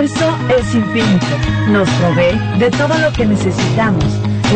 universo 0.00 0.34
es 0.58 0.74
infinito. 0.74 1.26
Nos 1.68 1.88
provee 1.90 2.58
de 2.58 2.70
todo 2.70 2.96
lo 2.98 3.12
que 3.12 3.26
necesitamos. 3.26 4.04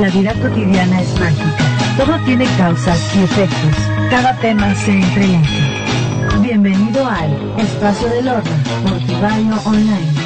La 0.00 0.08
vida 0.08 0.32
cotidiana 0.34 1.02
es 1.02 1.20
mágica. 1.20 1.96
Todo 1.98 2.18
tiene 2.24 2.46
causas 2.56 2.98
y 3.14 3.24
efectos. 3.24 3.76
Cada 4.10 4.34
tema 4.38 4.74
se 4.74 4.92
entrelaza. 4.92 6.40
Bienvenido 6.40 7.06
al 7.06 7.30
Espacio 7.58 8.08
del 8.08 8.28
Horno 8.28 8.50
por 8.84 8.98
Tibaño 9.06 9.60
Online. 9.64 10.23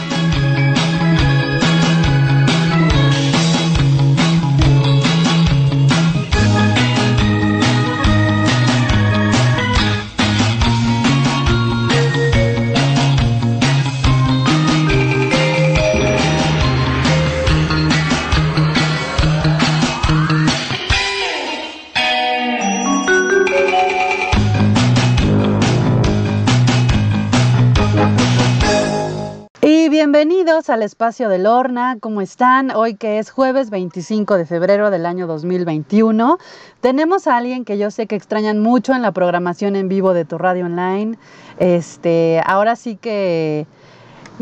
Al 30.66 30.82
espacio 30.82 31.28
del 31.28 31.46
Horna, 31.46 31.98
¿cómo 32.00 32.20
están? 32.20 32.72
Hoy 32.72 32.94
que 32.94 33.20
es 33.20 33.30
jueves 33.30 33.70
25 33.70 34.36
de 34.36 34.44
febrero 34.44 34.90
del 34.90 35.06
año 35.06 35.28
2021, 35.28 36.36
tenemos 36.80 37.28
a 37.28 37.36
alguien 37.36 37.64
que 37.64 37.78
yo 37.78 37.92
sé 37.92 38.08
que 38.08 38.16
extrañan 38.16 38.58
mucho 38.58 38.92
en 38.92 39.00
la 39.00 39.12
programación 39.12 39.76
en 39.76 39.88
vivo 39.88 40.14
de 40.14 40.24
tu 40.24 40.36
radio 40.36 40.66
online. 40.66 41.16
Este, 41.60 42.42
ahora 42.44 42.74
sí 42.74 42.96
que 42.96 43.68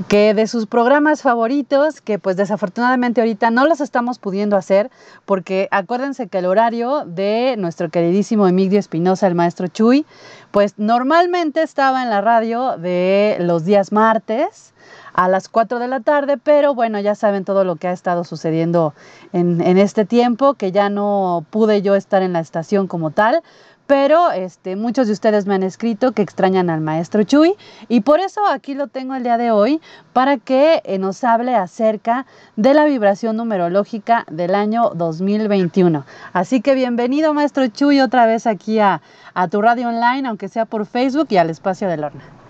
que 0.08 0.34
de 0.34 0.46
sus 0.46 0.66
programas 0.66 1.22
favoritos, 1.22 2.00
que 2.00 2.18
pues 2.18 2.36
desafortunadamente 2.36 3.20
ahorita 3.20 3.50
no 3.50 3.66
los 3.66 3.80
estamos 3.80 4.18
pudiendo 4.18 4.56
hacer, 4.56 4.90
porque 5.24 5.68
acuérdense 5.70 6.28
que 6.28 6.38
el 6.38 6.46
horario 6.46 7.04
de 7.06 7.56
nuestro 7.58 7.88
queridísimo 7.88 8.46
Emilio 8.46 8.78
Espinosa, 8.78 9.26
el 9.26 9.34
maestro 9.34 9.68
Chuy, 9.68 10.04
pues 10.50 10.74
normalmente 10.76 11.62
estaba 11.62 12.02
en 12.02 12.10
la 12.10 12.20
radio 12.20 12.76
de 12.76 13.36
los 13.40 13.64
días 13.64 13.90
martes, 13.90 14.74
a 15.16 15.28
las 15.28 15.48
4 15.48 15.78
de 15.78 15.88
la 15.88 16.00
tarde, 16.00 16.36
pero 16.36 16.74
bueno, 16.74 17.00
ya 17.00 17.14
saben 17.14 17.44
todo 17.44 17.64
lo 17.64 17.76
que 17.76 17.88
ha 17.88 17.92
estado 17.92 18.22
sucediendo 18.22 18.94
en, 19.32 19.60
este 19.78 20.04
tiempo, 20.04 20.54
que 20.54 20.72
ya 20.72 20.90
no 20.90 21.44
pude 21.50 21.80
yo 21.80 21.94
estar 21.94 22.22
en 22.22 22.34
la 22.34 22.40
estación 22.40 22.86
como 22.86 23.10
tal, 23.10 23.42
pero 23.86 24.30
este, 24.32 24.76
muchos 24.76 25.06
de 25.06 25.14
ustedes 25.14 25.46
me 25.46 25.54
han 25.54 25.62
escrito 25.62 26.12
que 26.12 26.20
extrañan 26.20 26.68
al 26.68 26.80
maestro 26.80 27.22
Chuy 27.22 27.54
y 27.88 28.00
por 28.00 28.20
eso 28.20 28.40
aquí 28.46 28.74
lo 28.74 28.88
tengo 28.88 29.14
el 29.14 29.22
día 29.22 29.38
de 29.38 29.52
hoy 29.52 29.80
para 30.12 30.36
que 30.36 30.82
eh, 30.84 30.98
nos 30.98 31.24
hable 31.24 31.54
acerca 31.54 32.26
de 32.56 32.74
la 32.74 32.84
vibración 32.84 33.36
numerológica 33.36 34.26
del 34.30 34.54
año 34.54 34.90
2021. 34.94 36.04
Así 36.32 36.60
que 36.60 36.74
bienvenido 36.74 37.32
maestro 37.32 37.66
Chuy 37.68 38.00
otra 38.00 38.26
vez 38.26 38.46
aquí 38.46 38.80
a, 38.80 39.00
a 39.34 39.48
tu 39.48 39.62
radio 39.62 39.88
online, 39.88 40.28
aunque 40.28 40.48
sea 40.48 40.66
por 40.66 40.84
Facebook 40.84 41.28
y 41.30 41.38
al 41.38 41.48
espacio 41.48 41.88
del 41.88 42.04
horno. 42.04 42.45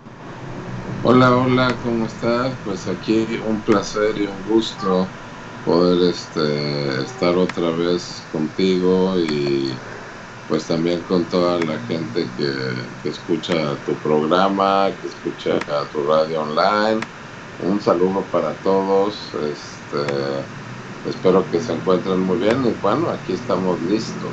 Hola, 1.02 1.36
hola, 1.36 1.78
¿cómo 1.82 2.06
estás? 2.06 2.56
Pues 2.64 2.86
aquí 2.88 3.38
un 3.44 3.62
placer 3.62 4.16
y 4.18 4.26
un 4.26 4.42
gusto 4.44 5.08
poder 5.64 6.10
este, 6.10 7.02
estar 7.02 7.36
otra 7.36 7.70
vez 7.70 8.26
contigo 8.32 9.18
y 9.20 9.78
pues 10.48 10.66
también 10.66 11.02
con 11.02 11.28
toda 11.28 11.58
la 11.60 11.78
gente 11.80 12.30
que, 12.36 13.08
escucha 13.08 13.76
tu 13.84 13.94
programa, 14.00 14.90
que 15.00 15.06
escucha 15.06 15.58
tu 15.92 16.02
radio 16.02 16.42
online. 16.42 17.00
Un 17.58 17.80
saludo 17.80 18.24
para 18.30 18.54
todos. 18.54 19.34
Este, 19.34 20.46
espero 21.04 21.48
que 21.50 21.60
se 21.60 21.72
encuentren 21.72 22.20
muy 22.20 22.38
bien 22.38 22.64
y 22.64 22.72
bueno, 22.80 23.10
aquí 23.10 23.32
estamos 23.32 23.80
listos. 23.82 24.32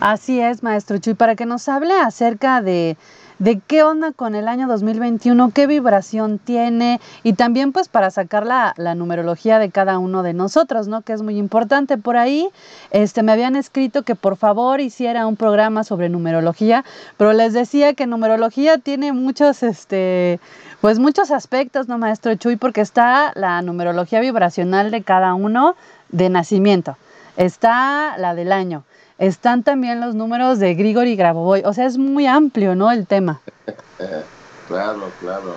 Así 0.00 0.40
es, 0.40 0.62
maestro 0.62 0.98
Chuy, 0.98 1.14
para 1.14 1.34
que 1.34 1.46
nos 1.46 1.68
hable 1.68 1.94
acerca 1.98 2.60
de 2.62 2.96
de 3.42 3.58
qué 3.58 3.82
onda 3.82 4.12
con 4.12 4.36
el 4.36 4.46
año 4.46 4.68
2021, 4.68 5.50
qué 5.52 5.66
vibración 5.66 6.38
tiene 6.38 7.00
y 7.24 7.32
también 7.32 7.72
pues 7.72 7.88
para 7.88 8.12
sacar 8.12 8.46
la, 8.46 8.72
numerología 8.94 9.58
de 9.58 9.68
cada 9.68 9.98
uno 9.98 10.22
de 10.22 10.32
nosotros, 10.32 10.86
¿no? 10.86 11.02
Que 11.02 11.12
es 11.12 11.22
muy 11.22 11.38
importante. 11.38 11.98
Por 11.98 12.16
ahí 12.16 12.50
este, 12.92 13.24
me 13.24 13.32
habían 13.32 13.56
escrito 13.56 14.04
que 14.04 14.14
por 14.14 14.36
favor 14.36 14.80
hiciera 14.80 15.26
un 15.26 15.34
programa 15.34 15.82
sobre 15.82 16.08
numerología, 16.08 16.84
pero 17.16 17.32
les 17.32 17.52
decía 17.52 17.94
que 17.94 18.06
numerología 18.06 18.78
tiene 18.78 19.12
muchos, 19.12 19.64
este, 19.64 20.38
pues 20.80 21.00
muchos 21.00 21.32
aspectos, 21.32 21.88
¿no, 21.88 21.98
maestro 21.98 22.32
Chuy? 22.36 22.54
Porque 22.54 22.80
está 22.80 23.32
la 23.34 23.60
numerología 23.62 24.20
vibracional 24.20 24.92
de 24.92 25.02
cada 25.02 25.34
uno 25.34 25.74
de 26.10 26.28
nacimiento, 26.28 26.96
está 27.36 28.16
la 28.18 28.36
del 28.36 28.52
año 28.52 28.84
están 29.22 29.62
también 29.62 30.00
los 30.00 30.16
números 30.16 30.58
de 30.58 30.74
Grigori 30.74 31.14
Grabovoi. 31.14 31.62
O 31.64 31.72
sea, 31.72 31.86
es 31.86 31.96
muy 31.96 32.26
amplio, 32.26 32.74
¿no? 32.74 32.90
El 32.90 33.06
tema. 33.06 33.40
claro, 34.66 35.12
claro. 35.20 35.54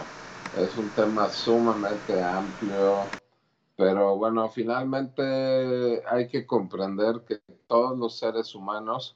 Es 0.55 0.77
un 0.77 0.87
tema 0.89 1.27
sumamente 1.29 2.21
amplio. 2.21 2.97
Pero 3.75 4.17
bueno, 4.17 4.47
finalmente 4.49 6.03
hay 6.07 6.27
que 6.27 6.45
comprender 6.45 7.21
que 7.27 7.39
todos 7.65 7.97
los 7.97 8.19
seres 8.19 8.53
humanos 8.53 9.15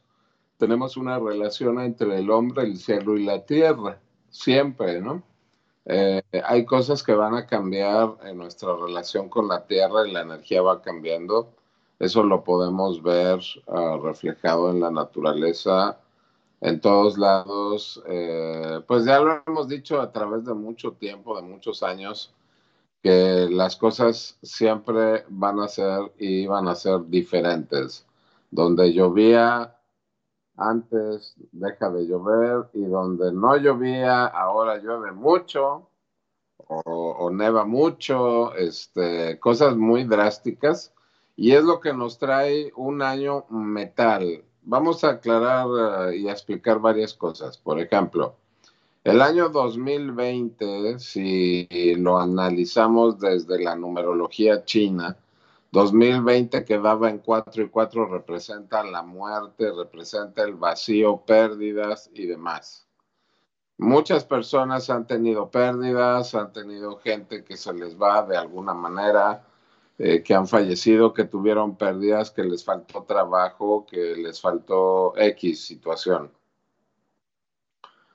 tenemos 0.57 0.97
una 0.97 1.19
relación 1.19 1.79
entre 1.79 2.17
el 2.17 2.31
hombre, 2.31 2.63
el 2.63 2.77
cielo 2.77 3.19
y 3.19 3.25
la 3.25 3.45
tierra. 3.45 3.99
Siempre, 4.31 4.99
¿no? 4.99 5.21
Eh, 5.85 6.23
hay 6.43 6.65
cosas 6.65 7.03
que 7.03 7.13
van 7.13 7.35
a 7.35 7.45
cambiar 7.45 8.15
en 8.23 8.39
nuestra 8.39 8.75
relación 8.75 9.29
con 9.29 9.47
la 9.47 9.67
tierra 9.67 10.07
y 10.07 10.11
la 10.11 10.21
energía 10.21 10.63
va 10.63 10.81
cambiando 10.81 11.53
eso 11.99 12.23
lo 12.23 12.43
podemos 12.43 13.03
ver 13.03 13.41
ah, 13.67 13.97
reflejado 14.01 14.71
en 14.71 14.79
la 14.79 14.89
naturaleza, 14.89 15.99
en 16.61 16.79
todos 16.79 17.17
lados. 17.17 18.01
Eh, 18.07 18.81
pues 18.87 19.05
ya 19.05 19.19
lo 19.19 19.43
hemos 19.45 19.67
dicho 19.67 19.99
a 20.01 20.11
través 20.11 20.45
de 20.45 20.53
mucho 20.53 20.93
tiempo, 20.93 21.35
de 21.35 21.41
muchos 21.43 21.83
años, 21.83 22.33
que 23.03 23.47
las 23.51 23.75
cosas 23.75 24.37
siempre 24.41 25.25
van 25.29 25.59
a 25.59 25.67
ser 25.67 26.13
y 26.17 26.47
van 26.47 26.69
a 26.69 26.75
ser 26.75 27.05
diferentes. 27.07 28.05
Donde 28.49 28.93
llovía 28.93 29.75
antes 30.55 31.35
deja 31.51 31.89
de 31.89 32.07
llover 32.07 32.69
y 32.73 32.83
donde 32.85 33.31
no 33.31 33.57
llovía 33.57 34.25
ahora 34.25 34.77
llueve 34.77 35.11
mucho 35.11 35.89
o, 36.67 37.29
neva 37.31 37.65
mucho, 37.65 38.53
este, 38.55 39.39
cosas 39.39 39.75
muy 39.75 40.03
drásticas 40.03 40.93
y 41.39 41.53
es 41.53 41.63
lo 41.63 41.79
que 41.79 41.93
nos 41.93 42.17
trae 42.17 42.73
un 42.75 43.01
año 43.01 43.45
metal. 43.49 44.43
Vamos 44.63 45.05
a 45.05 45.11
aclarar 45.11 46.11
eh, 46.11 46.17
y 46.17 46.27
a 46.27 46.33
explicar 46.33 46.79
varias 46.79 47.13
cosas. 47.13 47.57
Por 47.57 47.79
ejemplo, 47.79 48.35
el 49.05 49.21
año 49.21 49.47
2020, 49.47 50.99
si 50.99 51.95
lo 51.95 52.19
analizamos 52.19 53.21
desde 53.21 53.63
la 53.63 53.77
numerología 53.77 54.65
china, 54.65 55.15
2020 55.71 56.65
quedaba 56.65 57.09
en 57.09 57.19
4 57.19 57.63
y 57.63 57.69
4 57.69 58.07
representa 58.07 58.83
la 58.83 59.01
muerte, 59.01 59.71
representa 59.71 60.43
el 60.43 60.55
vacío, 60.55 61.23
pérdidas 61.25 62.09
y 62.13 62.25
demás. 62.25 62.85
Muchas 63.77 64.25
personas 64.25 64.89
han 64.89 65.07
tenido 65.07 65.49
pérdidas, 65.49 66.35
han 66.35 66.51
tenido 66.51 66.97
gente 66.97 67.45
que 67.45 67.55
se 67.55 67.73
les 67.73 67.97
va 67.97 68.23
de 68.23 68.35
alguna 68.35 68.73
manera, 68.73 69.45
eh, 70.01 70.23
que 70.23 70.33
han 70.33 70.47
fallecido, 70.47 71.13
que 71.13 71.25
tuvieron 71.25 71.75
pérdidas, 71.75 72.31
que 72.31 72.45
les 72.45 72.63
faltó 72.63 73.03
trabajo, 73.03 73.85
que 73.85 74.15
les 74.15 74.39
faltó 74.39 75.13
X 75.17 75.65
situación. 75.65 76.31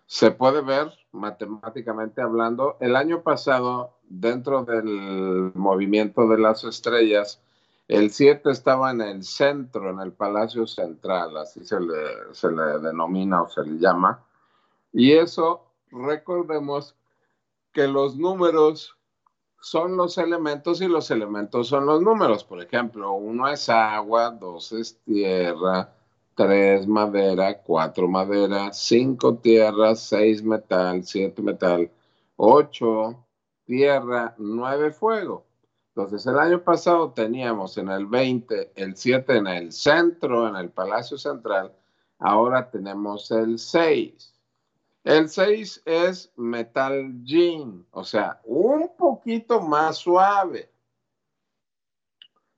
Se 0.07 0.31
puede 0.31 0.63
ver 0.63 0.91
matemáticamente 1.13 2.23
hablando, 2.23 2.79
el 2.81 2.97
año 2.97 3.23
pasado, 3.23 3.99
dentro 4.03 4.65
del 4.65 5.53
movimiento 5.55 6.27
de 6.27 6.39
las 6.39 6.65
estrellas, 6.65 7.43
el 7.87 8.11
7 8.11 8.51
estaba 8.51 8.91
en 8.91 9.03
el 9.03 9.23
centro, 9.23 9.91
en 9.91 10.01
el 10.01 10.15
Palacio 10.15 10.67
Central, 10.67 11.37
así 11.37 11.67
se 11.67 11.79
le, 11.81 12.33
se 12.33 12.51
le 12.51 12.79
denomina 12.79 13.43
o 13.43 13.49
se 13.51 13.63
le 13.63 13.79
llama. 13.79 14.25
Y 14.91 15.13
eso, 15.13 15.67
recordemos 15.91 16.97
que 17.73 17.87
los 17.87 18.17
números 18.17 18.97
son 19.65 19.97
los 19.97 20.19
elementos 20.19 20.83
y 20.83 20.89
los 20.89 21.11
elementos 21.11 21.69
son 21.69 21.87
los 21.87 22.03
números. 22.03 22.45
Por 22.45 22.63
ejemplo, 22.63 23.15
uno 23.15 23.49
es 23.49 23.71
agua, 23.71 24.31
dos 24.31 24.73
es 24.73 24.99
tierra, 25.05 25.91
tres 26.35 26.87
madera, 26.87 27.63
cuatro 27.63 28.07
madera, 28.07 28.73
cinco 28.75 29.37
tierra, 29.39 29.95
seis 29.95 30.43
metal, 30.43 31.03
siete 31.03 31.41
metal, 31.41 31.91
ocho 32.37 33.25
tierra, 33.65 34.35
nueve 34.37 34.91
fuego. 34.91 35.47
Entonces, 35.97 36.27
el 36.27 36.39
año 36.39 36.63
pasado 36.63 37.13
teníamos 37.13 37.79
en 37.79 37.89
el 37.89 38.05
20 38.07 38.73
el 38.75 38.97
7 38.97 39.37
en 39.37 39.47
el 39.47 39.73
centro, 39.73 40.47
en 40.49 40.57
el 40.57 40.71
Palacio 40.71 41.17
Central, 41.17 41.73
ahora 42.19 42.69
tenemos 42.71 43.31
el 43.31 43.59
6. 43.59 44.34
El 45.05 45.29
6 45.29 45.83
es 45.85 46.33
Metal 46.37 47.23
Jean, 47.25 47.85
o 47.91 48.05
sea, 48.05 48.41
un 48.45 48.91
poquito 48.97 49.61
más 49.61 49.99
suave. 49.99 50.71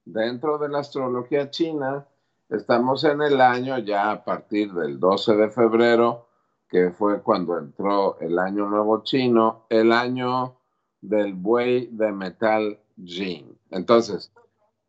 Dentro 0.04 0.56
de 0.56 0.68
la 0.68 0.78
astrología 0.78 1.50
china, 1.50 2.06
estamos 2.48 3.02
en 3.02 3.20
el 3.20 3.40
año 3.40 3.78
ya 3.78 4.12
a 4.12 4.24
partir 4.24 4.72
del 4.72 5.00
12 5.00 5.34
de 5.34 5.50
febrero, 5.50 6.28
que 6.68 6.92
fue 6.92 7.20
cuando 7.20 7.58
entró 7.58 8.16
el 8.20 8.38
año 8.38 8.66
nuevo 8.66 9.02
chino, 9.02 9.66
el 9.68 9.90
año 9.90 10.54
del 11.00 11.34
buey 11.34 11.88
de 11.88 12.12
metal 12.12 12.78
jean. 12.94 13.58
Entonces, 13.70 14.32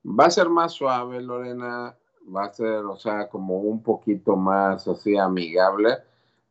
va 0.06 0.26
a 0.26 0.32
ser 0.32 0.48
más 0.50 0.74
suave, 0.74 1.24
Lorena, 1.24 1.98
va 2.24 2.46
a 2.46 2.54
ser, 2.54 2.86
o 2.86 2.98
sea, 2.98 3.28
como 3.28 3.58
un 3.58 3.82
poquito 3.82 4.36
más 4.36 4.88
así 4.88 5.18
amigable, 5.18 5.98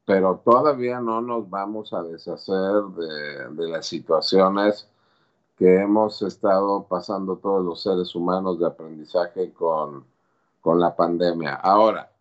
pero 0.06 0.40
todavía 0.44 1.00
no 1.00 1.20
nos 1.20 1.50
vamos 1.50 1.92
a 1.92 2.02
deshacer 2.02 2.82
de, 2.96 3.48
de 3.50 3.68
las 3.68 3.86
situaciones 3.86 4.88
que 5.58 5.80
hemos 5.80 6.22
estado 6.22 6.86
pasando 6.88 7.36
todos 7.36 7.64
los 7.64 7.82
seres 7.82 8.14
humanos 8.14 8.58
de 8.58 8.66
aprendizaje 8.66 9.52
con, 9.52 10.04
con 10.60 10.80
la 10.80 10.94
pandemia. 10.94 11.54
Ahora, 11.54 12.12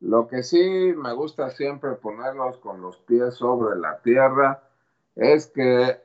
lo 0.00 0.26
que 0.26 0.42
sí 0.42 0.92
me 0.96 1.12
gusta 1.12 1.50
siempre 1.50 1.92
ponerlos 1.92 2.58
con 2.58 2.80
los 2.80 2.96
pies 2.98 3.34
sobre 3.34 3.78
la 3.78 4.00
tierra 4.00 4.62
es 5.14 5.46
que 5.46 6.00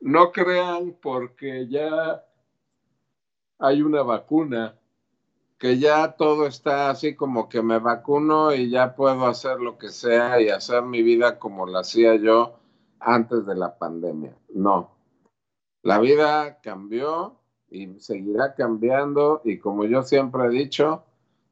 no 0.00 0.32
crean 0.32 0.96
porque 1.00 1.68
ya 1.68 2.24
hay 3.58 3.82
una 3.82 4.02
vacuna, 4.02 4.78
que 5.58 5.78
ya 5.78 6.12
todo 6.12 6.46
está 6.46 6.90
así 6.90 7.16
como 7.16 7.48
que 7.48 7.62
me 7.62 7.78
vacuno 7.80 8.54
y 8.54 8.70
ya 8.70 8.94
puedo 8.94 9.26
hacer 9.26 9.60
lo 9.60 9.76
que 9.76 9.90
sea 9.90 10.40
y 10.40 10.50
hacer 10.50 10.82
mi 10.84 11.02
vida 11.02 11.38
como 11.38 11.66
la 11.66 11.80
hacía 11.80 12.14
yo 12.16 12.60
antes 13.00 13.44
de 13.44 13.56
la 13.56 13.76
pandemia. 13.76 14.36
No, 14.54 14.92
la 15.82 15.98
vida 15.98 16.60
cambió 16.60 17.40
y 17.70 17.98
seguirá 17.98 18.54
cambiando 18.54 19.40
y 19.44 19.58
como 19.58 19.84
yo 19.84 20.02
siempre 20.02 20.46
he 20.46 20.50
dicho, 20.50 21.04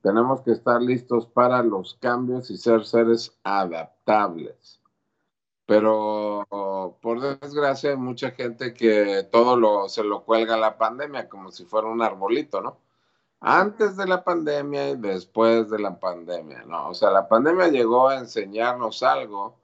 tenemos 0.03 0.43
que 0.43 0.53
estar 0.53 0.81
listos 0.81 1.27
para 1.27 1.63
los 1.65 1.95
cambios 1.95 2.51
y 2.51 2.57
ser 2.57 2.85
seres 2.85 3.37
adaptables. 3.43 4.81
Pero 5.67 6.47
por 7.03 7.21
desgracia 7.41 7.91
hay 7.91 7.97
mucha 7.97 8.31
gente 8.31 8.73
que 8.73 9.27
todo 9.33 9.57
lo, 9.57 9.89
se 9.89 10.05
lo 10.05 10.25
cuelga 10.25 10.57
la 10.57 10.79
pandemia 10.79 11.29
como 11.29 11.51
si 11.51 11.65
fuera 11.65 11.89
un 11.89 12.03
arbolito, 12.03 12.61
¿no? 12.61 12.86
Antes 13.41 13.97
de 13.97 14.07
la 14.07 14.25
pandemia 14.25 14.91
y 14.91 14.97
después 14.97 15.71
de 15.71 15.79
la 15.79 15.99
pandemia, 16.01 16.65
¿no? 16.65 16.89
O 16.89 16.95
sea, 16.95 17.11
la 17.11 17.29
pandemia 17.29 17.69
llegó 17.69 18.09
a 18.09 18.19
enseñarnos 18.19 19.03
algo, 19.03 19.59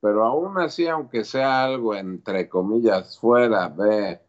pero 0.00 0.24
aún 0.24 0.58
así, 0.58 0.88
aunque 0.88 1.24
sea 1.24 1.64
algo 1.64 1.94
entre 1.94 2.48
comillas 2.48 3.18
fuera 3.18 3.68
de 3.68 4.20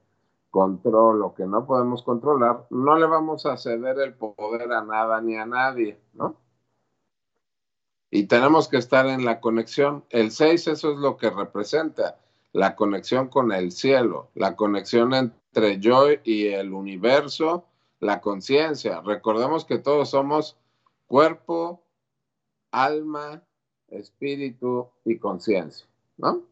control 0.52 1.24
o 1.24 1.34
que 1.34 1.48
no 1.48 1.66
podemos 1.66 2.04
controlar, 2.04 2.68
no 2.70 2.96
le 2.96 3.08
vamos 3.08 3.48
a 3.48 3.58
ceder 3.58 4.00
el 4.00 4.14
poder 4.14 4.72
a 4.72 4.84
nada 4.84 5.20
ni 5.20 5.36
a 5.36 5.48
nadie, 5.48 6.00
¿no? 6.14 6.38
Y 8.12 8.28
tenemos 8.28 8.68
que 8.68 8.78
estar 8.78 9.08
en 9.08 9.26
la 9.26 9.42
conexión. 9.42 10.06
El 10.12 10.30
6, 10.30 10.68
eso 10.68 10.92
es 10.92 11.00
lo 11.00 11.18
que 11.18 11.32
representa, 11.32 12.20
la 12.52 12.76
conexión 12.76 13.30
con 13.30 13.52
el 13.52 13.72
cielo, 13.72 14.30
la 14.36 14.56
conexión 14.56 15.16
entre 15.16 15.80
yo 15.80 16.06
y 16.24 16.50
el 16.50 16.72
universo, 16.72 17.66
la 18.04 18.22
conciencia. 18.22 19.02
Recordemos 19.02 19.66
que 19.66 19.80
todos 19.80 20.10
somos 20.10 20.58
cuerpo, 21.08 21.84
alma, 22.72 23.44
espíritu 23.88 24.90
y 25.06 25.18
conciencia, 25.18 25.88
¿no? 26.18 26.44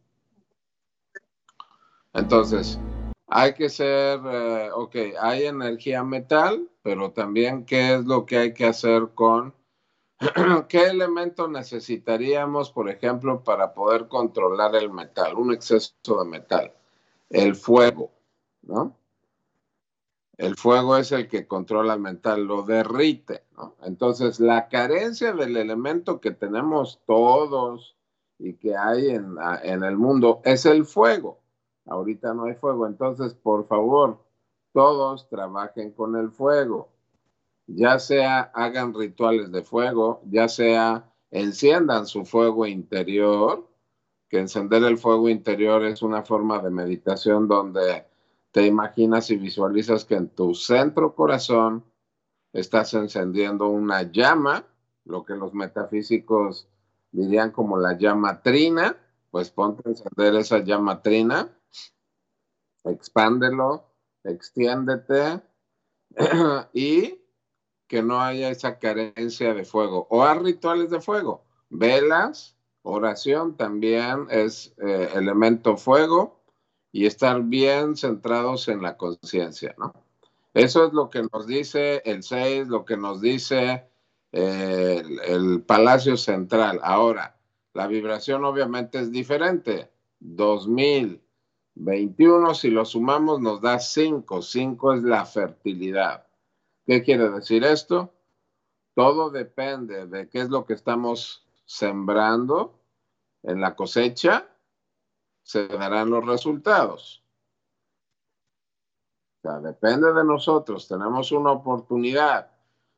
Entonces, 2.12 2.78
hay 3.26 3.54
que 3.54 3.68
ser, 3.68 4.20
eh, 4.24 4.70
ok, 4.74 4.96
hay 5.20 5.46
energía 5.46 6.02
metal, 6.04 6.68
pero 6.82 7.12
también 7.12 7.64
qué 7.64 7.94
es 7.94 8.04
lo 8.04 8.26
que 8.26 8.36
hay 8.36 8.54
que 8.54 8.66
hacer 8.66 9.10
con, 9.14 9.54
qué 10.68 10.84
elemento 10.84 11.48
necesitaríamos, 11.48 12.70
por 12.70 12.90
ejemplo, 12.90 13.42
para 13.42 13.72
poder 13.72 14.08
controlar 14.08 14.76
el 14.76 14.90
metal, 14.92 15.34
un 15.34 15.52
exceso 15.52 16.22
de 16.22 16.28
metal. 16.28 16.72
El 17.30 17.56
fuego, 17.56 18.10
¿no? 18.62 18.94
El 20.42 20.56
fuego 20.56 20.96
es 20.96 21.12
el 21.12 21.28
que 21.28 21.46
controla 21.46 21.94
el 21.94 22.00
metal, 22.00 22.42
lo 22.42 22.64
derrite. 22.64 23.44
Entonces, 23.84 24.40
la 24.40 24.68
carencia 24.68 25.32
del 25.32 25.56
elemento 25.56 26.20
que 26.20 26.32
tenemos 26.32 27.00
todos 27.06 27.96
y 28.40 28.54
que 28.54 28.76
hay 28.76 29.10
en, 29.10 29.36
en 29.62 29.84
el 29.84 29.96
mundo 29.96 30.40
es 30.44 30.66
el 30.66 30.84
fuego. 30.84 31.38
Ahorita 31.86 32.34
no 32.34 32.46
hay 32.46 32.54
fuego, 32.54 32.88
entonces 32.88 33.34
por 33.34 33.68
favor, 33.68 34.18
todos 34.72 35.28
trabajen 35.28 35.92
con 35.92 36.16
el 36.16 36.32
fuego, 36.32 36.88
ya 37.68 38.00
sea 38.00 38.50
hagan 38.52 38.94
rituales 38.94 39.52
de 39.52 39.62
fuego, 39.62 40.22
ya 40.28 40.48
sea 40.48 41.08
enciendan 41.30 42.06
su 42.06 42.24
fuego 42.24 42.66
interior, 42.66 43.68
que 44.28 44.40
encender 44.40 44.82
el 44.82 44.98
fuego 44.98 45.28
interior 45.28 45.84
es 45.84 46.02
una 46.02 46.24
forma 46.24 46.58
de 46.58 46.70
meditación 46.70 47.46
donde 47.46 48.10
te 48.52 48.66
imaginas 48.66 49.30
y 49.30 49.36
visualizas 49.36 50.04
que 50.04 50.14
en 50.14 50.28
tu 50.28 50.54
centro 50.54 51.14
corazón 51.14 51.84
estás 52.52 52.94
encendiendo 52.94 53.68
una 53.68 54.02
llama, 54.02 54.66
lo 55.04 55.24
que 55.24 55.34
los 55.34 55.52
metafísicos 55.54 56.68
dirían 57.10 57.50
como 57.50 57.78
la 57.78 57.98
llama 57.98 58.42
trina, 58.42 58.96
pues 59.30 59.50
ponte 59.50 59.82
a 59.84 59.90
encender 59.90 60.36
esa 60.36 60.58
llama 60.58 61.02
trina 61.02 61.50
expándelo, 62.84 63.84
extiéndete 64.24 65.40
y 66.72 67.20
que 67.86 68.02
no 68.02 68.20
haya 68.20 68.50
esa 68.50 68.78
carencia 68.78 69.54
de 69.54 69.64
fuego. 69.64 70.06
O 70.10 70.22
haz 70.24 70.38
rituales 70.38 70.90
de 70.90 71.00
fuego, 71.00 71.44
velas, 71.70 72.56
oración 72.82 73.56
también 73.56 74.26
es 74.30 74.74
eh, 74.78 75.10
elemento 75.14 75.76
fuego 75.76 76.41
y 76.92 77.06
estar 77.06 77.42
bien 77.42 77.96
centrados 77.96 78.68
en 78.68 78.82
la 78.82 78.96
conciencia, 78.96 79.74
¿no? 79.78 79.94
Eso 80.54 80.86
es 80.86 80.92
lo 80.92 81.08
que 81.08 81.22
nos 81.32 81.46
dice 81.46 82.02
el 82.04 82.22
6, 82.22 82.68
lo 82.68 82.84
que 82.84 82.98
nos 82.98 83.22
dice 83.22 83.88
eh, 84.32 85.02
el, 85.02 85.20
el 85.20 85.62
Palacio 85.62 86.18
Central. 86.18 86.78
Ahora, 86.82 87.36
la 87.72 87.86
vibración 87.86 88.44
obviamente 88.44 88.98
es 88.98 89.10
diferente. 89.10 89.90
2000, 90.20 91.22
21, 91.74 92.54
si 92.54 92.70
lo 92.70 92.84
sumamos, 92.84 93.40
nos 93.40 93.60
da 93.62 93.78
5. 93.78 94.42
5 94.42 94.94
es 94.94 95.02
la 95.02 95.24
fertilidad. 95.24 96.26
¿Qué 96.86 97.02
quiere 97.02 97.30
decir 97.30 97.64
esto? 97.64 98.12
Todo 98.94 99.30
depende 99.30 100.06
de 100.06 100.28
qué 100.28 100.40
es 100.40 100.50
lo 100.50 100.66
que 100.66 100.74
estamos 100.74 101.46
sembrando 101.64 102.78
en 103.42 103.60
la 103.60 103.74
cosecha, 103.74 104.48
se 105.52 105.68
darán 105.68 106.08
los 106.08 106.24
resultados. 106.24 107.22
O 109.36 109.48
sea, 109.48 109.60
depende 109.60 110.10
de 110.10 110.24
nosotros, 110.24 110.88
tenemos 110.88 111.30
una 111.30 111.52
oportunidad, 111.52 112.50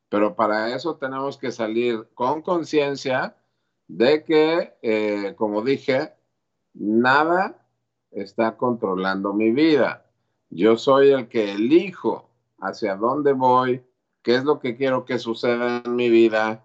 pero 0.08 0.37
para 0.37 0.73
eso 0.73 0.94
tenemos 0.94 1.37
que 1.37 1.50
salir 1.50 2.08
con 2.14 2.42
conciencia 2.42 3.37
de 3.88 4.23
que, 4.23 4.76
eh, 4.82 5.34
como 5.37 5.62
dije, 5.62 6.14
nada 6.75 7.66
está 8.12 8.56
controlando 8.56 9.32
mi 9.32 9.50
vida. 9.50 10.06
Yo 10.49 10.76
soy 10.76 11.11
el 11.11 11.28
que 11.28 11.52
elijo 11.54 12.30
hacia 12.61 12.94
dónde 12.94 13.32
voy, 13.32 13.84
qué 14.23 14.37
es 14.37 14.44
lo 14.44 14.61
que 14.61 14.76
quiero 14.76 15.04
que 15.04 15.18
suceda 15.18 15.82
en 15.84 15.96
mi 15.96 16.08
vida. 16.08 16.63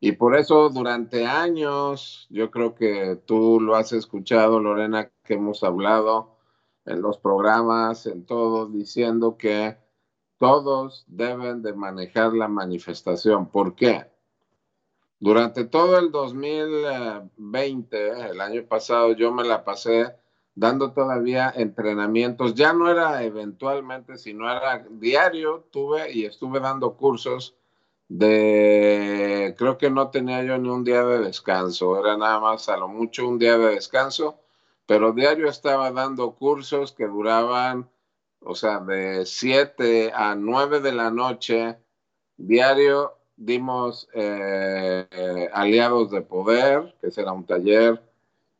Y 0.00 0.12
por 0.12 0.34
eso 0.34 0.70
durante 0.70 1.26
años, 1.26 2.26
yo 2.30 2.50
creo 2.50 2.74
que 2.74 3.20
tú 3.26 3.60
lo 3.60 3.76
has 3.76 3.92
escuchado, 3.92 4.58
Lorena, 4.58 5.10
que 5.22 5.34
hemos 5.34 5.62
hablado 5.62 6.38
en 6.86 7.02
los 7.02 7.18
programas, 7.18 8.06
en 8.06 8.24
todos, 8.24 8.72
diciendo 8.72 9.36
que 9.36 9.76
todos 10.38 11.04
deben 11.06 11.60
de 11.60 11.74
manejar 11.74 12.32
la 12.32 12.48
manifestación. 12.48 13.50
¿Por 13.50 13.74
qué? 13.74 14.06
Durante 15.18 15.64
todo 15.64 15.98
el 15.98 16.10
2020, 16.10 18.30
el 18.30 18.40
año 18.40 18.64
pasado, 18.64 19.12
yo 19.12 19.32
me 19.32 19.44
la 19.44 19.64
pasé 19.64 20.16
dando 20.54 20.92
todavía 20.92 21.52
entrenamientos. 21.54 22.54
Ya 22.54 22.72
no 22.72 22.90
era 22.90 23.22
eventualmente, 23.22 24.16
sino 24.16 24.50
era 24.50 24.82
diario. 24.88 25.66
Tuve 25.70 26.10
y 26.10 26.24
estuve 26.24 26.60
dando 26.60 26.96
cursos 26.96 27.59
de, 28.10 29.54
creo 29.56 29.78
que 29.78 29.88
no 29.88 30.10
tenía 30.10 30.42
yo 30.42 30.58
ni 30.58 30.68
un 30.68 30.82
día 30.82 31.04
de 31.04 31.20
descanso, 31.20 31.96
era 31.98 32.16
nada 32.16 32.40
más 32.40 32.68
a 32.68 32.76
lo 32.76 32.88
mucho 32.88 33.28
un 33.28 33.38
día 33.38 33.56
de 33.56 33.74
descanso, 33.76 34.40
pero 34.84 35.12
diario 35.12 35.48
estaba 35.48 35.92
dando 35.92 36.34
cursos 36.34 36.90
que 36.90 37.06
duraban, 37.06 37.88
o 38.40 38.56
sea, 38.56 38.80
de 38.80 39.24
7 39.24 40.10
a 40.12 40.34
9 40.34 40.80
de 40.80 40.90
la 40.92 41.12
noche, 41.12 41.78
diario 42.36 43.12
dimos 43.36 44.08
eh, 44.12 45.06
eh, 45.08 45.48
aliados 45.52 46.10
de 46.10 46.22
poder, 46.22 46.96
que 47.00 47.12
será 47.12 47.30
un 47.30 47.46
taller 47.46 48.02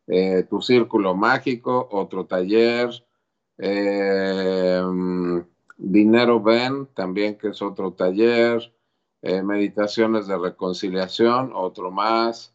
eh, 0.07 0.45
Tu 0.49 0.61
Círculo 0.61 1.13
Mágico, 1.13 1.89
otro 1.91 2.25
taller, 2.25 2.89
Dinero 5.77 6.41
Ven, 6.41 6.87
también 6.93 7.37
que 7.37 7.49
es 7.49 7.61
otro 7.61 7.91
taller, 7.91 8.71
eh, 9.21 9.43
Meditaciones 9.43 10.27
de 10.27 10.37
Reconciliación, 10.37 11.51
otro 11.53 11.91
más. 11.91 12.53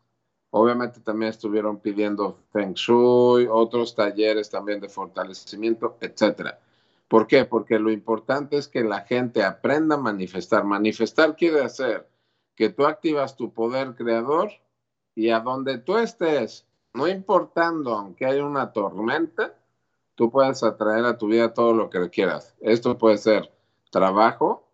Obviamente 0.50 1.00
también 1.00 1.30
estuvieron 1.30 1.78
pidiendo 1.78 2.38
Feng 2.52 2.74
Shui, 2.74 3.46
otros 3.50 3.94
talleres 3.94 4.50
también 4.50 4.80
de 4.80 4.88
fortalecimiento, 4.88 5.96
etcétera. 6.00 6.58
¿Por 7.08 7.26
qué? 7.26 7.44
Porque 7.44 7.78
lo 7.78 7.90
importante 7.90 8.56
es 8.56 8.66
que 8.66 8.82
la 8.82 9.02
gente 9.02 9.44
aprenda 9.44 9.94
a 9.96 9.98
manifestar. 9.98 10.64
Manifestar 10.64 11.36
quiere 11.36 11.62
decir 11.62 12.04
que 12.56 12.70
tú 12.70 12.86
activas 12.86 13.36
tu 13.36 13.52
poder 13.52 13.94
creador 13.94 14.50
y 15.14 15.30
a 15.30 15.40
donde 15.40 15.78
tú 15.78 15.98
estés, 15.98 16.66
no 16.92 17.06
importando 17.06 17.94
aunque 17.94 18.26
haya 18.26 18.44
una 18.44 18.72
tormenta, 18.72 19.54
tú 20.14 20.30
puedes 20.30 20.62
atraer 20.62 21.04
a 21.04 21.18
tu 21.18 21.28
vida 21.28 21.54
todo 21.54 21.74
lo 21.74 21.90
que 21.90 22.10
quieras. 22.10 22.56
Esto 22.60 22.98
puede 22.98 23.18
ser 23.18 23.52
trabajo, 23.90 24.65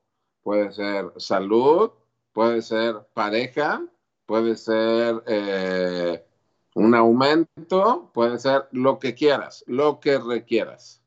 puede 0.43 0.73
ser 0.73 1.13
salud, 1.17 1.91
puede 2.33 2.63
ser 2.63 3.07
pareja, 3.15 3.83
puede 4.27 4.57
ser 4.57 5.23
eh, 5.27 6.25
un 6.75 6.95
aumento, 6.95 8.11
puede 8.15 8.39
ser 8.39 8.69
lo 8.73 8.99
que 8.99 9.15
quieras, 9.15 9.65
lo 9.67 10.01
que 10.01 10.19
requieras. 10.19 11.03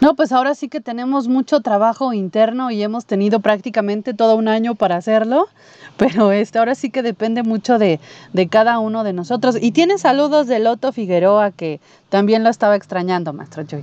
No, 0.00 0.14
pues 0.16 0.32
ahora 0.32 0.54
sí 0.54 0.68
que 0.68 0.82
tenemos 0.82 1.28
mucho 1.28 1.60
trabajo 1.60 2.12
interno 2.12 2.70
y 2.70 2.82
hemos 2.82 3.06
tenido 3.06 3.40
prácticamente 3.40 4.12
todo 4.12 4.36
un 4.36 4.48
año 4.48 4.74
para 4.74 4.96
hacerlo, 4.96 5.48
pero 5.96 6.30
este, 6.30 6.58
ahora 6.58 6.74
sí 6.74 6.90
que 6.90 7.02
depende 7.02 7.42
mucho 7.42 7.78
de, 7.78 8.00
de 8.34 8.48
cada 8.48 8.78
uno 8.80 9.02
de 9.02 9.14
nosotros. 9.14 9.56
Y 9.58 9.72
tiene 9.72 9.96
saludos 9.96 10.46
de 10.46 10.58
Loto 10.58 10.92
Figueroa 10.92 11.52
que 11.52 11.80
también 12.10 12.44
lo 12.44 12.50
estaba 12.50 12.76
extrañando, 12.76 13.32
maestro 13.32 13.64
Joy. 13.64 13.82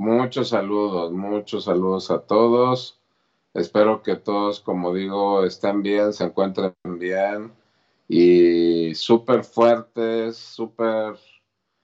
Muchos 0.00 0.48
saludos, 0.48 1.12
muchos 1.12 1.64
saludos 1.64 2.10
a 2.10 2.20
todos. 2.20 2.98
Espero 3.52 4.02
que 4.02 4.16
todos, 4.16 4.58
como 4.58 4.94
digo, 4.94 5.44
estén 5.44 5.82
bien, 5.82 6.14
se 6.14 6.24
encuentren 6.24 6.74
bien 6.84 7.52
y 8.08 8.94
súper 8.94 9.44
fuertes, 9.44 10.38
súper 10.38 11.18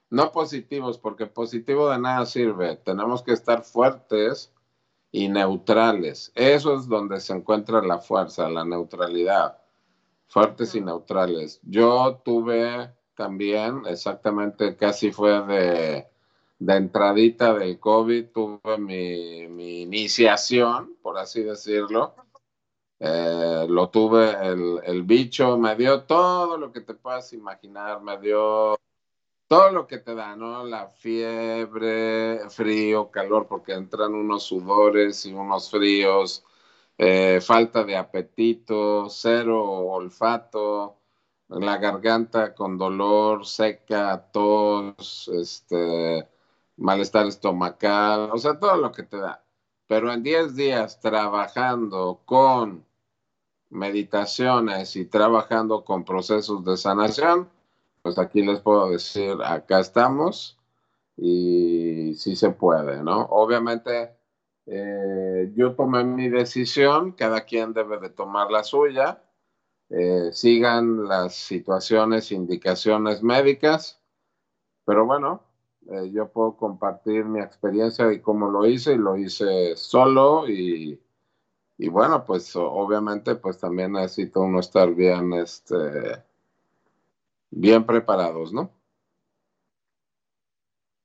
no 0.09 0.31
positivos, 0.31 0.97
porque 0.97 1.27
positivo 1.27 1.91
de 1.91 1.99
nada 1.99 2.25
sirve. 2.25 2.77
Tenemos 2.77 3.21
que 3.21 3.33
estar 3.33 3.61
fuertes 3.61 4.51
y 5.11 5.29
neutrales. 5.29 6.31
Eso 6.33 6.73
es 6.73 6.87
donde 6.87 7.19
se 7.19 7.33
encuentra 7.33 7.83
la 7.83 7.99
fuerza, 7.99 8.49
la 8.49 8.65
neutralidad. 8.65 9.59
Fuertes 10.27 10.73
y 10.73 10.81
neutrales. 10.81 11.59
Yo 11.61 12.19
tuve 12.25 12.91
también, 13.13 13.83
exactamente, 13.85 14.75
casi 14.75 15.11
fue 15.11 15.39
de, 15.43 16.07
de 16.59 16.75
entradita 16.75 17.53
del 17.53 17.79
COVID, 17.79 18.27
tuve 18.31 18.77
mi, 18.77 19.81
iniciación, 19.81 20.97
por 21.01 21.17
así 21.17 21.43
decirlo. 21.43 22.15
Eh, 22.99 23.65
lo 23.69 23.89
tuve, 23.89 24.31
el, 24.41 24.79
el 24.83 25.03
bicho 25.03 25.57
me 25.57 25.75
dio 25.75 26.03
todo 26.03 26.57
lo 26.57 26.71
que 26.71 26.81
te 26.81 26.95
puedas 26.95 27.31
imaginar, 27.33 28.01
me 28.01 28.17
dio 28.19 28.77
todo 29.47 29.71
lo 29.71 29.87
que 29.87 29.99
te 29.99 30.13
da, 30.15 30.35
¿no? 30.35 30.65
La 30.65 30.89
fiebre, 30.89 32.49
frío, 32.49 33.09
calor, 33.11 33.47
porque 33.47 33.73
entran 33.73 34.13
unos 34.13 34.43
sudores 34.43 35.25
y 35.25 35.33
unos 35.33 35.71
fríos, 35.71 36.45
eh, 36.97 37.39
falta 37.41 37.83
de 37.83 37.95
apetito, 37.97 39.07
cero 39.09 39.63
olfato, 39.63 40.97
la 41.49 41.77
garganta 41.77 42.53
con 42.55 42.77
dolor, 42.77 43.45
seca, 43.45 44.29
tos, 44.31 45.29
este, 45.29 46.27
malestar 46.77 47.27
estomacal, 47.27 48.29
o 48.31 48.37
sea, 48.37 48.59
todo 48.59 48.77
lo 48.77 48.91
que 48.91 49.03
te 49.03 49.17
da. 49.17 49.43
Pero 49.87 50.11
en 50.13 50.23
10 50.23 50.55
días 50.55 50.99
trabajando 50.99 52.21
con 52.25 52.85
meditaciones 53.69 54.95
y 54.95 55.05
trabajando 55.05 55.83
con 55.83 56.05
procesos 56.05 56.63
de 56.65 56.77
sanación, 56.77 57.49
pues 58.01 58.17
aquí 58.17 58.41
les 58.43 58.61
puedo 58.61 58.89
decir, 58.89 59.35
acá 59.43 59.79
estamos 59.79 60.57
y 61.17 62.13
sí 62.15 62.35
se 62.35 62.51
puede, 62.51 63.03
¿no? 63.03 63.21
Obviamente 63.31 64.15
eh, 64.65 65.51
yo 65.55 65.75
tomé 65.75 66.03
mi 66.03 66.29
decisión, 66.29 67.13
cada 67.13 67.41
quien 67.41 67.73
debe 67.73 67.99
de 67.99 68.09
tomar 68.09 68.51
la 68.51 68.63
suya, 68.63 69.23
eh, 69.89 70.29
sigan 70.33 71.07
las 71.07 71.35
situaciones, 71.35 72.31
indicaciones 72.31 73.23
médicas, 73.23 74.01
pero 74.85 75.05
bueno, 75.05 75.46
eh, 75.89 76.11
yo 76.11 76.27
puedo 76.29 76.57
compartir 76.57 77.25
mi 77.25 77.39
experiencia 77.39 78.05
de 78.07 78.21
cómo 78.21 78.49
lo 78.49 78.65
hice 78.65 78.93
y 78.93 78.97
lo 78.97 79.17
hice 79.17 79.75
solo 79.75 80.49
y, 80.49 80.99
y 81.77 81.87
bueno, 81.89 82.25
pues 82.25 82.55
obviamente 82.55 83.35
pues 83.35 83.59
también 83.59 83.93
necesito 83.93 84.41
uno 84.41 84.59
estar 84.59 84.93
bien, 84.93 85.33
este, 85.33 86.23
bien 87.51 87.85
preparados, 87.85 88.51
¿no? 88.53 88.71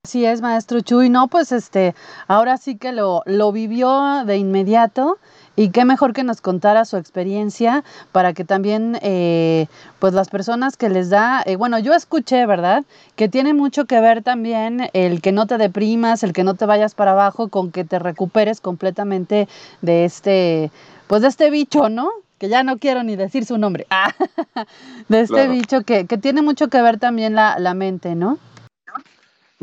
Así 0.05 0.25
es, 0.25 0.41
maestro 0.41 0.81
Chuy. 0.81 1.09
No, 1.11 1.29
pues 1.29 1.53
este, 1.53 1.95
ahora 2.27 2.57
sí 2.57 2.77
que 2.77 2.91
lo, 2.91 3.23
lo 3.25 3.53
vivió 3.53 4.25
de 4.25 4.37
inmediato 4.37 5.19
y 5.57 5.71
qué 5.71 5.85
mejor 5.85 6.13
que 6.13 6.25
nos 6.25 6.41
contara 6.41 6.85
su 6.85 6.97
experiencia 6.97 7.85
para 8.13 8.33
que 8.33 8.45
también, 8.45 8.99
eh, 9.03 9.67
pues 9.99 10.15
las 10.15 10.29
personas 10.29 10.77
que 10.77 10.89
les 10.89 11.11
da, 11.11 11.43
eh, 11.45 11.57
bueno, 11.57 11.79
yo 11.79 11.95
escuché, 11.95 12.47
¿verdad? 12.47 12.85
Que 13.17 13.29
tiene 13.29 13.55
mucho 13.55 13.85
que 13.85 14.01
ver 14.01 14.23
también 14.23 14.89
el 14.93 15.21
que 15.21 15.33
no 15.33 15.47
te 15.47 15.59
deprimas, 15.59 16.23
el 16.23 16.33
que 16.33 16.45
no 16.45 16.55
te 16.55 16.67
vayas 16.67 16.95
para 16.95 17.13
abajo, 17.13 17.49
con 17.49 17.71
que 17.71 17.85
te 17.85 17.99
recuperes 17.99 18.61
completamente 18.61 19.49
de 19.83 20.05
este, 20.05 20.71
pues 21.07 21.23
de 21.23 21.29
este 21.29 21.51
bicho, 21.51 21.89
¿no? 21.89 22.11
que 22.39 22.49
ya 22.49 22.65
no 22.65 22.79
quiero 22.79 23.05
ni 23.05 23.15
decir 23.15 23.45
su 23.45 23.57
nombre, 23.57 23.87
ah, 23.91 24.13
de 25.09 25.21
este 25.21 25.47
bicho 25.47 25.83
que, 25.83 26.05
tiene 26.05 26.43
mucho 26.43 26.67
que 26.67 26.83
ver 26.83 26.99
también 26.99 27.37
la, 27.37 27.57
la 27.61 27.73
mente, 27.73 28.17
¿no? 28.17 28.37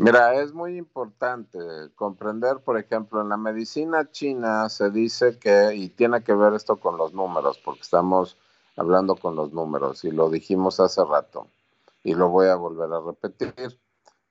Mira, 0.02 0.32
es 0.40 0.54
muy 0.54 0.78
importante 0.78 1.58
comprender, 1.94 2.60
por 2.60 2.78
ejemplo, 2.78 3.20
en 3.20 3.28
la 3.28 3.36
medicina 3.36 4.10
china 4.10 4.66
se 4.70 4.88
dice 4.88 5.38
que, 5.38 5.74
y 5.74 5.90
tiene 5.90 6.24
que 6.24 6.32
ver 6.32 6.54
esto 6.54 6.76
con 6.76 6.96
los 6.96 7.12
números, 7.12 7.58
porque 7.62 7.82
estamos 7.82 8.38
hablando 8.78 9.14
con 9.14 9.36
los 9.36 9.52
números, 9.52 10.02
y 10.04 10.10
lo 10.10 10.30
dijimos 10.30 10.80
hace 10.80 11.04
rato, 11.04 11.48
y 12.02 12.14
lo 12.14 12.30
voy 12.30 12.46
a 12.46 12.54
volver 12.54 12.90
a 12.90 13.00
repetir. 13.02 13.78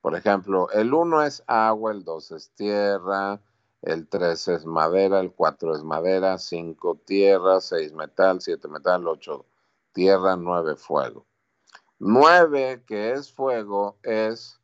Por 0.01 0.15
ejemplo, 0.15 0.71
el 0.71 0.91
1 0.91 1.21
es 1.21 1.43
agua, 1.45 1.91
el 1.91 2.03
2 2.03 2.31
es 2.31 2.49
tierra, 2.55 3.39
el 3.83 4.07
3 4.07 4.47
es 4.47 4.65
madera, 4.65 5.19
el 5.19 5.31
4 5.33 5.75
es 5.75 5.83
madera, 5.83 6.39
5 6.39 6.95
tierra, 7.05 7.61
6 7.61 7.93
metal, 7.93 8.41
7 8.41 8.67
metal, 8.69 9.07
8 9.07 9.45
tierra, 9.91 10.35
9 10.35 10.75
fuego. 10.77 11.27
9, 11.99 12.85
que 12.87 13.11
es 13.11 13.31
fuego, 13.31 13.97
es 14.01 14.58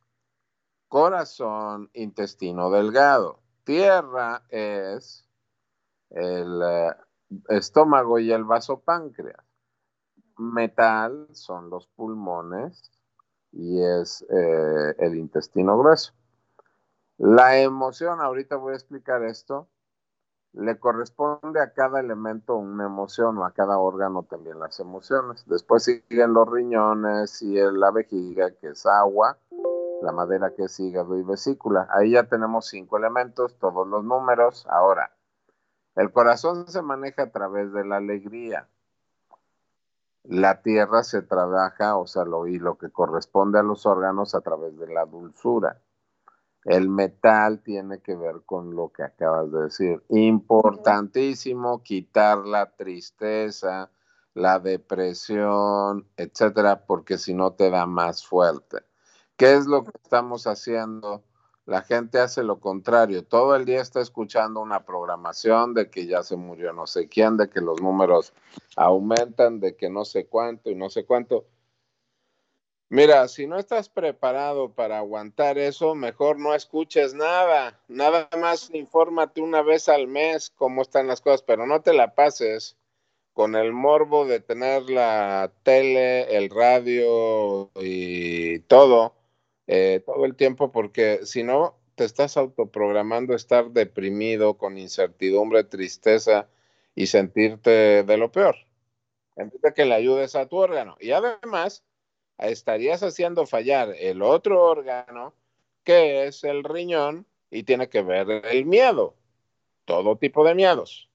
corazón, 0.88 1.90
intestino 1.94 2.70
delgado. 2.70 3.40
Tierra 3.64 4.42
es 4.48 5.26
el 6.10 6.60
eh, 6.62 6.94
estómago 7.48 8.18
y 8.18 8.32
el 8.32 8.44
vasopáncreas. 8.44 9.44
Metal 10.38 11.28
son 11.32 11.70
los 11.70 11.86
pulmones 11.88 12.92
y 13.52 13.80
es 13.82 14.24
eh, 14.30 14.94
el 14.98 15.16
intestino 15.16 15.78
grueso. 15.78 16.12
La 17.18 17.58
emoción, 17.58 18.20
ahorita 18.20 18.56
voy 18.56 18.74
a 18.74 18.76
explicar 18.76 19.22
esto, 19.22 19.68
le 20.52 20.78
corresponde 20.78 21.60
a 21.60 21.72
cada 21.72 22.00
elemento 22.00 22.56
una 22.56 22.86
emoción 22.86 23.38
o 23.38 23.44
a 23.44 23.52
cada 23.52 23.78
órgano 23.78 24.22
también 24.22 24.58
las 24.58 24.80
emociones. 24.80 25.44
Después 25.46 25.84
siguen 25.84 26.32
los 26.32 26.48
riñones 26.50 27.42
y 27.42 27.54
la 27.54 27.90
vejiga, 27.90 28.50
que 28.52 28.68
es 28.68 28.86
agua, 28.86 29.38
la 30.00 30.12
madera, 30.12 30.54
que 30.54 30.64
es 30.64 30.80
hígado 30.80 31.18
y 31.18 31.22
vesícula. 31.22 31.88
Ahí 31.90 32.12
ya 32.12 32.24
tenemos 32.24 32.66
cinco 32.66 32.96
elementos, 32.96 33.58
todos 33.58 33.86
los 33.86 34.04
números. 34.04 34.66
Ahora, 34.68 35.12
el 35.94 36.12
corazón 36.12 36.68
se 36.68 36.82
maneja 36.82 37.24
a 37.24 37.30
través 37.30 37.72
de 37.72 37.84
la 37.84 37.96
alegría. 37.96 38.68
La 40.24 40.60
tierra 40.60 41.04
se 41.04 41.22
trabaja, 41.22 41.96
o 41.96 42.06
sea, 42.06 42.24
lo, 42.24 42.46
y 42.46 42.58
lo 42.58 42.78
que 42.78 42.90
corresponde 42.90 43.58
a 43.58 43.62
los 43.62 43.86
órganos 43.86 44.34
a 44.34 44.40
través 44.40 44.76
de 44.78 44.88
la 44.92 45.06
dulzura. 45.06 45.80
El 46.64 46.88
metal 46.88 47.60
tiene 47.62 48.00
que 48.00 48.16
ver 48.16 48.42
con 48.44 48.74
lo 48.74 48.90
que 48.92 49.04
acabas 49.04 49.52
de 49.52 49.62
decir. 49.62 50.02
Importantísimo 50.08 51.82
quitar 51.84 52.38
la 52.38 52.74
tristeza, 52.74 53.88
la 54.34 54.58
depresión, 54.58 56.08
etcétera, 56.16 56.84
porque 56.86 57.18
si 57.18 57.32
no 57.34 57.52
te 57.52 57.70
da 57.70 57.86
más 57.86 58.26
fuerte. 58.26 58.85
¿Qué 59.36 59.52
es 59.54 59.66
lo 59.66 59.84
que 59.84 59.92
estamos 60.02 60.46
haciendo? 60.46 61.22
La 61.66 61.82
gente 61.82 62.20
hace 62.20 62.42
lo 62.42 62.58
contrario. 62.58 63.22
Todo 63.24 63.54
el 63.54 63.66
día 63.66 63.82
está 63.82 64.00
escuchando 64.00 64.60
una 64.60 64.86
programación 64.86 65.74
de 65.74 65.90
que 65.90 66.06
ya 66.06 66.22
se 66.22 66.36
murió 66.36 66.72
no 66.72 66.86
sé 66.86 67.08
quién, 67.08 67.36
de 67.36 67.50
que 67.50 67.60
los 67.60 67.82
números 67.82 68.32
aumentan, 68.76 69.60
de 69.60 69.76
que 69.76 69.90
no 69.90 70.04
sé 70.04 70.26
cuánto 70.26 70.70
y 70.70 70.74
no 70.74 70.88
sé 70.88 71.04
cuánto. 71.04 71.44
Mira, 72.88 73.26
si 73.28 73.46
no 73.46 73.58
estás 73.58 73.88
preparado 73.88 74.72
para 74.72 74.98
aguantar 74.98 75.58
eso, 75.58 75.94
mejor 75.94 76.38
no 76.38 76.54
escuches 76.54 77.14
nada. 77.14 77.80
Nada 77.88 78.28
más 78.40 78.70
infórmate 78.72 79.42
una 79.42 79.60
vez 79.60 79.88
al 79.88 80.06
mes 80.06 80.50
cómo 80.50 80.82
están 80.82 81.08
las 81.08 81.20
cosas, 81.20 81.42
pero 81.42 81.66
no 81.66 81.82
te 81.82 81.92
la 81.92 82.14
pases 82.14 82.76
con 83.32 83.56
el 83.56 83.72
morbo 83.72 84.24
de 84.24 84.40
tener 84.40 84.88
la 84.88 85.52
tele, 85.62 86.36
el 86.38 86.48
radio 86.48 87.70
y 87.74 88.60
todo, 88.60 89.12
eh, 89.66 90.02
todo 90.04 90.24
el 90.24 90.36
tiempo, 90.36 90.72
porque 90.72 91.20
si 91.24 91.42
no, 91.42 91.78
te 91.94 92.04
estás 92.04 92.36
autoprogramando 92.36 93.34
estar 93.34 93.70
deprimido, 93.70 94.58
con 94.58 94.78
incertidumbre, 94.78 95.64
tristeza 95.64 96.48
y 96.94 97.06
sentirte 97.06 98.02
de 98.04 98.16
lo 98.16 98.30
peor. 98.30 98.56
En 99.36 99.50
vez 99.50 99.60
de 99.62 99.74
que 99.74 99.84
le 99.86 99.94
ayudes 99.94 100.34
a 100.36 100.46
tu 100.46 100.56
órgano. 100.56 100.96
Y 101.00 101.12
además, 101.12 101.84
estarías 102.38 103.02
haciendo 103.02 103.46
fallar 103.46 103.94
el 103.98 104.22
otro 104.22 104.62
órgano, 104.62 105.34
que 105.84 106.26
es 106.26 106.44
el 106.44 106.64
riñón, 106.64 107.26
y 107.50 107.62
tiene 107.62 107.88
que 107.88 108.02
ver 108.02 108.28
el 108.46 108.66
miedo, 108.66 109.14
todo 109.84 110.16
tipo 110.16 110.44
de 110.44 110.54
miedos. 110.54 111.08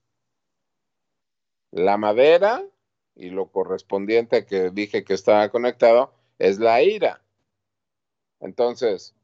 La 1.72 1.98
madera 1.98 2.64
y 3.16 3.30
lo 3.30 3.48
correspondiente 3.52 4.46
que 4.46 4.72
dije 4.72 5.04
que 5.04 5.14
estaba 5.14 5.50
conectado 5.50 6.14
es 6.40 6.60
la 6.60 6.82
ira. 6.82 7.22
Entonces, 8.42 9.16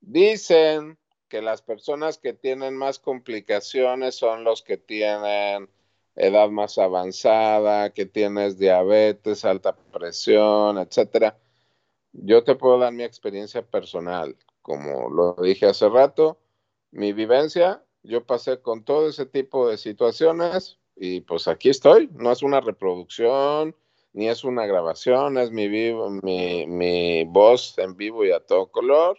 dicen 0.00 0.98
que 1.28 1.42
las 1.42 1.62
personas 1.62 2.18
que 2.18 2.32
tienen 2.32 2.76
más 2.76 2.98
complicaciones 2.98 4.14
son 4.14 4.44
los 4.44 4.62
que 4.62 4.76
tienen 4.76 5.68
edad 6.14 6.48
más 6.48 6.78
avanzada, 6.78 7.90
que 7.90 8.06
tienes 8.06 8.58
diabetes, 8.58 9.44
alta 9.44 9.74
presión, 9.74 10.78
etcétera. 10.78 11.36
Yo 12.12 12.44
te 12.44 12.54
puedo 12.54 12.78
dar 12.78 12.92
mi 12.92 13.02
experiencia 13.02 13.62
personal, 13.62 14.36
como 14.62 15.10
lo 15.10 15.34
dije 15.42 15.66
hace 15.66 15.88
rato, 15.88 16.38
mi 16.92 17.12
vivencia, 17.12 17.82
yo 18.04 18.24
pasé 18.24 18.60
con 18.60 18.84
todo 18.84 19.08
ese 19.08 19.26
tipo 19.26 19.68
de 19.68 19.76
situaciones 19.76 20.78
y 20.94 21.22
pues 21.22 21.48
aquí 21.48 21.70
estoy, 21.70 22.08
no 22.12 22.30
es 22.30 22.42
una 22.42 22.60
reproducción, 22.60 23.74
ni 24.14 24.28
es 24.28 24.44
una 24.44 24.64
grabación, 24.64 25.36
es 25.36 25.50
mi, 25.50 25.68
mi, 25.68 26.66
mi 26.66 27.24
voz 27.24 27.76
en 27.78 27.96
vivo 27.96 28.24
y 28.24 28.32
a 28.32 28.40
todo 28.40 28.70
color. 28.70 29.18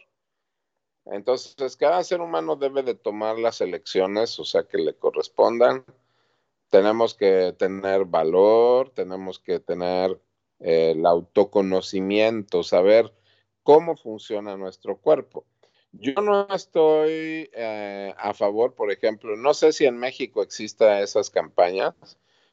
Entonces, 1.05 1.77
cada 1.77 2.03
ser 2.03 2.21
humano 2.21 2.55
debe 2.55 2.81
de 2.81 2.95
tomar 2.95 3.37
las 3.37 3.61
elecciones, 3.61 4.39
o 4.39 4.45
sea, 4.45 4.63
que 4.63 4.79
le 4.79 4.95
correspondan 4.95 5.85
tenemos 6.75 7.13
que 7.13 7.55
tener 7.57 8.03
valor, 8.03 8.89
tenemos 8.89 9.39
que 9.39 9.59
tener 9.59 10.19
eh, 10.59 10.91
el 10.91 11.05
autoconocimiento, 11.05 12.63
saber 12.63 13.13
cómo 13.63 13.95
funciona 13.95 14.57
nuestro 14.57 14.97
cuerpo. 14.97 15.45
Yo 15.93 16.15
no 16.21 16.47
estoy 16.53 17.49
eh, 17.53 18.13
a 18.17 18.33
favor, 18.33 18.73
por 18.75 18.91
ejemplo, 18.91 19.37
no 19.37 19.53
sé 19.53 19.71
si 19.71 19.85
en 19.85 19.97
México 19.97 20.43
exista 20.43 20.99
esas 20.99 21.29
campañas, 21.29 21.93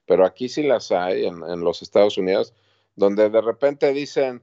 pero 0.07 0.25
aquí 0.27 0.49
sí 0.49 0.63
las 0.63 0.93
hay 0.93 1.27
en, 1.27 1.61
los 1.61 1.83
Estados 1.83 2.19
Unidos, 2.19 2.55
donde 2.97 3.31
de 3.31 3.41
repente 3.41 3.93
dicen, 3.93 4.43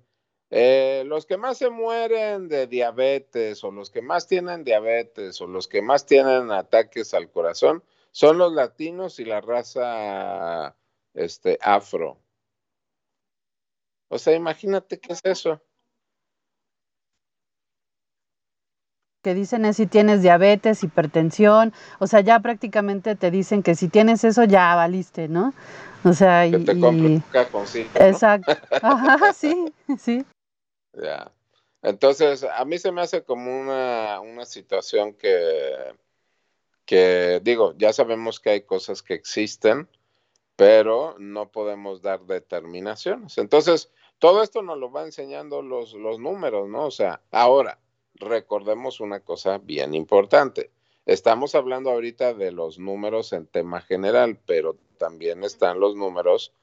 eh, 0.49 1.03
los 1.05 1.25
que 1.25 1.37
más 1.37 1.57
se 1.59 1.69
mueren 1.69 2.47
de 2.47 2.67
diabetes 2.67 3.63
o 3.63 3.71
los 3.71 3.91
que 3.91 4.01
más 4.01 4.27
tienen 4.27 4.63
diabetes 4.63 5.39
o 5.41 5.47
los 5.47 5.67
que 5.67 5.81
más 5.81 6.05
tienen 6.05 6.51
ataques 6.51 7.13
al 7.13 7.29
corazón 7.29 7.83
son 8.11 8.39
los 8.39 8.53
latinos 8.53 9.19
y 9.19 9.25
la 9.25 9.41
raza 9.41 10.75
este, 11.13 11.59
afro. 11.61 12.19
O 14.07 14.17
sea, 14.17 14.35
imagínate 14.35 14.99
qué 14.99 15.13
es 15.13 15.21
eso. 15.23 15.61
Que 19.21 19.33
dicen 19.33 19.65
es 19.65 19.77
si 19.77 19.87
tienes 19.87 20.21
diabetes, 20.21 20.83
hipertensión, 20.83 21.73
o 21.99 22.07
sea, 22.07 22.21
ya 22.21 22.39
prácticamente 22.39 23.15
te 23.15 23.31
dicen 23.31 23.63
que 23.63 23.75
si 23.75 23.89
tienes 23.89 24.23
eso 24.23 24.43
ya 24.43 24.75
valiste, 24.75 25.27
¿no? 25.27 25.53
O 26.03 26.13
sea, 26.13 26.47
y, 26.47 26.63
te 26.63 26.73
y... 26.73 27.21
Exacto. 27.95 28.53
Ajá, 28.81 29.33
sí, 29.33 29.73
sí. 29.97 30.25
Ya. 30.93 31.31
Entonces, 31.81 32.43
a 32.43 32.63
mí 32.65 32.77
se 32.77 32.91
me 32.91 33.01
hace 33.01 33.23
como 33.23 33.59
una, 33.61 34.19
una 34.21 34.45
situación 34.45 35.13
que 35.13 35.93
que 36.89 37.39
digo, 37.43 37.75
ya 37.77 37.93
sabemos 37.93 38.39
que 38.39 38.49
hay 38.49 38.61
cosas 38.61 39.03
que 39.03 39.13
existen, 39.13 39.87
pero 40.55 41.13
no 41.19 41.51
podemos 41.51 42.01
dar 42.01 42.21
determinaciones. 42.21 43.37
Entonces, 43.37 43.91
todo 44.17 44.41
esto 44.41 44.63
nos 44.63 44.79
lo 44.79 44.91
va 44.91 45.03
enseñando 45.03 45.61
los, 45.61 45.93
los 45.93 46.17
números, 46.17 46.67
¿no? 46.67 46.85
O 46.85 46.89
sea, 46.89 47.21
ahora, 47.29 47.77
recordemos 48.19 48.99
una 48.99 49.21
cosa 49.21 49.57
bien 49.57 49.95
importante. 49.95 50.71
Estamos 51.05 51.55
hablando 51.55 51.89
ahorita 51.89 52.33
de 52.33 52.51
los 52.51 52.77
números 52.77 53.33
en 53.33 53.47
tema 53.47 53.81
general, 53.81 54.39
pero 54.45 54.77
también 54.97 55.43
están 55.43 55.79
los 55.79 55.95
números 55.95 56.53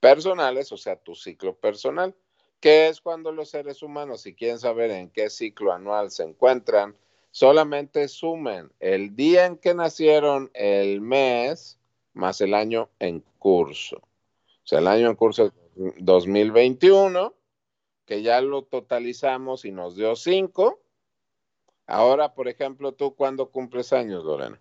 personales, 0.00 0.72
o 0.72 0.76
sea, 0.76 0.96
tu 0.96 1.14
ciclo 1.14 1.54
personal, 1.54 2.14
que 2.60 2.88
es 2.88 3.00
cuando 3.00 3.32
los 3.32 3.50
seres 3.50 3.82
humanos, 3.82 4.22
si 4.22 4.34
quieren 4.34 4.58
saber 4.58 4.90
en 4.90 5.08
qué 5.08 5.30
ciclo 5.30 5.72
anual 5.72 6.10
se 6.10 6.24
encuentran, 6.24 6.96
solamente 7.30 8.08
sumen 8.08 8.70
el 8.80 9.16
día 9.16 9.46
en 9.46 9.56
que 9.56 9.74
nacieron, 9.74 10.50
el 10.52 11.00
mes, 11.00 11.78
más 12.12 12.40
el 12.40 12.54
año 12.54 12.90
en 12.98 13.24
curso. 13.38 13.96
O 13.96 14.66
sea, 14.66 14.78
el 14.78 14.88
año 14.88 15.08
en 15.08 15.16
curso 15.16 15.52
2021, 15.74 17.34
que 18.06 18.22
ya 18.22 18.40
lo 18.40 18.62
totalizamos 18.62 19.64
y 19.64 19.72
nos 19.72 19.96
dio 19.96 20.16
cinco. 20.16 20.80
Ahora, 21.86 22.34
por 22.34 22.48
ejemplo, 22.48 22.92
tú, 22.92 23.14
¿cuándo 23.14 23.50
cumples 23.50 23.92
años, 23.92 24.24
Lorena? 24.24 24.60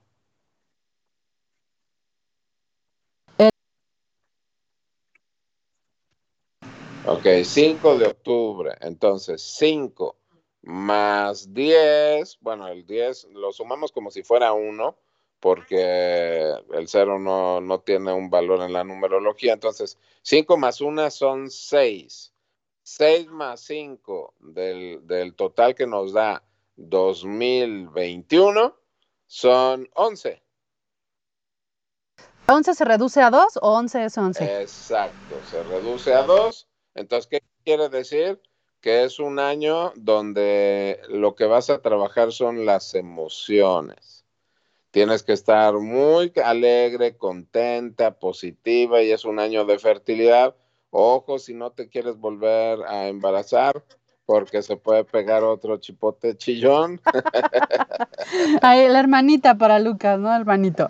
Ok, 7.05 7.25
5 7.43 7.97
de 7.97 8.07
octubre. 8.07 8.71
Entonces, 8.81 9.41
5 9.41 10.17
más 10.61 11.53
10, 11.53 12.37
bueno, 12.41 12.67
el 12.67 12.85
10 12.85 13.25
lo 13.33 13.51
sumamos 13.51 13.91
como 13.91 14.09
si 14.09 14.23
fuera 14.23 14.53
1, 14.53 14.97
porque 15.39 16.53
el 16.73 16.87
0 16.87 17.19
no, 17.19 17.59
no, 17.61 17.81
tiene 17.81 18.13
un 18.13 18.29
valor 18.29 18.61
en 18.61 18.73
la 18.73 18.83
numerología. 18.83 19.53
Entonces, 19.53 19.97
5 20.21 20.57
más 20.57 20.81
1 20.81 21.09
son 21.11 21.49
6. 21.49 22.33
6 22.83 23.27
más 23.27 23.61
5 23.61 24.33
del, 24.39 25.05
del 25.05 25.35
total 25.35 25.75
que 25.75 25.87
nos 25.87 26.13
da 26.13 26.43
2021 26.75 28.75
son 29.27 29.89
11. 29.93 30.41
¿11 32.47 32.73
se 32.73 32.85
reduce 32.85 33.21
a 33.21 33.29
2 33.29 33.59
o 33.61 33.73
11 33.73 34.05
es 34.05 34.17
11? 34.17 34.61
Exacto, 34.61 35.35
se 35.49 35.63
reduce 35.63 36.13
a 36.13 36.23
2. 36.23 36.67
Entonces, 36.95 37.27
¿qué 37.27 37.41
quiere 37.63 37.89
decir? 37.89 38.41
que 38.83 39.05
es 39.05 39.19
un 39.19 39.39
año 39.39 39.93
donde 39.95 40.99
lo 41.07 41.35
que 41.35 41.45
vas 41.45 41.69
a 41.69 41.81
trabajar 41.81 42.33
son 42.33 42.65
las 42.65 42.95
emociones. 42.95 44.25
Tienes 44.91 45.23
que 45.23 45.31
estar 45.31 45.73
muy 45.75 46.33
alegre, 46.43 47.15
contenta, 47.15 48.19
positiva 48.19 49.01
y 49.01 49.11
es 49.11 49.23
un 49.23 49.39
año 49.39 49.63
de 49.63 49.79
fertilidad. 49.79 50.57
Ojo 50.89 51.39
si 51.39 51.53
no 51.53 51.71
te 51.71 51.87
quieres 51.87 52.17
volver 52.17 52.79
a 52.85 53.07
embarazar 53.07 53.85
porque 54.25 54.61
se 54.61 54.77
puede 54.77 55.03
pegar 55.03 55.43
otro 55.43 55.77
chipote 55.77 56.37
chillón. 56.37 57.01
Ay, 58.61 58.87
la 58.87 58.99
hermanita 58.99 59.57
para 59.57 59.79
Lucas, 59.79 60.19
¿no? 60.19 60.33
Hermanito. 60.33 60.89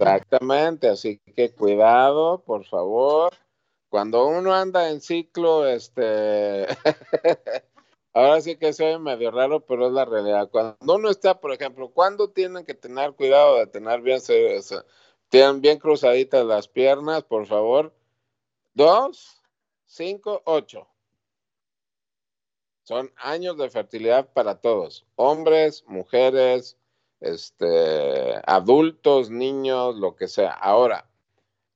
Exactamente, 0.00 0.88
así 0.88 1.20
que 1.36 1.52
cuidado, 1.52 2.42
por 2.42 2.64
favor 2.64 3.32
cuando 3.92 4.26
uno 4.26 4.54
anda 4.54 4.88
en 4.88 5.02
ciclo, 5.02 5.66
este, 5.66 6.66
ahora 8.14 8.40
sí 8.40 8.56
que 8.56 8.72
soy 8.72 8.98
medio 8.98 9.30
raro, 9.30 9.60
pero 9.66 9.88
es 9.88 9.92
la 9.92 10.06
realidad. 10.06 10.48
Cuando 10.50 10.94
uno 10.94 11.10
está, 11.10 11.38
por 11.38 11.52
ejemplo, 11.52 11.90
¿cuándo 11.90 12.30
tienen 12.30 12.64
que 12.64 12.72
tener 12.72 13.12
cuidado 13.12 13.58
de 13.58 13.66
tener 13.66 14.00
bien, 14.00 14.22
tienen 15.28 15.60
bien 15.60 15.78
cruzaditas 15.78 16.46
las 16.46 16.68
piernas, 16.68 17.24
por 17.24 17.46
favor? 17.46 17.92
Dos, 18.72 19.42
cinco, 19.84 20.40
ocho. 20.46 20.88
Son 22.92 23.10
años 23.16 23.56
de 23.56 23.70
fertilidad 23.70 24.28
para 24.34 24.60
todos, 24.60 25.06
hombres, 25.16 25.82
mujeres, 25.86 26.76
este, 27.20 28.34
adultos, 28.44 29.30
niños, 29.30 29.96
lo 29.96 30.14
que 30.14 30.28
sea. 30.28 30.50
Ahora, 30.50 31.08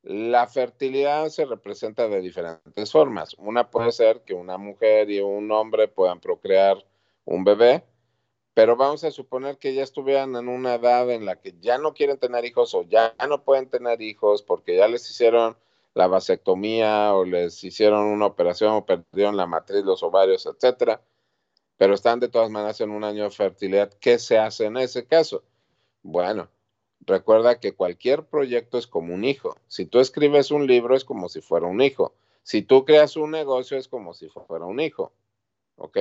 la 0.02 0.46
fertilidad 0.46 1.31
se 1.31 1.46
representa 1.46 2.07
de 2.07 2.20
diferentes 2.20 2.92
formas. 2.92 3.35
Una 3.38 3.70
puede 3.70 3.92
ser 3.92 4.24
que 4.26 4.35
una 4.35 4.59
mujer 4.59 5.09
y 5.11 5.20
un 5.20 5.50
hombre 5.52 5.88
puedan 5.88 6.20
procrear 6.20 6.85
un 7.24 7.44
bebé, 7.44 7.83
pero 8.52 8.76
vamos 8.76 9.02
a 9.02 9.11
suponer 9.11 9.57
que 9.57 9.72
ya 9.72 9.85
estuvieran 9.85 10.37
en 10.37 10.48
una 10.48 10.74
edad 10.74 11.11
en 11.11 11.24
la 11.24 11.40
que 11.40 11.55
ya 11.61 11.79
no 11.79 11.94
quieren 11.94 12.18
tener 12.18 12.44
hijos 12.44 12.74
o 12.74 12.83
ya 12.83 13.14
no 13.26 13.42
pueden 13.42 13.70
tener 13.70 14.02
hijos 14.02 14.42
porque 14.42 14.76
ya 14.76 14.87
les 14.87 15.11
hicieron 15.11 15.57
la 15.96 16.09
vasectomía 16.09 17.14
o 17.14 17.24
les 17.24 17.64
hicieron 17.64 18.04
una 18.04 18.26
operación 18.26 18.74
o 18.74 18.85
perdieron 18.85 19.35
la 19.35 19.46
matriz, 19.46 19.82
los 19.82 20.02
ovarios, 20.02 20.44
etcétera, 20.44 21.00
pero 21.78 21.94
están 21.94 22.20
de 22.20 22.28
todas 22.28 22.50
maneras 22.50 22.82
en 22.82 22.90
un 22.90 23.02
año 23.02 23.24
de 23.24 23.30
fertilidad. 23.30 23.90
¿Qué 23.98 24.18
se 24.18 24.37
hace 24.37 24.66
en 24.66 24.76
ese 24.76 25.06
caso? 25.06 25.42
Bueno, 26.02 26.50
recuerda 27.00 27.61
que 27.61 27.74
cualquier 27.74 28.26
proyecto 28.26 28.76
es 28.76 28.87
como 28.87 29.14
un 29.14 29.24
hijo. 29.24 29.56
Si 29.68 29.87
tú 29.87 29.98
escribes 29.98 30.50
un 30.50 30.66
libro 30.66 30.94
es 30.94 31.06
como 31.06 31.30
si 31.30 31.40
fuera 31.40 31.66
un 31.66 31.80
hijo. 31.80 32.12
Si 32.42 32.61
tú 32.61 32.85
creas 32.85 33.16
un 33.16 33.30
negocio 33.30 33.78
es 33.78 33.88
como 33.88 34.12
si 34.12 34.28
fuera 34.28 34.66
un 34.66 34.80
hijo. 34.80 35.12
¿Ok? 35.76 35.98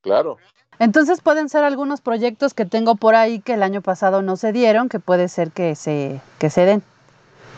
Claro. 0.00 0.38
Entonces 0.78 1.20
pueden 1.20 1.50
ser 1.50 1.64
algunos 1.64 2.00
proyectos 2.00 2.54
que 2.54 2.64
tengo 2.64 2.94
por 2.94 3.14
ahí 3.14 3.40
que 3.40 3.52
el 3.52 3.62
año 3.62 3.82
pasado 3.82 4.22
no 4.22 4.36
se 4.36 4.52
dieron, 4.52 4.88
que 4.88 5.00
puede 5.00 5.28
ser 5.28 5.50
que 5.50 5.74
se, 5.74 6.22
que 6.38 6.48
se 6.48 6.64
den. 6.64 6.82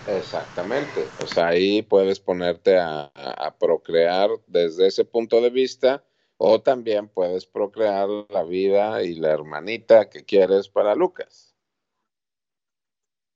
Exactamente. 0.09 1.07
O 1.23 1.27
sea, 1.27 1.49
ahí 1.49 1.83
puedes 1.83 2.19
ponerte 2.19 2.79
a, 2.79 3.11
procrear 3.59 4.31
desde 4.47 4.87
ese 4.87 5.05
punto 5.05 5.41
de 5.41 5.51
vista 5.51 6.05
o 6.37 6.61
también 6.61 7.09
puedes 7.09 7.45
procrear 7.45 8.09
la 8.29 8.45
vida 8.45 9.03
y 9.03 9.17
la 9.17 9.31
hermanita 9.31 10.09
que 10.09 10.25
quieres 10.25 10.69
para 10.69 10.95
Lucas. 10.95 11.57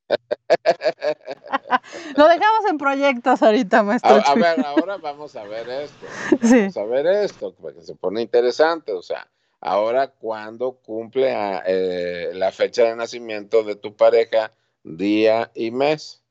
Lo 2.16 2.28
dejamos 2.28 2.70
en 2.70 2.78
proyectos 2.78 3.42
ahorita, 3.42 3.82
maestro. 3.82 4.22
A, 4.24 4.34
ver, 4.34 4.64
ahora 4.64 4.98
vamos 4.98 5.34
a 5.36 5.44
ver 5.44 5.68
esto. 5.68 6.06
Vamos 6.40 6.76
a 6.76 6.84
ver 6.84 7.06
esto, 7.06 7.54
porque 7.54 7.82
se 7.82 7.94
pone 7.94 8.22
interesante. 8.22 8.92
O 8.92 9.02
sea, 9.02 9.28
ahora 9.60 10.08
cuando 10.08 10.76
cumple 10.76 11.34
eh, 11.66 12.30
la 12.34 12.52
fecha 12.52 12.84
de 12.84 12.94
nacimiento 12.94 13.64
de 13.64 13.76
tu 13.76 13.96
pareja, 13.96 14.52
día 14.84 15.50
y 15.54 15.70
mes. 15.70 16.21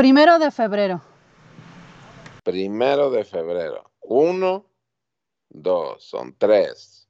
Primero 0.00 0.38
de 0.38 0.50
febrero. 0.50 1.02
Primero 2.42 3.10
de 3.10 3.22
febrero. 3.22 3.90
Uno, 4.00 4.64
dos, 5.50 6.02
son 6.02 6.34
tres. 6.38 7.06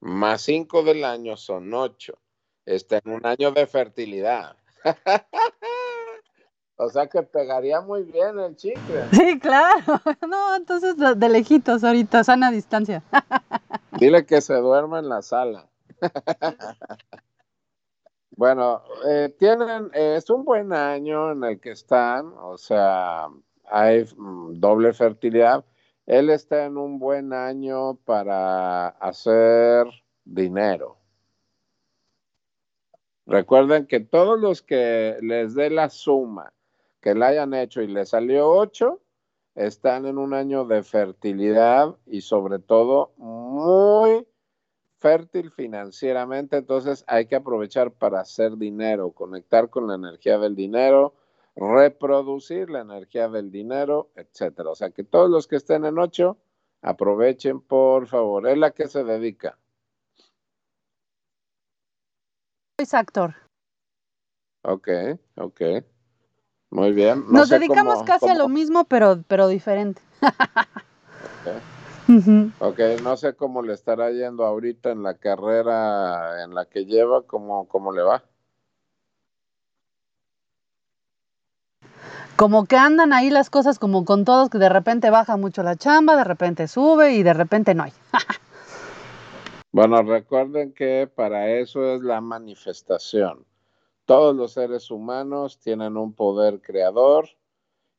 Más 0.00 0.40
cinco 0.40 0.82
del 0.82 1.04
año 1.04 1.36
son 1.36 1.74
ocho. 1.74 2.18
Está 2.64 3.02
en 3.04 3.12
un 3.12 3.26
año 3.26 3.50
de 3.52 3.66
fertilidad. 3.66 4.56
o 6.76 6.88
sea 6.88 7.06
que 7.06 7.22
pegaría 7.22 7.82
muy 7.82 8.04
bien 8.04 8.38
el 8.38 8.56
chicle. 8.56 9.04
Sí, 9.12 9.38
claro. 9.38 10.00
No, 10.26 10.56
entonces 10.56 10.96
de 10.96 11.28
lejitos 11.28 11.84
ahorita, 11.84 12.24
sana 12.24 12.50
distancia. 12.50 13.02
Dile 13.98 14.24
que 14.24 14.40
se 14.40 14.54
duerma 14.54 15.00
en 15.00 15.10
la 15.10 15.20
sala. 15.20 15.68
Bueno, 18.36 18.82
eh, 19.08 19.34
tienen, 19.38 19.90
eh, 19.94 20.16
es 20.18 20.28
un 20.28 20.44
buen 20.44 20.72
año 20.74 21.32
en 21.32 21.42
el 21.42 21.58
que 21.58 21.70
están, 21.70 22.34
o 22.38 22.58
sea, 22.58 23.28
hay 23.64 24.04
mm, 24.04 24.60
doble 24.60 24.92
fertilidad. 24.92 25.64
Él 26.04 26.28
está 26.30 26.66
en 26.66 26.76
un 26.76 26.98
buen 26.98 27.32
año 27.32 27.96
para 28.04 28.88
hacer 28.88 29.86
dinero. 30.24 30.98
Recuerden 33.26 33.86
que 33.86 34.00
todos 34.00 34.38
los 34.38 34.60
que 34.62 35.16
les 35.22 35.54
dé 35.54 35.70
la 35.70 35.88
suma 35.88 36.52
que 37.00 37.14
le 37.14 37.24
hayan 37.24 37.54
hecho 37.54 37.82
y 37.82 37.86
le 37.86 38.04
salió 38.04 38.50
8, 38.50 39.00
están 39.54 40.06
en 40.06 40.18
un 40.18 40.34
año 40.34 40.64
de 40.66 40.82
fertilidad 40.82 41.96
y 42.04 42.20
sobre 42.20 42.58
todo 42.58 43.12
muy 43.16 44.26
fértil 44.98 45.50
financieramente, 45.50 46.56
entonces 46.56 47.04
hay 47.06 47.26
que 47.26 47.36
aprovechar 47.36 47.90
para 47.90 48.20
hacer 48.20 48.56
dinero, 48.56 49.10
conectar 49.10 49.68
con 49.68 49.86
la 49.86 49.94
energía 49.94 50.38
del 50.38 50.54
dinero, 50.54 51.14
reproducir 51.54 52.70
la 52.70 52.80
energía 52.80 53.28
del 53.28 53.50
dinero, 53.50 54.10
etcétera. 54.14 54.70
O 54.70 54.74
sea 54.74 54.90
que 54.90 55.04
todos 55.04 55.30
los 55.30 55.46
que 55.46 55.56
estén 55.56 55.84
en 55.84 55.98
ocho, 55.98 56.38
aprovechen 56.82 57.60
por 57.60 58.06
favor. 58.06 58.48
¿Es 58.48 58.58
la 58.58 58.70
que 58.70 58.88
se 58.88 59.04
dedica? 59.04 59.58
Es 62.78 62.92
actor. 62.92 63.34
Ok, 64.62 64.88
ok. 65.36 65.60
Muy 66.70 66.92
bien. 66.92 67.24
Nos 67.30 67.48
dedicamos 67.48 68.02
casi 68.02 68.28
a 68.28 68.34
lo 68.34 68.48
mismo, 68.48 68.84
pero, 68.84 69.22
pero 69.28 69.48
diferente. 69.48 70.02
Ok, 72.60 72.78
no 73.02 73.16
sé 73.16 73.34
cómo 73.34 73.62
le 73.62 73.72
estará 73.72 74.10
yendo 74.12 74.44
ahorita 74.44 74.90
en 74.90 75.02
la 75.02 75.14
carrera 75.14 76.44
en 76.44 76.54
la 76.54 76.66
que 76.66 76.84
lleva, 76.84 77.22
cómo, 77.22 77.66
cómo 77.66 77.92
le 77.92 78.02
va. 78.02 78.22
Como 82.36 82.66
que 82.66 82.76
andan 82.76 83.12
ahí 83.12 83.30
las 83.30 83.50
cosas 83.50 83.78
como 83.78 84.04
con 84.04 84.24
todos, 84.24 84.50
que 84.50 84.58
de 84.58 84.68
repente 84.68 85.10
baja 85.10 85.36
mucho 85.36 85.62
la 85.62 85.74
chamba, 85.74 86.16
de 86.16 86.24
repente 86.24 86.68
sube 86.68 87.14
y 87.14 87.22
de 87.22 87.32
repente 87.32 87.74
no 87.74 87.84
hay. 87.84 87.92
bueno, 89.72 90.02
recuerden 90.02 90.74
que 90.74 91.10
para 91.12 91.50
eso 91.50 91.94
es 91.94 92.02
la 92.02 92.20
manifestación. 92.20 93.46
Todos 94.04 94.36
los 94.36 94.52
seres 94.52 94.90
humanos 94.92 95.58
tienen 95.58 95.96
un 95.96 96.12
poder 96.12 96.60
creador 96.60 97.30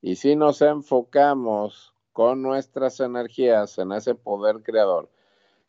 y 0.02 0.16
si 0.16 0.38
nos 0.38 0.62
enfocamos 0.62 1.94
con 2.18 2.42
nuestras 2.42 3.00
energías 3.00 3.78
en 3.78 3.92
ese 3.92 4.16
poder 4.16 4.64
creador. 4.64 5.08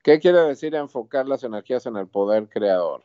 ¿Qué 0.03 0.19
quiere 0.19 0.39
decir 0.39 0.75
enfocar 0.75 1.29
las 1.29 1.45
energías 1.45 1.85
en 1.85 1.99
el 1.99 2.09
poder 2.09 2.49
creador? 2.49 3.05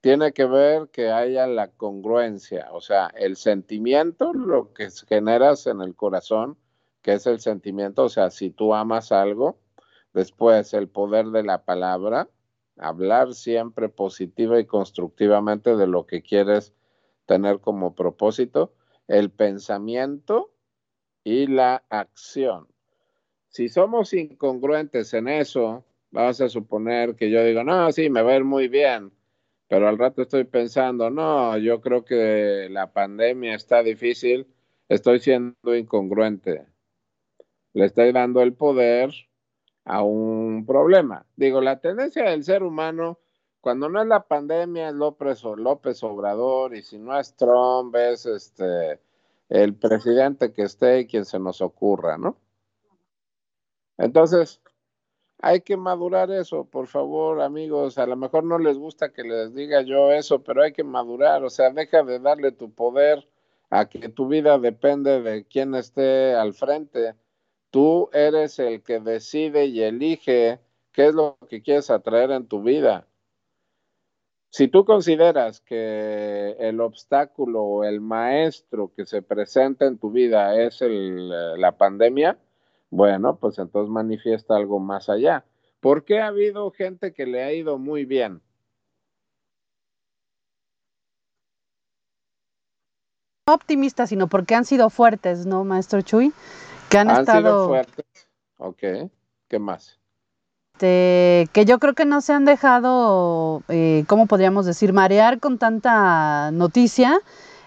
Tiene 0.00 0.32
que 0.32 0.46
ver 0.46 0.88
que 0.88 1.12
haya 1.12 1.46
la 1.46 1.68
congruencia, 1.68 2.66
o 2.72 2.80
sea, 2.80 3.12
el 3.14 3.36
sentimiento, 3.36 4.32
lo 4.34 4.74
que 4.74 4.90
generas 4.90 5.68
en 5.68 5.82
el 5.82 5.94
corazón, 5.94 6.58
que 7.00 7.12
es 7.12 7.28
el 7.28 7.38
sentimiento, 7.38 8.02
o 8.02 8.08
sea, 8.08 8.28
si 8.30 8.50
tú 8.50 8.74
amas 8.74 9.12
algo, 9.12 9.60
después 10.12 10.74
el 10.74 10.88
poder 10.88 11.26
de 11.26 11.44
la 11.44 11.64
palabra, 11.64 12.28
hablar 12.76 13.34
siempre 13.34 13.88
positiva 13.88 14.58
y 14.58 14.66
constructivamente 14.66 15.76
de 15.76 15.86
lo 15.86 16.08
que 16.08 16.22
quieres 16.22 16.74
tener 17.24 17.60
como 17.60 17.94
propósito, 17.94 18.74
el 19.06 19.30
pensamiento, 19.30 20.51
y 21.24 21.46
la 21.46 21.82
acción. 21.88 22.66
Si 23.48 23.68
somos 23.68 24.12
incongruentes 24.14 25.12
en 25.14 25.28
eso, 25.28 25.84
vamos 26.10 26.40
a 26.40 26.48
suponer 26.48 27.14
que 27.16 27.30
yo 27.30 27.44
digo, 27.44 27.64
no, 27.64 27.90
sí, 27.92 28.08
me 28.10 28.22
va 28.22 28.32
a 28.32 28.36
ir 28.36 28.44
muy 28.44 28.68
bien, 28.68 29.12
pero 29.68 29.88
al 29.88 29.98
rato 29.98 30.22
estoy 30.22 30.44
pensando, 30.44 31.10
no, 31.10 31.56
yo 31.58 31.80
creo 31.80 32.04
que 32.04 32.68
la 32.70 32.92
pandemia 32.92 33.54
está 33.54 33.82
difícil, 33.82 34.46
estoy 34.88 35.20
siendo 35.20 35.76
incongruente. 35.76 36.66
Le 37.74 37.86
estoy 37.86 38.12
dando 38.12 38.42
el 38.42 38.54
poder 38.54 39.12
a 39.84 40.02
un 40.02 40.64
problema. 40.66 41.26
Digo, 41.36 41.60
la 41.60 41.80
tendencia 41.80 42.24
del 42.24 42.44
ser 42.44 42.62
humano, 42.62 43.18
cuando 43.60 43.88
no 43.88 44.00
es 44.00 44.08
la 44.08 44.26
pandemia, 44.26 44.88
es 44.88 44.94
López, 44.94 45.42
López 45.42 46.02
Obrador, 46.02 46.74
y 46.74 46.82
si 46.82 46.98
no 46.98 47.18
es 47.18 47.34
Trump, 47.36 47.94
es 47.96 48.26
este 48.26 49.00
el 49.52 49.74
presidente 49.74 50.50
que 50.50 50.62
esté 50.62 51.00
y 51.00 51.06
quien 51.06 51.26
se 51.26 51.38
nos 51.38 51.60
ocurra, 51.60 52.16
¿no? 52.16 52.38
Entonces, 53.98 54.62
hay 55.42 55.60
que 55.60 55.76
madurar 55.76 56.30
eso, 56.30 56.64
por 56.64 56.86
favor, 56.86 57.42
amigos. 57.42 57.98
A 57.98 58.06
lo 58.06 58.16
mejor 58.16 58.44
no 58.44 58.58
les 58.58 58.78
gusta 58.78 59.12
que 59.12 59.22
les 59.24 59.54
diga 59.54 59.82
yo 59.82 60.10
eso, 60.10 60.42
pero 60.42 60.62
hay 60.62 60.72
que 60.72 60.84
madurar. 60.84 61.44
O 61.44 61.50
sea, 61.50 61.68
deja 61.68 62.02
de 62.02 62.18
darle 62.18 62.52
tu 62.52 62.72
poder 62.72 63.28
a 63.68 63.90
que 63.90 64.08
tu 64.08 64.26
vida 64.26 64.58
depende 64.58 65.20
de 65.20 65.44
quién 65.44 65.74
esté 65.74 66.34
al 66.34 66.54
frente. 66.54 67.14
Tú 67.70 68.08
eres 68.14 68.58
el 68.58 68.82
que 68.82 69.00
decide 69.00 69.66
y 69.66 69.82
elige 69.82 70.60
qué 70.92 71.08
es 71.08 71.14
lo 71.14 71.36
que 71.50 71.60
quieres 71.60 71.90
atraer 71.90 72.30
en 72.30 72.46
tu 72.46 72.62
vida. 72.62 73.06
Si 74.52 74.68
tú 74.68 74.84
consideras 74.84 75.62
que 75.62 76.56
el 76.58 76.82
obstáculo 76.82 77.62
o 77.62 77.84
el 77.84 78.02
maestro 78.02 78.92
que 78.94 79.06
se 79.06 79.22
presenta 79.22 79.86
en 79.86 79.96
tu 79.96 80.10
vida 80.10 80.60
es 80.60 80.82
el, 80.82 81.32
eh, 81.32 81.56
la 81.56 81.78
pandemia, 81.78 82.38
bueno, 82.90 83.36
pues 83.36 83.58
entonces 83.58 83.90
manifiesta 83.90 84.54
algo 84.54 84.78
más 84.78 85.08
allá. 85.08 85.46
¿Por 85.80 86.04
qué 86.04 86.20
ha 86.20 86.26
habido 86.26 86.70
gente 86.70 87.14
que 87.14 87.24
le 87.24 87.42
ha 87.42 87.54
ido 87.54 87.78
muy 87.78 88.04
bien? 88.04 88.42
No 93.48 93.54
optimistas, 93.54 94.10
sino 94.10 94.26
porque 94.26 94.54
han 94.54 94.66
sido 94.66 94.90
fuertes, 94.90 95.46
¿no, 95.46 95.64
maestro 95.64 96.02
Chuy? 96.02 96.34
Que 96.90 96.98
han, 96.98 97.08
estado... 97.08 97.40
sido 97.40 97.68
fuertes. 97.68 98.28
Ok, 98.58 98.82
¿qué 99.48 99.58
más? 99.58 100.01
Este, 100.82 101.48
que 101.52 101.64
yo 101.64 101.78
creo 101.78 101.94
que 101.94 102.04
no 102.04 102.20
se 102.20 102.32
han 102.32 102.44
dejado, 102.44 103.62
eh, 103.68 104.02
¿cómo 104.08 104.26
podríamos 104.26 104.66
decir?, 104.66 104.92
marear 104.92 105.38
con 105.38 105.56
tanta 105.56 106.50
noticia 106.50 107.20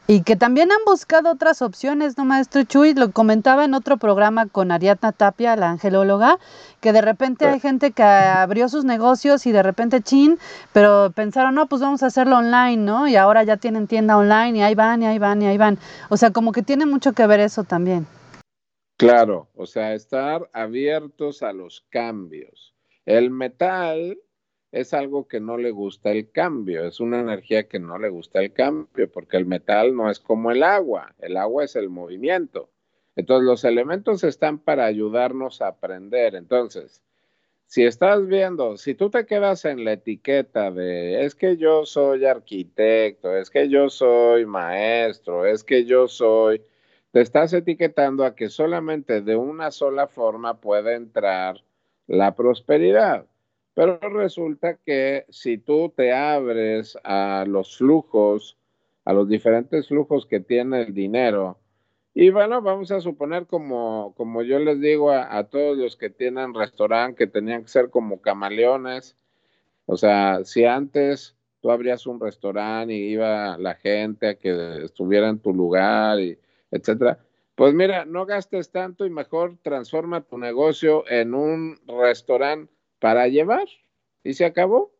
y 0.05 0.23
que 0.23 0.35
también 0.35 0.69
han 0.69 0.83
buscado 0.85 1.31
otras 1.31 1.61
opciones, 1.61 2.17
¿no, 2.17 2.25
maestro 2.25 2.63
Chuy? 2.63 2.93
Lo 2.93 3.11
comentaba 3.11 3.63
en 3.63 3.73
otro 3.73 3.95
programa 3.95 4.47
con 4.47 4.69
Ariadna 4.69 5.13
Tapia, 5.13 5.55
la 5.55 5.69
angelóloga, 5.69 6.39
que 6.81 6.91
de 6.91 7.01
repente 7.01 7.47
hay 7.47 7.61
gente 7.61 7.91
que 7.91 8.03
abrió 8.03 8.67
sus 8.67 8.83
negocios 8.83 9.45
y 9.45 9.53
de 9.53 9.63
repente 9.63 10.01
chin, 10.01 10.37
pero 10.73 11.13
pensaron, 11.15 11.55
no, 11.55 11.67
pues 11.67 11.81
vamos 11.81 12.03
a 12.03 12.07
hacerlo 12.07 12.39
online, 12.39 12.83
¿no? 12.83 13.07
Y 13.07 13.15
ahora 13.15 13.43
ya 13.43 13.55
tienen 13.55 13.87
tienda 13.87 14.17
online 14.17 14.59
y 14.59 14.61
ahí 14.61 14.75
van, 14.75 15.01
y 15.03 15.05
ahí 15.05 15.19
van, 15.19 15.41
y 15.41 15.47
ahí 15.47 15.57
van. 15.57 15.79
O 16.09 16.17
sea, 16.17 16.31
como 16.31 16.51
que 16.51 16.63
tiene 16.63 16.85
mucho 16.85 17.13
que 17.13 17.25
ver 17.27 17.39
eso 17.39 17.63
también. 17.63 18.07
Claro, 18.97 19.47
o 19.55 19.65
sea, 19.65 19.93
estar 19.93 20.49
abiertos 20.53 21.43
a 21.43 21.53
los 21.53 21.85
cambios. 21.89 22.74
El 23.05 23.29
metal 23.29 24.17
es 24.71 24.93
algo 24.93 25.27
que 25.27 25.39
no 25.39 25.57
le 25.57 25.71
gusta 25.71 26.11
el 26.11 26.31
cambio, 26.31 26.85
es 26.85 26.99
una 26.99 27.19
energía 27.19 27.67
que 27.67 27.79
no 27.79 27.97
le 27.97 28.09
gusta 28.09 28.41
el 28.41 28.51
cambio, 28.51 29.11
porque 29.11 29.37
el 29.37 29.45
metal 29.45 29.95
no 29.95 30.09
es 30.09 30.19
como 30.19 30.51
el 30.51 30.63
agua, 30.63 31.15
el 31.19 31.37
agua 31.37 31.63
es 31.63 31.75
el 31.75 31.89
movimiento. 31.89 32.69
Entonces 33.15 33.45
los 33.45 33.63
elementos 33.63 34.23
están 34.23 34.59
para 34.59 34.85
ayudarnos 34.85 35.61
a 35.61 35.67
aprender. 35.67 36.35
Entonces, 36.35 37.01
si 37.67 37.83
estás 37.85 38.25
viendo, 38.27 38.77
si 38.77 38.95
tú 38.95 39.09
te 39.09 39.25
quedas 39.25 39.65
en 39.65 39.85
la 39.85 39.93
etiqueta 39.93 40.71
de 40.71 41.25
es 41.25 41.35
que 41.35 41.57
yo 41.57 41.85
soy 41.85 42.25
arquitecto, 42.25 43.35
es 43.35 43.49
que 43.49 43.69
yo 43.69 43.89
soy 43.89 44.45
maestro, 44.45 45.45
es 45.45 45.63
que 45.63 45.85
yo 45.85 46.07
soy, 46.07 46.61
te 47.11 47.21
estás 47.21 47.53
etiquetando 47.53 48.25
a 48.25 48.35
que 48.35 48.49
solamente 48.49 49.21
de 49.21 49.35
una 49.35 49.71
sola 49.71 50.07
forma 50.07 50.59
puede 50.59 50.95
entrar 50.95 51.64
la 52.07 52.35
prosperidad. 52.35 53.25
Pero 53.73 53.99
resulta 53.99 54.77
que 54.77 55.25
si 55.29 55.57
tú 55.57 55.93
te 55.95 56.13
abres 56.13 56.97
a 57.03 57.45
los 57.47 57.77
flujos, 57.77 58.57
a 59.03 59.13
los 59.13 59.27
diferentes 59.27 59.87
flujos 59.89 60.25
que 60.25 60.39
tiene 60.39 60.81
el 60.83 60.93
dinero, 60.93 61.59
y 62.13 62.29
bueno, 62.29 62.61
vamos 62.61 62.91
a 62.91 63.01
suponer 63.01 63.45
como, 63.45 64.13
como 64.15 64.41
yo 64.41 64.57
les 64.59 64.79
digo 64.79 65.11
a, 65.11 65.43
todos 65.49 65.77
los 65.77 65.97
que 65.97 66.09
tienen 66.09 66.53
restaurante 66.53 67.17
que 67.17 67.27
tenían 67.27 67.63
que 67.63 67.67
ser 67.67 67.89
como 67.89 68.21
camaleones, 68.21 69.17
o 69.85 69.97
sea, 69.97 70.45
si 70.45 70.63
antes 70.63 71.35
tú 71.59 71.71
abrías 71.71 72.07
un 72.07 72.21
restaurante 72.21 72.93
y 72.93 73.11
iba 73.11 73.57
la 73.57 73.75
gente 73.75 74.29
a 74.29 74.35
que 74.35 74.85
estuviera 74.85 75.27
en 75.27 75.39
tu 75.39 75.53
lugar, 75.53 76.21
y 76.21 76.39
etcétera, 76.71 77.19
pues 77.55 77.73
mira, 77.73 78.05
no 78.05 78.25
gastes 78.25 78.71
tanto 78.71 79.05
y 79.05 79.09
mejor 79.09 79.57
transforma 79.61 80.21
tu 80.21 80.37
negocio 80.37 81.09
en 81.09 81.33
un 81.33 81.79
restaurante 81.87 82.71
para 82.99 83.27
llevar 83.27 83.67
y 84.23 84.33
se 84.33 84.45
acabó. 84.45 84.93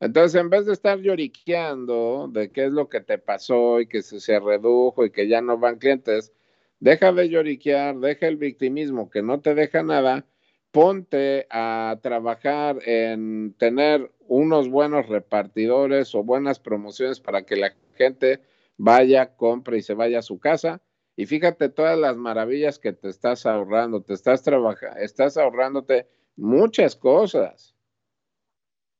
Entonces, 0.00 0.40
en 0.40 0.50
vez 0.50 0.66
de 0.66 0.74
estar 0.74 0.98
lloriqueando 0.98 2.28
de 2.32 2.52
qué 2.52 2.66
es 2.66 2.70
lo 2.70 2.88
que 2.88 3.00
te 3.00 3.18
pasó 3.18 3.80
y 3.80 3.88
que 3.88 4.02
se, 4.02 4.20
se 4.20 4.38
redujo 4.38 5.04
y 5.04 5.10
que 5.10 5.26
ya 5.26 5.40
no 5.40 5.58
van 5.58 5.78
clientes, 5.78 6.32
deja 6.78 7.12
de 7.12 7.28
lloriquear, 7.28 7.96
deja 7.98 8.28
el 8.28 8.36
victimismo 8.36 9.10
que 9.10 9.22
no 9.22 9.40
te 9.40 9.54
deja 9.54 9.82
nada, 9.82 10.26
ponte 10.70 11.46
a 11.50 11.98
trabajar 12.02 12.78
en 12.86 13.54
tener 13.58 14.12
unos 14.28 14.68
buenos 14.68 15.08
repartidores 15.08 16.14
o 16.14 16.22
buenas 16.22 16.60
promociones 16.60 17.20
para 17.20 17.42
que 17.42 17.56
la 17.56 17.74
gente 17.96 18.40
vaya, 18.78 19.36
compre 19.36 19.78
y 19.78 19.82
se 19.82 19.92
vaya 19.92 20.20
a 20.20 20.22
su 20.22 20.38
casa. 20.38 20.80
Y 21.16 21.26
fíjate 21.26 21.68
todas 21.68 21.98
las 21.98 22.16
maravillas 22.16 22.78
que 22.78 22.92
te 22.92 23.08
estás 23.08 23.44
ahorrando, 23.44 24.02
te 24.02 24.14
estás 24.14 24.42
trabajando, 24.42 24.98
estás 25.00 25.36
ahorrándote 25.36 26.08
muchas 26.36 26.96
cosas. 26.96 27.74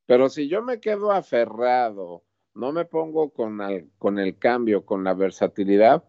Pero 0.05 0.29
si 0.29 0.49
yo 0.49 0.61
me 0.61 0.79
quedo 0.79 1.11
aferrado, 1.11 2.23
no 2.53 2.71
me 2.73 2.83
pongo 2.85 3.31
con 3.31 3.61
el, 3.61 3.89
con 3.97 4.19
el 4.19 4.37
cambio, 4.37 4.85
con 4.85 5.03
la 5.03 5.13
versatilidad, 5.13 6.03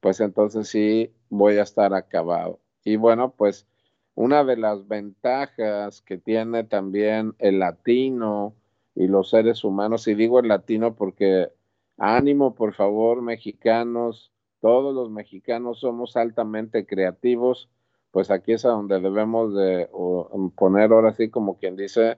pues 0.00 0.20
entonces 0.20 0.68
sí 0.68 1.12
voy 1.28 1.58
a 1.58 1.62
estar 1.62 1.94
acabado. 1.94 2.60
Y 2.84 2.96
bueno, 2.96 3.34
pues 3.36 3.66
una 4.14 4.44
de 4.44 4.56
las 4.56 4.86
ventajas 4.86 6.00
que 6.00 6.16
tiene 6.16 6.64
también 6.64 7.34
el 7.38 7.58
latino 7.58 8.54
y 8.94 9.08
los 9.08 9.30
seres 9.30 9.64
humanos, 9.64 10.06
y 10.06 10.14
digo 10.14 10.38
el 10.38 10.48
latino 10.48 10.94
porque 10.94 11.50
ánimo, 11.98 12.54
por 12.54 12.74
favor, 12.74 13.22
mexicanos, 13.22 14.32
todos 14.60 14.94
los 14.94 15.10
mexicanos 15.10 15.80
somos 15.80 16.16
altamente 16.16 16.86
creativos 16.86 17.68
pues 18.16 18.30
aquí 18.30 18.54
es 18.54 18.64
a 18.64 18.70
donde 18.70 18.98
debemos 18.98 19.54
de 19.54 19.90
poner 20.54 20.90
ahora 20.90 21.12
sí 21.12 21.28
como 21.28 21.58
quien 21.58 21.76
dice 21.76 22.16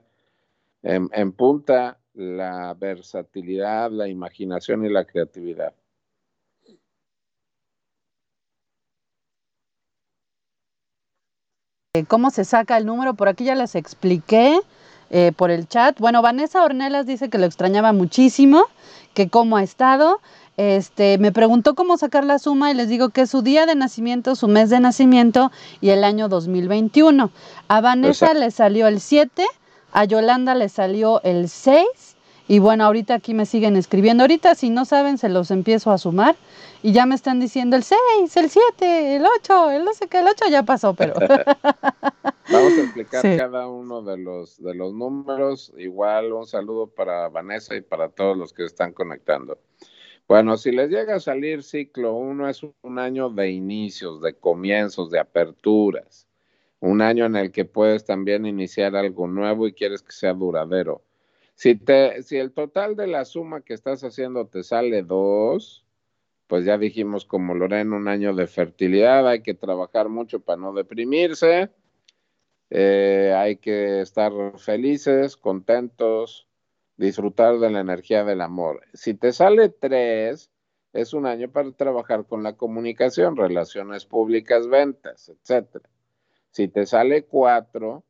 en, 0.81 1.31
punta 1.33 1.99
la 2.13 2.73
versatilidad, 2.73 3.91
la 3.91 4.07
imaginación 4.07 4.85
y 4.85 4.89
la 4.89 5.03
creatividad. 5.03 5.73
¿Cómo 12.07 12.29
se 12.29 12.45
saca 12.45 12.77
el 12.77 12.85
número? 12.85 13.15
Por 13.15 13.27
aquí 13.27 13.43
ya 13.43 13.55
les 13.55 13.75
expliqué 13.75 14.57
eh, 15.09 15.33
por 15.35 15.51
el 15.51 15.67
chat. 15.67 15.99
Bueno, 15.99 16.21
Vanessa 16.21 16.63
Ornelas 16.63 17.07
dice 17.07 17.29
que 17.29 17.39
lo 17.39 17.45
extrañaba 17.45 17.91
muchísimo, 17.91 18.63
que 19.13 19.29
cómo 19.29 19.57
ha 19.57 19.63
estado. 19.63 20.19
Este, 20.57 21.17
me 21.17 21.31
preguntó 21.31 21.73
cómo 21.73 21.97
sacar 21.97 22.25
la 22.25 22.37
suma 22.37 22.69
y 22.69 22.73
les 22.73 22.89
digo 22.89 23.09
que 23.09 23.21
es 23.21 23.29
su 23.29 23.41
día 23.41 23.65
de 23.65 23.75
nacimiento, 23.75 24.35
su 24.35 24.49
mes 24.49 24.69
de 24.69 24.81
nacimiento 24.81 25.51
y 25.79 25.91
el 25.91 26.03
año 26.03 26.27
2021. 26.27 27.31
A 27.69 27.81
Vanessa 27.81 28.33
le 28.33 28.51
salió 28.51 28.87
el 28.87 28.99
7, 28.99 29.45
a 29.93 30.03
Yolanda 30.03 30.55
le 30.55 30.67
salió 30.67 31.21
el 31.23 31.47
6 31.47 31.85
y 32.49 32.59
bueno, 32.59 32.83
ahorita 32.83 33.13
aquí 33.13 33.33
me 33.33 33.45
siguen 33.45 33.77
escribiendo. 33.77 34.23
Ahorita 34.23 34.53
si 34.55 34.69
no 34.69 34.83
saben 34.83 35.17
se 35.17 35.29
los 35.29 35.49
empiezo 35.51 35.91
a 35.91 35.97
sumar 35.97 36.35
y 36.83 36.91
ya 36.91 37.05
me 37.05 37.15
están 37.15 37.39
diciendo 37.39 37.77
el 37.77 37.83
6, 37.83 37.99
el 38.35 38.49
7, 38.49 39.15
el 39.15 39.25
8, 39.41 39.71
el 39.71 39.85
no 39.85 39.93
sé 39.93 40.07
qué, 40.07 40.19
el 40.19 40.27
8 40.27 40.45
ya 40.49 40.63
pasó, 40.63 40.93
pero... 40.93 41.13
Vamos 42.51 42.73
a 42.77 42.81
explicar 42.83 43.21
cada 43.37 43.67
uno 43.67 44.01
de 44.01 44.17
los, 44.17 44.61
de 44.61 44.73
los 44.73 44.93
números. 44.93 45.73
Igual 45.77 46.33
un 46.33 46.47
saludo 46.47 46.87
para 46.87 47.29
Vanessa 47.29 47.75
y 47.75 47.81
para 47.81 48.09
todos 48.09 48.37
los 48.37 48.53
que 48.53 48.65
están 48.65 48.93
conectando. 48.93 49.59
Bueno, 50.27 50.57
si 50.57 50.71
les 50.71 50.89
llega 50.89 51.15
a 51.15 51.19
salir 51.19 51.63
ciclo 51.63 52.13
uno, 52.13 52.47
es 52.47 52.61
un 52.83 52.99
año 52.99 53.29
de 53.29 53.49
inicios, 53.49 54.21
de 54.21 54.33
comienzos, 54.33 55.09
de 55.09 55.19
aperturas. 55.19 56.27
Un 56.79 57.01
año 57.01 57.25
en 57.25 57.35
el 57.35 57.51
que 57.51 57.65
puedes 57.65 58.05
también 58.05 58.45
iniciar 58.45 58.95
algo 58.95 59.27
nuevo 59.27 59.67
y 59.67 59.73
quieres 59.73 60.01
que 60.01 60.11
sea 60.11 60.33
duradero. 60.33 61.01
Si, 61.55 61.75
te, 61.75 62.23
si 62.23 62.37
el 62.37 62.51
total 62.53 62.95
de 62.95 63.07
la 63.07 63.25
suma 63.25 63.61
que 63.61 63.73
estás 63.73 64.03
haciendo 64.03 64.47
te 64.47 64.63
sale 64.63 65.03
dos, 65.03 65.85
pues 66.47 66.63
ya 66.63 66.77
dijimos 66.77 67.25
como 67.25 67.53
Lorena, 67.53 67.95
un 67.95 68.07
año 68.07 68.33
de 68.33 68.47
fertilidad, 68.47 69.27
hay 69.27 69.41
que 69.41 69.53
trabajar 69.53 70.09
mucho 70.09 70.39
para 70.39 70.61
no 70.61 70.73
deprimirse, 70.73 71.69
eh, 72.69 73.33
hay 73.35 73.57
que 73.57 74.01
estar 74.01 74.31
felices, 74.57 75.37
contentos, 75.37 76.47
disfrutar 76.97 77.59
de 77.59 77.71
la 77.71 77.79
energía 77.79 78.23
del 78.23 78.41
amor. 78.41 78.81
Si 78.93 79.13
te 79.13 79.31
sale 79.31 79.69
tres, 79.69 80.51
es 80.93 81.13
un 81.13 81.25
año 81.25 81.49
para 81.49 81.71
trabajar 81.71 82.25
con 82.25 82.43
la 82.43 82.53
comunicación, 82.53 83.37
relaciones 83.37 84.05
públicas, 84.05 84.67
ventas, 84.67 85.29
etc. 85.29 85.83
Si 86.51 86.67
te 86.67 86.85
sale 86.85 87.25
cuatro, 87.25 88.03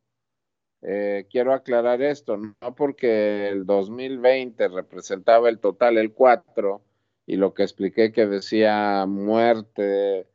eh, 0.81 1.27
quiero 1.29 1.53
aclarar 1.53 2.01
esto, 2.01 2.37
no 2.37 2.75
porque 2.75 3.49
el 3.49 3.65
2020 3.65 4.69
representaba 4.69 5.49
el 5.49 5.59
total 5.59 5.97
el 5.97 6.13
cuatro 6.13 6.81
y 7.25 7.35
lo 7.35 7.53
que 7.53 7.63
expliqué 7.63 8.11
que 8.11 8.25
decía 8.25 9.05
muerte, 9.05 10.25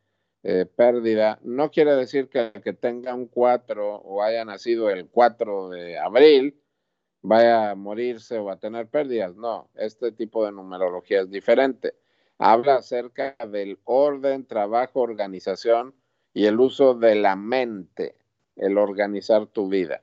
eh, 0.46 0.66
pérdida, 0.66 1.38
no 1.42 1.70
quiere 1.70 1.96
decir 1.96 2.28
que 2.28 2.52
el 2.54 2.62
que 2.62 2.74
tenga 2.74 3.14
un 3.14 3.28
cuatro 3.28 3.96
o 3.96 4.22
haya 4.22 4.44
nacido 4.44 4.90
el 4.90 5.08
4 5.08 5.70
de 5.70 5.98
abril, 5.98 6.60
vaya 7.22 7.70
a 7.70 7.74
morirse 7.74 8.38
o 8.38 8.50
a 8.50 8.58
tener 8.58 8.88
pérdidas. 8.88 9.34
No, 9.36 9.70
este 9.74 10.12
tipo 10.12 10.44
de 10.44 10.52
numerología 10.52 11.22
es 11.22 11.30
diferente. 11.30 11.94
Habla 12.36 12.76
acerca 12.76 13.34
del 13.48 13.78
orden, 13.84 14.44
trabajo, 14.46 15.00
organización 15.00 15.94
y 16.34 16.44
el 16.44 16.60
uso 16.60 16.92
de 16.92 17.14
la 17.14 17.36
mente, 17.36 18.14
el 18.56 18.76
organizar 18.76 19.46
tu 19.46 19.68
vida. 19.68 20.02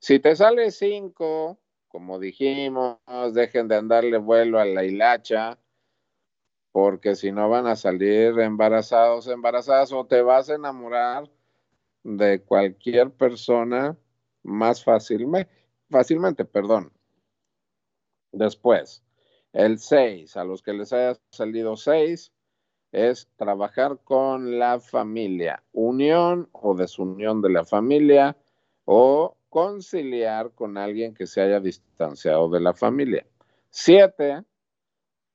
Si 0.00 0.18
te 0.18 0.34
sale 0.34 0.72
cinco, 0.72 1.60
como 1.86 2.18
dijimos, 2.18 2.98
dejen 3.32 3.68
de 3.68 3.76
andarle 3.76 4.18
vuelo 4.18 4.58
a 4.58 4.64
la 4.64 4.82
hilacha, 4.82 5.56
porque 6.72 7.16
si 7.16 7.32
no 7.32 7.48
van 7.48 7.66
a 7.66 7.76
salir 7.76 8.38
embarazados, 8.38 9.28
embarazadas, 9.28 9.92
o 9.92 10.06
te 10.06 10.22
vas 10.22 10.50
a 10.50 10.54
enamorar 10.54 11.30
de 12.04 12.40
cualquier 12.42 13.10
persona 13.10 13.96
más 14.42 14.84
fácilmente 14.84 15.58
fácilmente, 15.90 16.44
perdón. 16.44 16.92
Después, 18.32 19.02
el 19.52 19.78
6, 19.78 20.36
a 20.36 20.44
los 20.44 20.62
que 20.62 20.72
les 20.72 20.92
haya 20.92 21.18
salido 21.30 21.76
6, 21.76 22.32
es 22.92 23.28
trabajar 23.36 23.98
con 24.04 24.58
la 24.58 24.80
familia, 24.80 25.62
unión 25.72 26.48
o 26.52 26.74
desunión 26.74 27.42
de 27.42 27.50
la 27.50 27.64
familia 27.64 28.36
o 28.84 29.36
conciliar 29.50 30.52
con 30.52 30.78
alguien 30.78 31.14
que 31.14 31.26
se 31.26 31.40
haya 31.40 31.60
distanciado 31.60 32.48
de 32.48 32.60
la 32.60 32.74
familia. 32.74 33.26
7, 33.70 34.44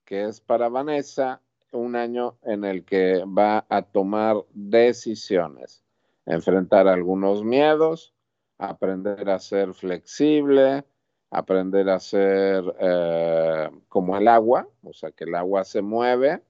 que 0.06 0.26
es 0.26 0.42
para 0.42 0.70
Vanessa 0.70 1.42
un 1.72 1.96
año 1.96 2.38
en 2.44 2.64
el 2.66 2.86
que 2.86 3.24
va 3.26 3.66
a 3.70 3.82
tomar 3.82 4.38
decisiones, 4.54 5.84
enfrentar 6.26 6.88
algunos 6.88 7.44
miedos, 7.44 8.14
aprender 8.58 9.30
a 9.30 9.40
ser 9.40 9.74
flexible, 9.74 10.86
aprender 11.32 11.90
a 11.90 12.00
ser 12.00 12.64
eh, 12.80 13.70
como 13.90 14.16
el 14.18 14.28
agua, 14.28 14.68
o 14.84 14.94
sea, 14.94 15.12
que 15.12 15.24
el 15.24 15.36
agua 15.36 15.64
se 15.64 15.82
mueve, 15.82 16.44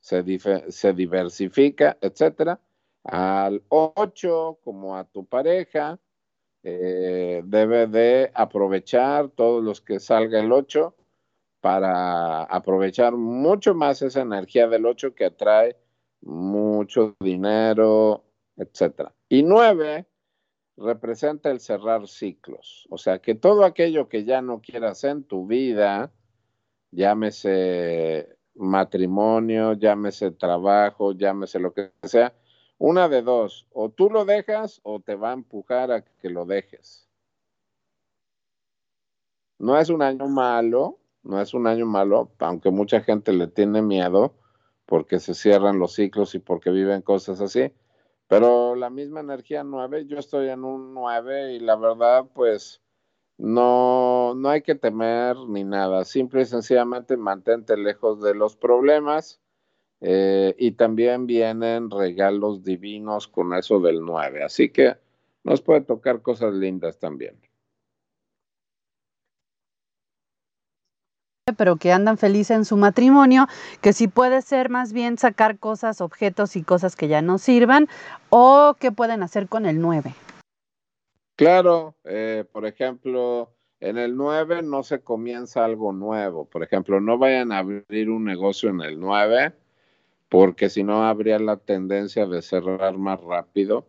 se, 0.00 0.22
se 0.68 0.92
diversifica, 0.92 1.96
etcétera. 2.00 2.60
Al 3.04 3.62
8, 3.68 4.58
como 4.62 4.96
a 4.96 5.04
tu 5.04 5.24
pareja, 5.24 5.98
eh, 6.62 7.42
debe 7.44 7.86
de 7.86 8.30
aprovechar 8.34 9.30
todos 9.30 9.64
los 9.64 9.80
que 9.80 9.98
salga 9.98 10.38
el 10.38 10.52
8 10.52 10.94
para 11.62 12.42
aprovechar 12.42 13.12
mucho 13.12 13.72
más 13.72 14.02
esa 14.02 14.22
energía 14.22 14.66
del 14.66 14.84
8 14.84 15.14
que 15.14 15.26
atrae 15.26 15.76
mucho 16.20 17.14
dinero, 17.20 18.24
etcétera. 18.56 19.14
Y 19.28 19.44
9 19.44 20.04
representa 20.76 21.52
el 21.52 21.60
cerrar 21.60 22.08
ciclos, 22.08 22.88
o 22.90 22.98
sea, 22.98 23.20
que 23.20 23.36
todo 23.36 23.64
aquello 23.64 24.08
que 24.08 24.24
ya 24.24 24.42
no 24.42 24.60
quieras 24.60 25.04
en 25.04 25.22
tu 25.22 25.46
vida, 25.46 26.12
llámese 26.90 28.36
matrimonio, 28.56 29.74
llámese 29.74 30.32
trabajo, 30.32 31.12
llámese 31.12 31.60
lo 31.60 31.72
que 31.72 31.92
sea, 32.02 32.34
una 32.78 33.08
de 33.08 33.22
dos, 33.22 33.68
o 33.70 33.90
tú 33.90 34.10
lo 34.10 34.24
dejas 34.24 34.80
o 34.82 34.98
te 34.98 35.14
va 35.14 35.30
a 35.30 35.34
empujar 35.34 35.92
a 35.92 36.02
que 36.02 36.28
lo 36.28 36.44
dejes. 36.44 37.08
No 39.60 39.78
es 39.78 39.90
un 39.90 40.02
año 40.02 40.26
malo, 40.26 40.98
no 41.22 41.40
es 41.40 41.54
un 41.54 41.66
año 41.66 41.86
malo, 41.86 42.32
aunque 42.38 42.70
mucha 42.70 43.00
gente 43.00 43.32
le 43.32 43.46
tiene 43.46 43.82
miedo 43.82 44.34
porque 44.86 45.20
se 45.20 45.34
cierran 45.34 45.78
los 45.78 45.94
ciclos 45.94 46.34
y 46.34 46.38
porque 46.38 46.70
viven 46.70 47.02
cosas 47.02 47.40
así, 47.40 47.72
pero 48.28 48.74
la 48.74 48.90
misma 48.90 49.20
energía 49.20 49.64
nueve, 49.64 50.06
yo 50.06 50.18
estoy 50.18 50.48
en 50.48 50.64
un 50.64 50.94
nueve 50.94 51.54
y 51.54 51.60
la 51.60 51.76
verdad 51.76 52.26
pues 52.34 52.82
no, 53.38 54.34
no 54.34 54.48
hay 54.48 54.62
que 54.62 54.74
temer 54.74 55.36
ni 55.48 55.64
nada, 55.64 56.04
simple 56.04 56.42
y 56.42 56.46
sencillamente 56.46 57.16
mantente 57.16 57.76
lejos 57.76 58.20
de 58.22 58.34
los 58.34 58.56
problemas 58.56 59.40
eh, 60.04 60.56
y 60.58 60.72
también 60.72 61.26
vienen 61.26 61.88
regalos 61.88 62.64
divinos 62.64 63.28
con 63.28 63.54
eso 63.54 63.78
del 63.78 64.00
9. 64.00 64.42
Así 64.42 64.70
que 64.70 64.96
nos 65.44 65.62
puede 65.62 65.82
tocar 65.82 66.22
cosas 66.22 66.54
lindas 66.54 66.98
también. 66.98 67.40
Pero 71.56 71.76
que 71.76 71.90
andan 71.90 72.18
felices 72.18 72.56
en 72.56 72.64
su 72.64 72.76
matrimonio, 72.76 73.48
que 73.80 73.92
si 73.92 74.06
puede 74.06 74.42
ser 74.42 74.68
más 74.68 74.92
bien 74.92 75.18
sacar 75.18 75.58
cosas, 75.58 76.00
objetos 76.00 76.54
y 76.54 76.62
cosas 76.62 76.94
que 76.94 77.08
ya 77.08 77.20
no 77.20 77.38
sirvan, 77.38 77.88
o 78.30 78.76
qué 78.78 78.92
pueden 78.92 79.24
hacer 79.24 79.48
con 79.48 79.66
el 79.66 79.80
9. 79.80 80.14
Claro, 81.34 81.96
eh, 82.04 82.44
por 82.52 82.64
ejemplo, 82.64 83.50
en 83.80 83.98
el 83.98 84.16
9 84.16 84.62
no 84.62 84.84
se 84.84 85.00
comienza 85.00 85.64
algo 85.64 85.92
nuevo. 85.92 86.44
Por 86.44 86.62
ejemplo, 86.62 87.00
no 87.00 87.18
vayan 87.18 87.50
a 87.50 87.58
abrir 87.58 88.08
un 88.08 88.24
negocio 88.24 88.70
en 88.70 88.80
el 88.80 89.00
9 89.00 89.52
porque 90.28 90.70
si 90.70 90.84
no 90.84 91.04
habría 91.04 91.38
la 91.40 91.56
tendencia 91.56 92.26
de 92.26 92.40
cerrar 92.40 92.96
más 92.96 93.20
rápido. 93.20 93.84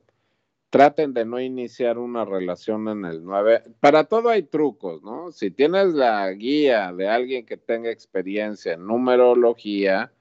Traten 0.73 1.13
de 1.13 1.23
no 1.23 1.39
iniciar 1.39 1.99
una 1.99 2.25
relación 2.25 2.87
en 2.87 3.05
el 3.05 3.23
9. 3.23 3.75
Para 3.79 4.05
todo 4.05 4.29
hay 4.29 4.41
trucos, 4.41 5.03
¿no? 5.03 5.31
Si 5.31 5.51
tienes 5.51 5.93
la 5.93 6.27
guía 6.31 6.91
de 6.91 7.07
alguien 7.07 7.45
que 7.45 7.57
tenga 7.57 7.91
experiencia 7.91 8.73
en 8.73 8.87
numerología, 8.87 10.11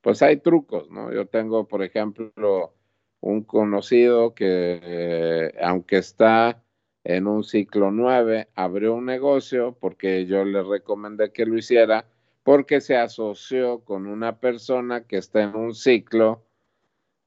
pues 0.00 0.22
hay 0.22 0.38
trucos, 0.38 0.90
¿no? 0.90 1.12
Yo 1.12 1.26
tengo, 1.26 1.68
por 1.68 1.82
ejemplo, 1.82 2.72
un 3.20 3.42
conocido 3.42 4.34
que, 4.34 4.80
eh, 4.82 5.52
aunque 5.62 5.98
está 5.98 6.64
en 7.04 7.26
un 7.26 7.44
ciclo 7.44 7.90
9, 7.90 8.48
abrió 8.54 8.94
un 8.94 9.04
negocio 9.04 9.76
porque 9.78 10.24
yo 10.24 10.46
le 10.46 10.62
recomendé 10.62 11.30
que 11.30 11.44
lo 11.44 11.58
hiciera 11.58 12.06
porque 12.42 12.80
se 12.80 12.96
asoció 12.96 13.80
con 13.80 14.06
una 14.06 14.40
persona 14.40 15.06
que 15.06 15.18
está 15.18 15.42
en 15.42 15.56
un 15.56 15.74
ciclo 15.74 16.42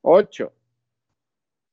8. 0.02 0.52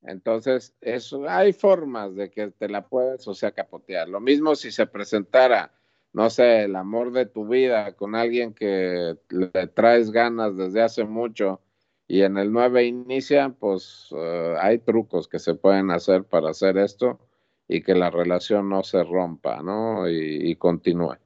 Entonces, 0.03 0.75
eso, 0.81 1.29
hay 1.29 1.53
formas 1.53 2.15
de 2.15 2.31
que 2.31 2.51
te 2.51 2.69
la 2.69 2.89
puedes, 2.89 3.27
o 3.29 3.35
sea, 3.35 3.53
capotear. 3.53 4.09
Lo 4.09 4.21
mismo 4.21 4.55
si 4.55 4.71
se 4.73 4.87
presentara, 4.87 5.73
no 6.13 6.31
sé, 6.31 6.65
el 6.65 6.77
amor 6.77 7.13
de 7.13 7.27
tu 7.27 7.47
vida 7.47 7.93
con 7.95 8.15
alguien 8.15 8.55
que 8.55 9.17
le 9.29 9.67
traes 9.69 10.11
ganas 10.11 10.57
desde 10.57 10.83
hace 10.83 11.05
mucho 11.05 11.61
y 12.09 12.23
en 12.23 12.39
el 12.39 12.51
9 12.53 12.85
inicia, 12.87 13.51
pues 13.51 14.09
eh, 14.17 14.57
hay 14.61 14.79
trucos 14.79 15.29
que 15.29 15.39
se 15.39 15.55
pueden 15.55 15.91
hacer 15.91 16.25
para 16.25 16.51
hacer 16.51 16.79
esto 16.79 17.21
y 17.69 17.83
que 17.83 17.95
la 17.95 18.11
relación 18.11 18.69
no 18.69 18.83
se 18.83 19.05
rompa, 19.05 19.63
¿no? 19.63 20.09
y 20.09 20.57
continúe. 20.57 21.17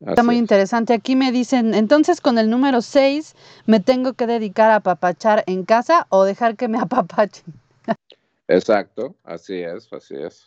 Está 0.00 0.22
muy 0.22 0.38
interesante. 0.38 0.94
Aquí 0.94 1.14
me 1.14 1.30
dicen, 1.30 1.74
entonces 1.74 2.20
con 2.20 2.38
el 2.38 2.48
número 2.48 2.80
6 2.80 3.34
me 3.66 3.80
tengo 3.80 4.14
que 4.14 4.26
dedicar 4.26 4.70
a 4.70 4.76
apapachar 4.76 5.44
en 5.46 5.64
casa 5.64 6.06
o 6.08 6.24
dejar 6.24 6.56
que 6.56 6.68
me 6.68 6.78
apapachen. 6.80 7.44
Exacto, 8.48 9.14
así 9.24 9.60
es, 9.60 9.92
así 9.92 10.14
es. 10.16 10.46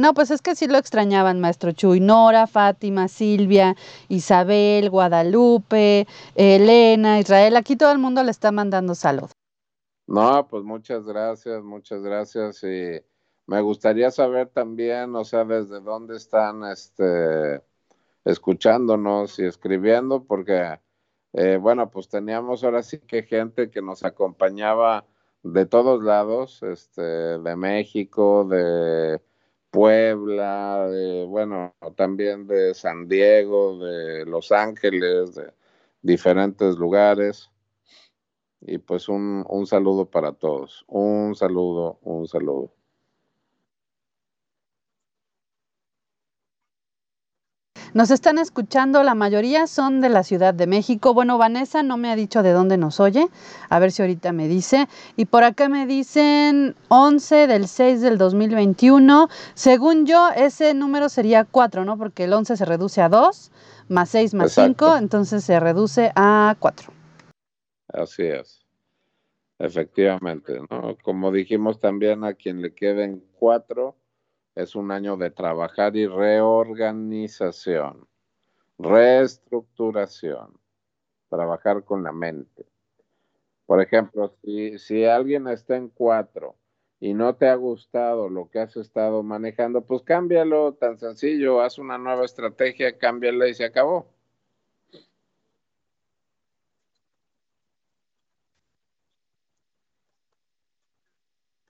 No, 0.00 0.14
pues 0.14 0.30
es 0.30 0.42
que 0.42 0.54
sí 0.54 0.68
lo 0.68 0.78
extrañaban, 0.78 1.40
maestro 1.40 1.72
Chuy. 1.72 1.98
Nora, 1.98 2.46
Fátima, 2.46 3.08
Silvia, 3.08 3.74
Isabel, 4.08 4.90
Guadalupe, 4.90 6.06
Elena, 6.36 7.18
Israel. 7.18 7.56
Aquí 7.56 7.74
todo 7.74 7.90
el 7.90 7.98
mundo 7.98 8.22
le 8.22 8.30
está 8.30 8.52
mandando 8.52 8.94
salud. 8.94 9.28
No, 10.06 10.46
pues 10.48 10.62
muchas 10.62 11.04
gracias, 11.04 11.64
muchas 11.64 12.00
gracias. 12.02 12.62
Y 12.62 13.02
me 13.46 13.60
gustaría 13.60 14.10
saber 14.12 14.48
también, 14.50 15.16
o 15.16 15.24
sea, 15.24 15.44
desde 15.44 15.80
dónde 15.80 16.16
están, 16.16 16.64
este, 16.64 17.60
escuchándonos 18.28 19.38
y 19.38 19.46
escribiendo, 19.46 20.24
porque, 20.24 20.78
eh, 21.32 21.56
bueno, 21.56 21.90
pues 21.90 22.08
teníamos 22.08 22.62
ahora 22.62 22.82
sí 22.82 22.98
que 22.98 23.22
gente 23.22 23.70
que 23.70 23.80
nos 23.80 24.04
acompañaba 24.04 25.06
de 25.42 25.64
todos 25.64 26.02
lados, 26.04 26.62
este, 26.62 27.02
de 27.02 27.56
México, 27.56 28.44
de 28.44 29.22
Puebla, 29.70 30.88
de, 30.90 31.24
bueno, 31.24 31.74
también 31.96 32.46
de 32.46 32.74
San 32.74 33.08
Diego, 33.08 33.78
de 33.78 34.26
Los 34.26 34.52
Ángeles, 34.52 35.34
de 35.34 35.54
diferentes 36.02 36.76
lugares. 36.76 37.50
Y 38.60 38.78
pues 38.78 39.08
un, 39.08 39.44
un 39.48 39.66
saludo 39.66 40.10
para 40.10 40.32
todos, 40.32 40.84
un 40.88 41.34
saludo, 41.34 41.98
un 42.02 42.26
saludo. 42.26 42.77
Nos 47.94 48.10
están 48.10 48.38
escuchando, 48.38 49.02
la 49.02 49.14
mayoría 49.14 49.66
son 49.66 50.00
de 50.00 50.10
la 50.10 50.22
Ciudad 50.22 50.52
de 50.52 50.66
México. 50.66 51.14
Bueno, 51.14 51.38
Vanessa 51.38 51.82
no 51.82 51.96
me 51.96 52.10
ha 52.10 52.16
dicho 52.16 52.42
de 52.42 52.52
dónde 52.52 52.76
nos 52.76 53.00
oye, 53.00 53.28
a 53.70 53.78
ver 53.78 53.92
si 53.92 54.02
ahorita 54.02 54.32
me 54.32 54.46
dice. 54.46 54.88
Y 55.16 55.24
por 55.24 55.42
acá 55.42 55.68
me 55.68 55.86
dicen 55.86 56.76
11 56.88 57.46
del 57.46 57.66
6 57.66 58.02
del 58.02 58.18
2021. 58.18 59.28
Según 59.54 60.04
yo, 60.04 60.28
ese 60.36 60.74
número 60.74 61.08
sería 61.08 61.44
4, 61.44 61.84
¿no? 61.84 61.96
Porque 61.96 62.24
el 62.24 62.32
11 62.32 62.58
se 62.58 62.64
reduce 62.64 63.00
a 63.00 63.08
2, 63.08 63.50
más 63.88 64.10
6 64.10 64.34
más 64.34 64.52
5, 64.52 64.96
entonces 64.96 65.44
se 65.44 65.58
reduce 65.58 66.12
a 66.14 66.56
4. 66.58 66.92
Así 67.88 68.24
es. 68.24 68.66
Efectivamente, 69.58 70.60
¿no? 70.70 70.96
Como 71.02 71.32
dijimos 71.32 71.80
también 71.80 72.22
a 72.22 72.34
quien 72.34 72.60
le 72.60 72.74
queden 72.74 73.24
4 73.38 73.96
es 74.58 74.74
un 74.74 74.90
año 74.90 75.16
de 75.16 75.30
trabajar 75.30 75.94
y 75.94 76.08
reorganización, 76.08 78.08
reestructuración, 78.76 80.58
trabajar 81.30 81.84
con 81.84 82.02
la 82.02 82.10
mente. 82.10 82.66
Por 83.66 83.80
ejemplo, 83.80 84.34
si, 84.42 84.76
si 84.80 85.04
alguien 85.04 85.46
está 85.46 85.76
en 85.76 85.88
cuatro 85.88 86.56
y 86.98 87.14
no 87.14 87.36
te 87.36 87.48
ha 87.48 87.54
gustado 87.54 88.28
lo 88.28 88.50
que 88.50 88.58
has 88.58 88.76
estado 88.76 89.22
manejando, 89.22 89.82
pues 89.82 90.02
cámbialo, 90.02 90.74
tan 90.74 90.98
sencillo, 90.98 91.60
haz 91.60 91.78
una 91.78 91.96
nueva 91.96 92.24
estrategia, 92.24 92.98
cámbiala 92.98 93.46
y 93.46 93.54
se 93.54 93.64
acabó. 93.64 94.08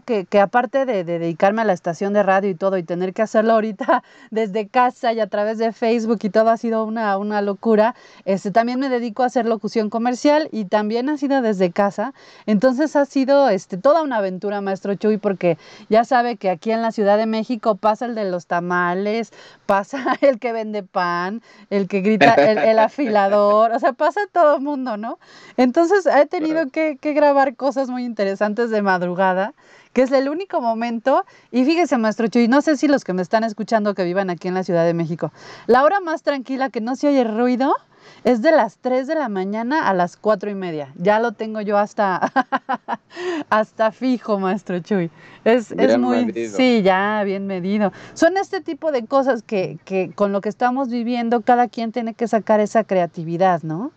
Que, 0.08 0.24
que 0.24 0.40
aparte 0.40 0.86
de, 0.86 1.04
dedicarme 1.04 1.60
a 1.60 1.66
la 1.66 1.74
estación 1.74 2.14
de 2.14 2.22
radio 2.22 2.48
y 2.48 2.54
todo 2.54 2.78
y 2.78 2.82
tener 2.82 3.12
que 3.12 3.20
hacerlo 3.20 3.52
ahorita 3.52 4.02
desde 4.30 4.66
casa 4.66 5.12
y 5.12 5.20
a 5.20 5.26
través 5.26 5.58
de 5.58 5.70
Facebook 5.70 6.20
y 6.22 6.30
todo 6.30 6.48
ha 6.48 6.56
sido 6.56 6.84
una, 6.84 7.18
una 7.18 7.42
locura, 7.42 7.94
este, 8.24 8.50
también 8.50 8.80
me 8.80 8.88
dedico 8.88 9.22
a 9.22 9.26
hacer 9.26 9.44
locución 9.44 9.90
comercial 9.90 10.48
y 10.50 10.64
también 10.64 11.10
ha 11.10 11.18
sido 11.18 11.42
desde 11.42 11.70
casa. 11.72 12.14
Entonces 12.46 12.96
ha 12.96 13.04
sido 13.04 13.50
este, 13.50 13.76
toda 13.76 14.02
una 14.02 14.16
aventura, 14.16 14.62
maestro 14.62 14.94
Chuy, 14.94 15.18
porque 15.18 15.58
ya 15.90 16.04
sabe 16.04 16.36
que 16.36 16.48
aquí 16.48 16.70
en 16.70 16.80
la 16.80 16.90
Ciudad 16.90 17.18
de 17.18 17.26
México 17.26 17.74
pasa 17.74 18.06
el 18.06 18.14
de 18.14 18.30
los 18.30 18.46
tamales, 18.46 19.30
pasa 19.66 20.16
el 20.22 20.38
que 20.38 20.52
vende 20.52 20.84
pan, 20.84 21.42
el 21.68 21.86
que 21.86 22.00
grita, 22.00 22.32
el, 22.32 22.78
afilador, 22.78 23.72
o 23.72 23.78
sea, 23.78 23.92
pasa 23.92 24.22
todo 24.32 24.56
el 24.56 24.62
mundo, 24.62 24.96
¿no? 24.96 25.18
Entonces 25.58 26.06
he 26.06 26.24
tenido 26.24 26.70
que, 26.70 26.96
que 26.96 27.12
grabar 27.12 27.56
cosas 27.56 27.90
muy 27.90 28.06
interesantes 28.06 28.70
de 28.70 28.80
madrugada 28.80 29.52
que 29.98 30.04
es 30.04 30.12
el 30.12 30.28
único 30.28 30.60
momento, 30.60 31.24
y 31.50 31.64
fíjese, 31.64 31.98
maestro 31.98 32.28
Chuy, 32.28 32.46
no 32.46 32.62
sé 32.62 32.76
si 32.76 32.86
los 32.86 33.02
que 33.02 33.14
me 33.14 33.20
están 33.20 33.42
escuchando 33.42 33.94
que 33.94 34.04
vivan 34.04 34.30
aquí 34.30 34.46
en 34.46 34.54
la 34.54 34.62
Ciudad 34.62 34.84
de 34.84 34.94
México, 34.94 35.32
la 35.66 35.82
hora 35.82 35.98
más 35.98 36.22
tranquila 36.22 36.70
que 36.70 36.80
no 36.80 36.94
se 36.94 37.08
oye 37.08 37.24
ruido 37.24 37.74
es 38.22 38.40
de 38.40 38.52
las 38.52 38.78
3 38.78 39.08
de 39.08 39.16
la 39.16 39.28
mañana 39.28 39.88
a 39.88 39.94
las 39.94 40.16
4 40.16 40.50
y 40.50 40.54
media. 40.54 40.92
Ya 40.94 41.18
lo 41.18 41.32
tengo 41.32 41.62
yo 41.62 41.78
hasta, 41.78 42.32
hasta 43.50 43.90
fijo, 43.90 44.38
maestro 44.38 44.78
Chuy. 44.78 45.10
Es, 45.44 45.72
es 45.72 45.98
muy, 45.98 46.32
sí, 46.46 46.82
ya 46.82 47.24
bien 47.24 47.48
medido. 47.48 47.90
Son 48.14 48.36
este 48.36 48.60
tipo 48.60 48.92
de 48.92 49.04
cosas 49.04 49.42
que, 49.42 49.78
que 49.84 50.12
con 50.14 50.30
lo 50.30 50.40
que 50.40 50.48
estamos 50.48 50.90
viviendo, 50.90 51.40
cada 51.40 51.66
quien 51.66 51.90
tiene 51.90 52.14
que 52.14 52.28
sacar 52.28 52.60
esa 52.60 52.84
creatividad, 52.84 53.64
¿no? 53.64 53.90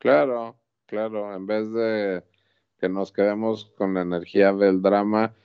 Claro, 0.00 0.56
claro, 0.88 1.36
en 1.36 1.46
vez 1.46 1.70
de 1.72 2.24
que 2.82 2.88
nos 2.88 3.12
quedemos 3.12 3.66
con 3.78 3.94
la 3.94 4.00
energía 4.00 4.52
del 4.52 4.82
drama, 4.82 5.36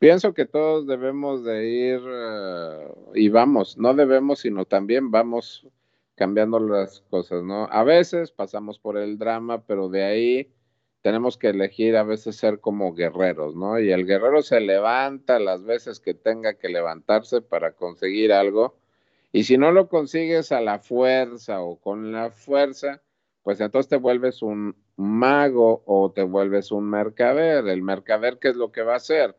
pienso 0.00 0.34
que 0.34 0.44
todos 0.44 0.88
debemos 0.88 1.44
de 1.44 1.68
ir 1.68 2.00
eh, 2.04 2.92
y 3.14 3.28
vamos, 3.28 3.78
no 3.78 3.94
debemos, 3.94 4.40
sino 4.40 4.64
también 4.64 5.12
vamos 5.12 5.68
cambiando 6.16 6.58
las 6.58 7.02
cosas, 7.02 7.44
¿no? 7.44 7.68
A 7.70 7.84
veces 7.84 8.32
pasamos 8.32 8.80
por 8.80 8.98
el 8.98 9.18
drama, 9.18 9.62
pero 9.64 9.88
de 9.88 10.02
ahí 10.02 10.52
tenemos 11.00 11.38
que 11.38 11.50
elegir 11.50 11.96
a 11.96 12.02
veces 12.02 12.34
ser 12.34 12.58
como 12.58 12.92
guerreros, 12.92 13.54
¿no? 13.54 13.78
Y 13.78 13.92
el 13.92 14.04
guerrero 14.04 14.42
se 14.42 14.58
levanta 14.58 15.38
las 15.38 15.62
veces 15.62 16.00
que 16.00 16.12
tenga 16.12 16.54
que 16.54 16.70
levantarse 16.70 17.40
para 17.40 17.70
conseguir 17.70 18.32
algo. 18.32 18.74
Y 19.30 19.44
si 19.44 19.56
no 19.58 19.70
lo 19.70 19.88
consigues 19.88 20.50
a 20.50 20.60
la 20.60 20.80
fuerza 20.80 21.62
o 21.62 21.76
con 21.76 22.10
la 22.10 22.30
fuerza, 22.30 23.00
pues 23.42 23.60
entonces 23.60 23.88
te 23.88 23.96
vuelves 23.96 24.42
un 24.42 24.76
mago 24.96 25.82
o 25.86 26.12
te 26.12 26.22
vuelves 26.22 26.72
un 26.72 26.88
mercader. 26.90 27.66
El 27.68 27.82
mercader, 27.82 28.38
¿qué 28.38 28.48
es 28.48 28.56
lo 28.56 28.70
que 28.72 28.82
va 28.82 28.94
a 28.94 28.96
hacer? 28.96 29.36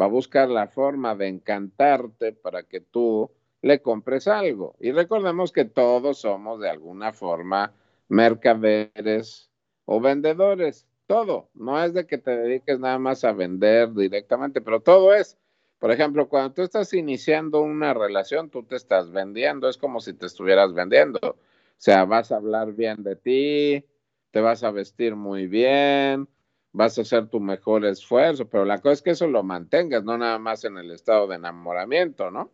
Va 0.00 0.06
a 0.06 0.08
buscar 0.08 0.48
la 0.48 0.66
forma 0.66 1.14
de 1.14 1.28
encantarte 1.28 2.32
para 2.32 2.64
que 2.64 2.80
tú 2.80 3.30
le 3.62 3.80
compres 3.80 4.28
algo. 4.28 4.76
Y 4.80 4.92
recordemos 4.92 5.52
que 5.52 5.64
todos 5.64 6.18
somos 6.18 6.60
de 6.60 6.68
alguna 6.68 7.12
forma 7.12 7.72
mercaderes 8.08 9.50
o 9.84 10.00
vendedores. 10.00 10.86
Todo. 11.06 11.50
No 11.54 11.82
es 11.82 11.94
de 11.94 12.06
que 12.06 12.18
te 12.18 12.36
dediques 12.36 12.80
nada 12.80 12.98
más 12.98 13.24
a 13.24 13.32
vender 13.32 13.92
directamente, 13.92 14.60
pero 14.60 14.80
todo 14.80 15.14
es. 15.14 15.38
Por 15.78 15.90
ejemplo, 15.90 16.28
cuando 16.28 16.54
tú 16.54 16.62
estás 16.62 16.94
iniciando 16.94 17.60
una 17.60 17.92
relación, 17.92 18.50
tú 18.50 18.62
te 18.64 18.76
estás 18.76 19.12
vendiendo. 19.12 19.68
Es 19.68 19.76
como 19.76 20.00
si 20.00 20.14
te 20.14 20.26
estuvieras 20.26 20.72
vendiendo. 20.72 21.36
Sea, 21.80 22.04
vas 22.04 22.32
a 22.32 22.36
hablar 22.36 22.72
bien 22.72 23.02
de 23.02 23.16
ti, 23.16 23.84
te 24.30 24.40
vas 24.40 24.62
a 24.64 24.70
vestir 24.70 25.16
muy 25.16 25.46
bien, 25.46 26.28
vas 26.72 26.98
a 26.98 27.02
hacer 27.02 27.28
tu 27.28 27.40
mejor 27.40 27.84
esfuerzo, 27.84 28.48
pero 28.48 28.64
la 28.64 28.80
cosa 28.80 28.92
es 28.94 29.02
que 29.02 29.10
eso 29.10 29.26
lo 29.26 29.42
mantengas, 29.42 30.02
no 30.04 30.16
nada 30.18 30.38
más 30.38 30.64
en 30.64 30.78
el 30.78 30.90
estado 30.90 31.26
de 31.26 31.36
enamoramiento, 31.36 32.30
¿no? 32.30 32.50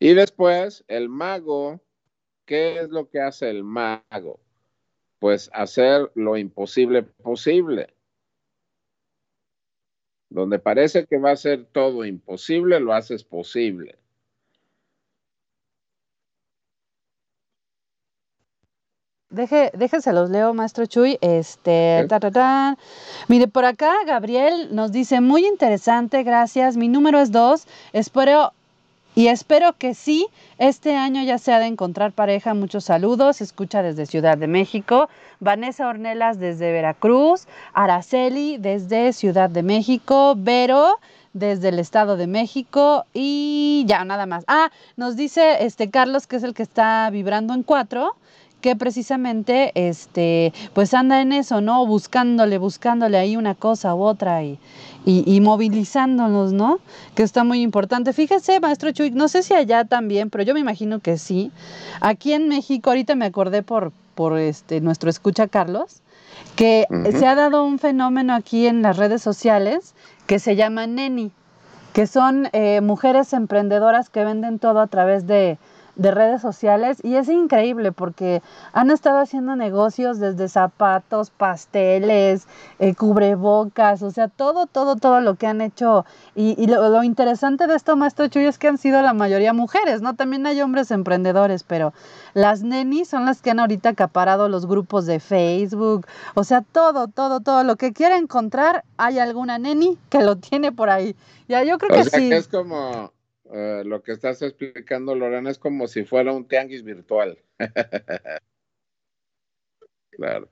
Y 0.00 0.14
después, 0.14 0.84
el 0.86 1.08
mago, 1.08 1.80
¿qué 2.46 2.80
es 2.80 2.90
lo 2.90 3.08
que 3.10 3.20
hace 3.20 3.50
el 3.50 3.64
mago? 3.64 4.40
Pues 5.20 5.50
hacer 5.54 6.10
lo 6.14 6.36
imposible 6.36 7.02
posible. 7.04 7.94
Donde 10.30 10.58
parece 10.58 11.06
que 11.06 11.18
va 11.18 11.30
a 11.30 11.36
ser 11.36 11.64
todo 11.66 12.04
imposible, 12.04 12.80
lo 12.80 12.92
haces 12.92 13.24
posible. 13.24 13.98
Deje, 19.30 19.70
déjense 19.74 20.10
los 20.14 20.30
leo, 20.30 20.54
maestro 20.54 20.86
Chuy. 20.86 21.18
Este, 21.20 22.08
Mire, 23.28 23.46
por 23.46 23.66
acá 23.66 23.92
Gabriel 24.06 24.74
nos 24.74 24.90
dice, 24.90 25.20
muy 25.20 25.46
interesante, 25.46 26.22
gracias. 26.22 26.78
Mi 26.78 26.88
número 26.88 27.20
es 27.20 27.30
dos. 27.30 27.66
Espero 27.92 28.54
y 29.14 29.26
espero 29.26 29.74
que 29.74 29.94
sí, 29.94 30.28
este 30.56 30.96
año 30.96 31.22
ya 31.24 31.36
sea 31.36 31.58
de 31.58 31.66
encontrar 31.66 32.12
pareja. 32.12 32.54
Muchos 32.54 32.84
saludos. 32.84 33.42
Escucha 33.42 33.82
desde 33.82 34.06
Ciudad 34.06 34.38
de 34.38 34.46
México. 34.46 35.10
Vanessa 35.40 35.88
Ornelas 35.88 36.38
desde 36.38 36.72
Veracruz. 36.72 37.48
Araceli 37.74 38.56
desde 38.56 39.12
Ciudad 39.12 39.50
de 39.50 39.62
México. 39.62 40.36
Vero 40.38 41.00
desde 41.34 41.68
el 41.68 41.80
Estado 41.80 42.16
de 42.16 42.28
México. 42.28 43.04
Y 43.12 43.84
ya, 43.86 44.06
nada 44.06 44.24
más. 44.24 44.44
Ah, 44.46 44.70
nos 44.96 45.16
dice 45.16 45.66
este 45.66 45.90
Carlos, 45.90 46.26
que 46.26 46.36
es 46.36 46.44
el 46.44 46.54
que 46.54 46.62
está 46.62 47.10
vibrando 47.10 47.52
en 47.52 47.62
cuatro 47.62 48.16
que 48.60 48.76
precisamente 48.76 49.72
este 49.74 50.52
pues 50.74 50.94
anda 50.94 51.20
en 51.20 51.32
eso, 51.32 51.60
¿no? 51.60 51.86
Buscándole, 51.86 52.58
buscándole 52.58 53.16
ahí 53.18 53.36
una 53.36 53.54
cosa 53.54 53.94
u 53.94 54.02
otra 54.02 54.42
y, 54.42 54.58
y, 55.04 55.40
movilizándonos, 55.40 56.52
¿no? 56.52 56.80
Que 57.14 57.22
está 57.22 57.44
muy 57.44 57.62
importante. 57.62 58.12
Fíjese, 58.12 58.60
maestro 58.60 58.90
Chuy, 58.90 59.10
no 59.10 59.28
sé 59.28 59.42
si 59.42 59.54
allá 59.54 59.84
también, 59.84 60.28
pero 60.28 60.44
yo 60.44 60.54
me 60.54 60.60
imagino 60.60 61.00
que 61.00 61.16
sí. 61.18 61.50
Aquí 62.00 62.32
en 62.32 62.48
México, 62.48 62.90
ahorita 62.90 63.14
me 63.14 63.24
acordé 63.24 63.62
por, 63.62 63.92
por 64.14 64.38
este, 64.38 64.80
nuestro 64.80 65.08
escucha 65.08 65.46
Carlos, 65.46 66.02
que 66.56 66.86
se 67.16 67.26
ha 67.26 67.34
dado 67.34 67.64
un 67.64 67.78
fenómeno 67.78 68.34
aquí 68.34 68.66
en 68.66 68.82
las 68.82 68.96
redes 68.96 69.22
sociales 69.22 69.94
que 70.26 70.38
se 70.38 70.56
llama 70.56 70.86
Neni, 70.86 71.30
que 71.92 72.06
son 72.06 72.48
eh, 72.52 72.80
mujeres 72.80 73.32
emprendedoras 73.32 74.10
que 74.10 74.24
venden 74.24 74.58
todo 74.58 74.80
a 74.80 74.88
través 74.88 75.26
de, 75.26 75.58
de 75.98 76.12
redes 76.12 76.40
sociales 76.40 76.98
y 77.02 77.16
es 77.16 77.28
increíble 77.28 77.92
porque 77.92 78.40
han 78.72 78.90
estado 78.90 79.18
haciendo 79.18 79.56
negocios 79.56 80.18
desde 80.20 80.48
zapatos, 80.48 81.30
pasteles, 81.30 82.46
eh, 82.78 82.94
cubrebocas, 82.94 84.02
o 84.02 84.10
sea, 84.10 84.28
todo, 84.28 84.66
todo, 84.66 84.96
todo 84.96 85.20
lo 85.20 85.34
que 85.34 85.48
han 85.48 85.60
hecho. 85.60 86.06
Y, 86.34 86.66
lo, 86.68 87.02
interesante 87.02 87.66
de 87.66 87.74
esto, 87.74 87.96
Maestro 87.96 88.28
Chuy, 88.28 88.46
es 88.46 88.58
que 88.58 88.68
han 88.68 88.78
sido 88.78 89.02
la 89.02 89.12
mayoría 89.12 89.52
mujeres, 89.52 90.00
¿no? 90.00 90.14
También 90.14 90.46
hay 90.46 90.60
hombres 90.62 90.92
emprendedores, 90.92 91.64
pero 91.64 91.92
las 92.32 92.62
nenis 92.62 93.08
son 93.08 93.26
las 93.26 93.42
que 93.42 93.50
han 93.50 93.58
ahorita 93.58 93.90
acaparado 93.90 94.48
los 94.48 94.66
grupos 94.66 95.04
de 95.04 95.18
Facebook, 95.18 96.06
o 96.34 96.44
sea, 96.44 96.62
todo, 96.62 97.08
todo, 97.08 97.40
todo. 97.40 97.64
Lo 97.64 97.74
que 97.76 97.92
quiera 97.92 98.18
encontrar, 98.18 98.84
hay 98.96 99.18
alguna 99.18 99.58
neni 99.58 99.98
que 100.10 100.22
lo 100.22 100.36
tiene 100.36 100.70
por 100.70 100.90
ahí. 100.90 101.16
Ya, 101.48 101.64
yo 101.64 101.78
creo 101.78 102.04
que 102.04 102.04
sí. 102.04 102.32
es 102.32 102.46
como 102.46 103.10
eh, 103.52 103.82
lo 103.84 104.02
que 104.02 104.12
estás 104.12 104.42
explicando, 104.42 105.14
Lorena, 105.14 105.50
es 105.50 105.58
como 105.58 105.86
si 105.86 106.04
fuera 106.04 106.32
un 106.32 106.46
tianguis 106.46 106.82
virtual. 106.84 107.38
claro. 110.10 110.48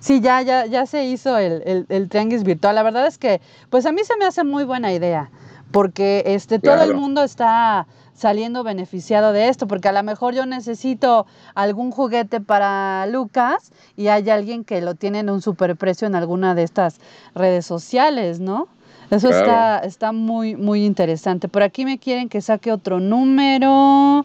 Sí, 0.00 0.20
ya, 0.20 0.42
ya, 0.42 0.66
ya 0.66 0.86
se 0.86 1.04
hizo 1.04 1.38
el, 1.38 1.86
el, 1.88 2.08
tianguis 2.08 2.44
virtual. 2.44 2.74
La 2.74 2.82
verdad 2.82 3.06
es 3.06 3.18
que, 3.18 3.40
pues 3.70 3.86
a 3.86 3.92
mí 3.92 4.04
se 4.04 4.16
me 4.16 4.24
hace 4.24 4.44
muy 4.44 4.64
buena 4.64 4.92
idea, 4.92 5.30
porque 5.72 6.22
este, 6.26 6.58
todo 6.58 6.82
el 6.82 6.94
mundo 6.94 7.22
está 7.22 7.86
saliendo 8.14 8.62
beneficiado 8.64 9.32
de 9.32 9.48
esto, 9.48 9.66
porque 9.66 9.88
a 9.88 9.92
lo 9.92 10.02
mejor 10.02 10.34
yo 10.34 10.46
necesito 10.46 11.26
algún 11.54 11.90
juguete 11.90 12.40
para 12.40 13.06
Lucas 13.06 13.72
y 13.94 14.08
hay 14.08 14.28
alguien 14.30 14.64
que 14.64 14.80
lo 14.80 14.94
tiene 14.94 15.20
en 15.20 15.30
un 15.30 15.42
superprecio 15.42 16.06
en 16.06 16.14
alguna 16.14 16.54
de 16.54 16.62
estas 16.62 16.98
redes 17.34 17.66
sociales, 17.66 18.40
¿no? 18.40 18.68
Eso 19.10 19.28
está, 19.28 19.78
está 19.80 20.12
muy, 20.12 20.56
muy 20.56 20.84
interesante. 20.84 21.48
Por 21.48 21.62
aquí 21.62 21.84
me 21.84 21.98
quieren 21.98 22.28
que 22.28 22.40
saque 22.40 22.72
otro 22.72 22.98
número. 23.00 24.24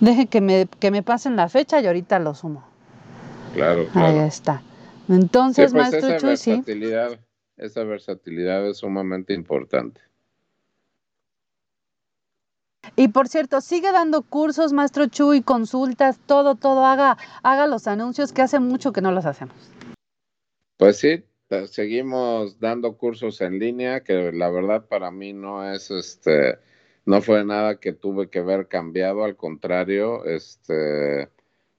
Deje 0.00 0.26
que 0.26 0.40
me, 0.40 0.68
que 0.78 0.90
me 0.90 1.02
pasen 1.02 1.36
la 1.36 1.48
fecha 1.48 1.80
y 1.80 1.86
ahorita 1.86 2.18
lo 2.18 2.34
sumo. 2.34 2.64
Claro, 3.54 3.86
claro. 3.92 4.20
Ahí 4.20 4.28
está. 4.28 4.62
Entonces, 5.08 5.72
pues 5.72 5.92
maestro 5.92 6.14
esa 6.14 6.26
versatilidad, 6.26 7.18
Esa 7.56 7.84
versatilidad 7.84 8.66
es 8.68 8.78
sumamente 8.78 9.32
importante. 9.32 10.00
Y 12.96 13.08
por 13.08 13.28
cierto, 13.28 13.60
sigue 13.60 13.92
dando 13.92 14.22
cursos, 14.22 14.72
maestro 14.72 15.06
Chuy, 15.06 15.42
consultas, 15.42 16.18
todo, 16.26 16.54
todo, 16.54 16.84
haga, 16.84 17.16
haga 17.42 17.66
los 17.66 17.86
anuncios 17.86 18.32
que 18.32 18.42
hace 18.42 18.60
mucho 18.60 18.92
que 18.92 19.00
no 19.00 19.12
los 19.12 19.24
hacemos. 19.24 19.54
Pues 20.76 20.98
sí, 20.98 21.24
seguimos 21.66 22.58
dando 22.60 22.96
cursos 22.96 23.40
en 23.40 23.58
línea, 23.58 24.02
que 24.04 24.32
la 24.32 24.50
verdad 24.50 24.86
para 24.88 25.10
mí 25.10 25.32
no 25.32 25.70
es 25.72 25.90
este, 25.90 26.58
no 27.06 27.22
fue 27.22 27.44
nada 27.44 27.80
que 27.80 27.92
tuve 27.92 28.30
que 28.30 28.40
ver 28.42 28.68
cambiado, 28.68 29.24
al 29.24 29.36
contrario, 29.36 30.24
este, 30.24 31.30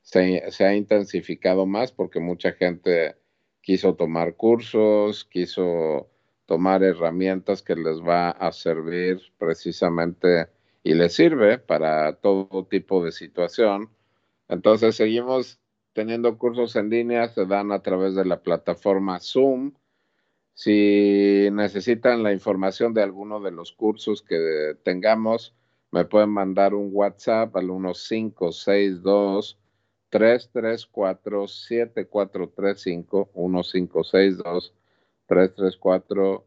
se, 0.02 0.52
se 0.52 0.66
ha 0.66 0.76
intensificado 0.76 1.66
más 1.66 1.92
porque 1.92 2.20
mucha 2.20 2.54
gente 2.54 3.16
quiso 3.62 3.96
tomar 3.96 4.36
cursos, 4.36 5.26
quiso 5.26 6.10
tomar 6.46 6.84
herramientas 6.84 7.62
que 7.62 7.76
les 7.76 8.02
va 8.02 8.32
a 8.32 8.52
servir 8.52 9.22
precisamente 9.38 10.48
y 10.84 10.96
les 10.96 11.14
sirve 11.14 11.60
para 11.60 12.14
todo 12.16 12.66
tipo 12.66 13.06
de 13.06 13.12
situación. 13.12 13.90
Entonces 14.48 14.96
seguimos 14.96 15.59
teniendo 16.00 16.38
cursos 16.38 16.78
en 16.78 16.90
línea, 16.90 17.28
se 17.28 17.46
dan 17.46 17.74
a 17.74 17.82
través 17.82 18.16
de 18.16 18.24
la 18.24 18.42
plataforma 18.42 19.20
Zoom. 19.20 19.74
Si 20.54 21.50
necesitan 21.52 22.24
la 22.24 22.32
información 22.32 22.94
de 22.94 23.04
alguno 23.04 23.42
de 23.42 23.52
los 23.52 23.74
cursos 23.74 24.22
que 24.22 24.78
tengamos, 24.84 25.54
me 25.92 26.06
pueden 26.06 26.30
mandar 26.30 26.74
un 26.74 26.92
WhatsApp 26.94 27.54
al 27.58 27.66
1562 27.66 29.60
334 30.10 31.48
7435 31.50 33.30
1562 33.36 34.74
334 35.28 36.46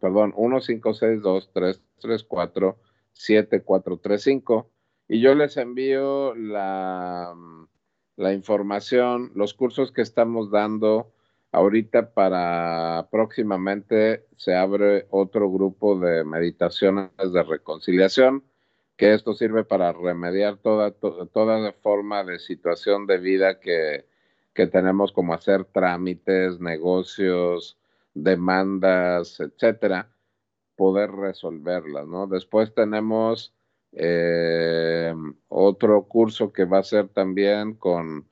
perdón, 0.00 0.34
1562 0.36 1.52
334 1.52 2.78
7435 3.12 4.70
y 5.06 5.20
yo 5.20 5.36
les 5.36 5.56
envío 5.56 6.34
la, 6.34 7.32
la 8.18 8.32
información, 8.32 9.30
los 9.36 9.54
cursos 9.54 9.92
que 9.92 10.02
estamos 10.02 10.50
dando 10.50 11.12
ahorita 11.52 12.12
para 12.12 13.06
próximamente 13.12 14.26
se 14.36 14.56
abre 14.56 15.06
otro 15.10 15.48
grupo 15.48 15.96
de 15.98 16.24
meditaciones 16.24 17.10
de 17.16 17.42
reconciliación, 17.44 18.42
que 18.96 19.14
esto 19.14 19.34
sirve 19.34 19.62
para 19.62 19.92
remediar 19.92 20.56
toda, 20.56 20.90
toda 20.90 21.72
forma 21.74 22.24
de 22.24 22.40
situación 22.40 23.06
de 23.06 23.18
vida 23.18 23.60
que, 23.60 24.04
que 24.52 24.66
tenemos 24.66 25.12
como 25.12 25.32
hacer 25.32 25.64
trámites, 25.66 26.58
negocios, 26.58 27.78
demandas, 28.14 29.38
etcétera, 29.38 30.10
poder 30.74 31.12
resolverlas, 31.12 32.08
¿no? 32.08 32.26
Después 32.26 32.74
tenemos 32.74 33.54
eh, 33.92 35.14
otro 35.48 36.04
curso 36.04 36.52
que 36.52 36.64
va 36.64 36.78
a 36.78 36.84
ser 36.84 37.08
también 37.08 37.74
con 37.74 38.28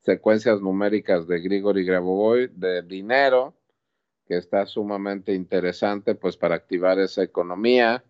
secuencias 0.00 0.60
numéricas 0.60 1.26
de 1.26 1.40
Grigori 1.40 1.84
Grabovoi 1.84 2.48
de 2.48 2.82
dinero, 2.82 3.54
que 4.26 4.36
está 4.36 4.66
sumamente 4.66 5.34
interesante 5.34 6.14
pues 6.14 6.36
para 6.36 6.54
activar 6.54 6.98
esa 6.98 7.22
economía. 7.22 8.04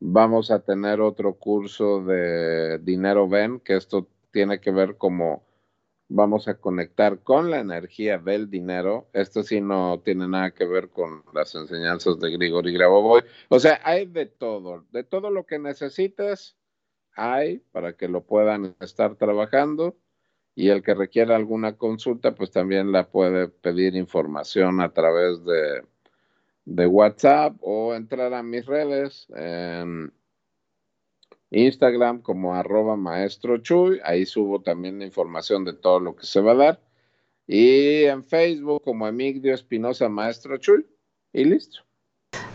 Vamos 0.00 0.50
a 0.50 0.60
tener 0.60 1.00
otro 1.00 1.34
curso 1.34 2.02
de 2.04 2.78
dinero 2.78 3.28
ven, 3.28 3.60
que 3.60 3.76
esto 3.76 4.08
tiene 4.32 4.60
que 4.60 4.72
ver 4.72 4.96
como 4.96 5.44
vamos 6.14 6.46
a 6.46 6.58
conectar 6.58 7.20
con 7.20 7.50
la 7.50 7.60
energía 7.60 8.18
del 8.18 8.50
dinero. 8.50 9.08
Esto 9.12 9.42
sí 9.42 9.60
no 9.60 10.00
tiene 10.04 10.28
nada 10.28 10.52
que 10.52 10.66
ver 10.66 10.90
con 10.90 11.24
las 11.32 11.54
enseñanzas 11.54 12.20
de 12.20 12.30
Grigori 12.30 12.72
Grabovoi. 12.72 13.22
O 13.48 13.58
sea, 13.58 13.80
hay 13.84 14.06
de 14.06 14.26
todo, 14.26 14.84
de 14.92 15.04
todo 15.04 15.30
lo 15.30 15.46
que 15.46 15.58
necesites, 15.58 16.56
hay 17.16 17.58
para 17.72 17.94
que 17.94 18.08
lo 18.08 18.24
puedan 18.24 18.76
estar 18.80 19.16
trabajando 19.16 19.96
y 20.54 20.68
el 20.68 20.82
que 20.82 20.94
requiera 20.94 21.34
alguna 21.34 21.78
consulta, 21.78 22.34
pues 22.34 22.50
también 22.50 22.92
la 22.92 23.10
puede 23.10 23.48
pedir 23.48 23.96
información 23.96 24.82
a 24.82 24.92
través 24.92 25.42
de, 25.44 25.82
de 26.66 26.86
WhatsApp 26.86 27.56
o 27.60 27.94
entrar 27.94 28.34
a 28.34 28.42
mis 28.42 28.66
redes 28.66 29.28
Instagram 31.52 32.22
como 32.22 32.54
arroba 32.54 32.96
maestro 32.96 33.58
Chuy, 33.58 34.00
ahí 34.04 34.26
subo 34.26 34.60
también 34.62 34.98
la 34.98 35.04
información 35.04 35.64
de 35.64 35.74
todo 35.74 36.00
lo 36.00 36.16
que 36.16 36.26
se 36.26 36.40
va 36.40 36.52
a 36.52 36.56
dar. 36.56 36.80
Y 37.46 38.04
en 38.04 38.24
Facebook 38.24 38.82
como 38.82 39.06
Emigdio 39.06 39.52
Espinosa 39.54 40.08
Maestro 40.08 40.56
Chuy, 40.56 40.86
y 41.32 41.44
listo. 41.44 41.80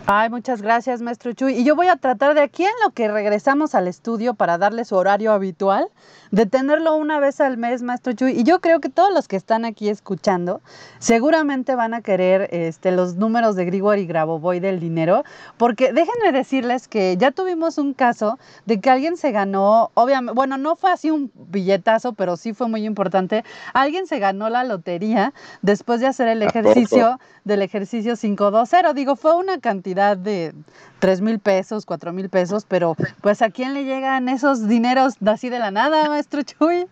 Ay, 0.09 0.29
muchas 0.29 0.61
gracias, 0.61 1.01
maestro 1.01 1.33
Chuy. 1.33 1.51
Y 1.55 1.65
yo 1.65 1.75
voy 1.75 1.87
a 1.87 1.97
tratar 1.97 2.33
de 2.33 2.39
aquí 2.39 2.63
en 2.63 2.71
lo 2.81 2.91
que 2.91 3.09
regresamos 3.09 3.75
al 3.75 3.89
estudio 3.89 4.35
para 4.35 4.57
darle 4.57 4.85
su 4.85 4.95
horario 4.95 5.33
habitual, 5.33 5.89
de 6.31 6.45
tenerlo 6.45 6.95
una 6.95 7.19
vez 7.19 7.41
al 7.41 7.57
mes, 7.57 7.83
maestro 7.83 8.13
Chuy. 8.13 8.31
Y 8.31 8.45
yo 8.45 8.61
creo 8.61 8.79
que 8.79 8.87
todos 8.87 9.13
los 9.13 9.27
que 9.27 9.35
están 9.35 9.65
aquí 9.65 9.89
escuchando 9.89 10.61
seguramente 10.99 11.75
van 11.75 11.93
a 11.93 12.01
querer 12.01 12.47
este, 12.53 12.93
los 12.93 13.17
números 13.17 13.57
de 13.57 13.65
Grigori 13.65 14.05
Grabovoi 14.05 14.61
del 14.61 14.79
dinero, 14.79 15.25
porque 15.57 15.91
déjenme 15.91 16.31
decirles 16.31 16.87
que 16.87 17.17
ya 17.17 17.31
tuvimos 17.31 17.77
un 17.77 17.93
caso 17.93 18.39
de 18.65 18.79
que 18.79 18.89
alguien 18.89 19.17
se 19.17 19.33
ganó, 19.33 19.91
obviamente, 19.93 20.33
bueno, 20.33 20.57
no 20.57 20.77
fue 20.77 20.89
así 20.89 21.11
un 21.11 21.33
billetazo, 21.35 22.13
pero 22.13 22.37
sí 22.37 22.53
fue 22.53 22.69
muy 22.69 22.85
importante. 22.85 23.43
Alguien 23.73 24.07
se 24.07 24.19
ganó 24.19 24.47
la 24.47 24.63
lotería 24.63 25.33
después 25.61 25.99
de 25.99 26.07
hacer 26.07 26.29
el 26.29 26.43
ejercicio 26.43 27.19
del 27.43 27.61
ejercicio 27.61 28.15
520. 28.15 28.93
Digo, 28.93 29.17
fue 29.17 29.35
una 29.35 29.59
cantidad 29.59 29.96
de 29.97 30.53
3 30.99 31.21
mil 31.21 31.39
pesos, 31.39 31.85
4 31.85 32.13
mil 32.13 32.29
pesos, 32.29 32.65
pero 32.67 32.95
pues 33.21 33.41
a 33.41 33.49
quién 33.49 33.73
le 33.73 33.83
llegan 33.83 34.29
esos 34.29 34.67
dineros 34.67 35.15
así 35.25 35.49
de 35.49 35.59
la 35.59 35.71
nada, 35.71 36.07
maestro 36.09 36.41
Chuy. 36.43 36.87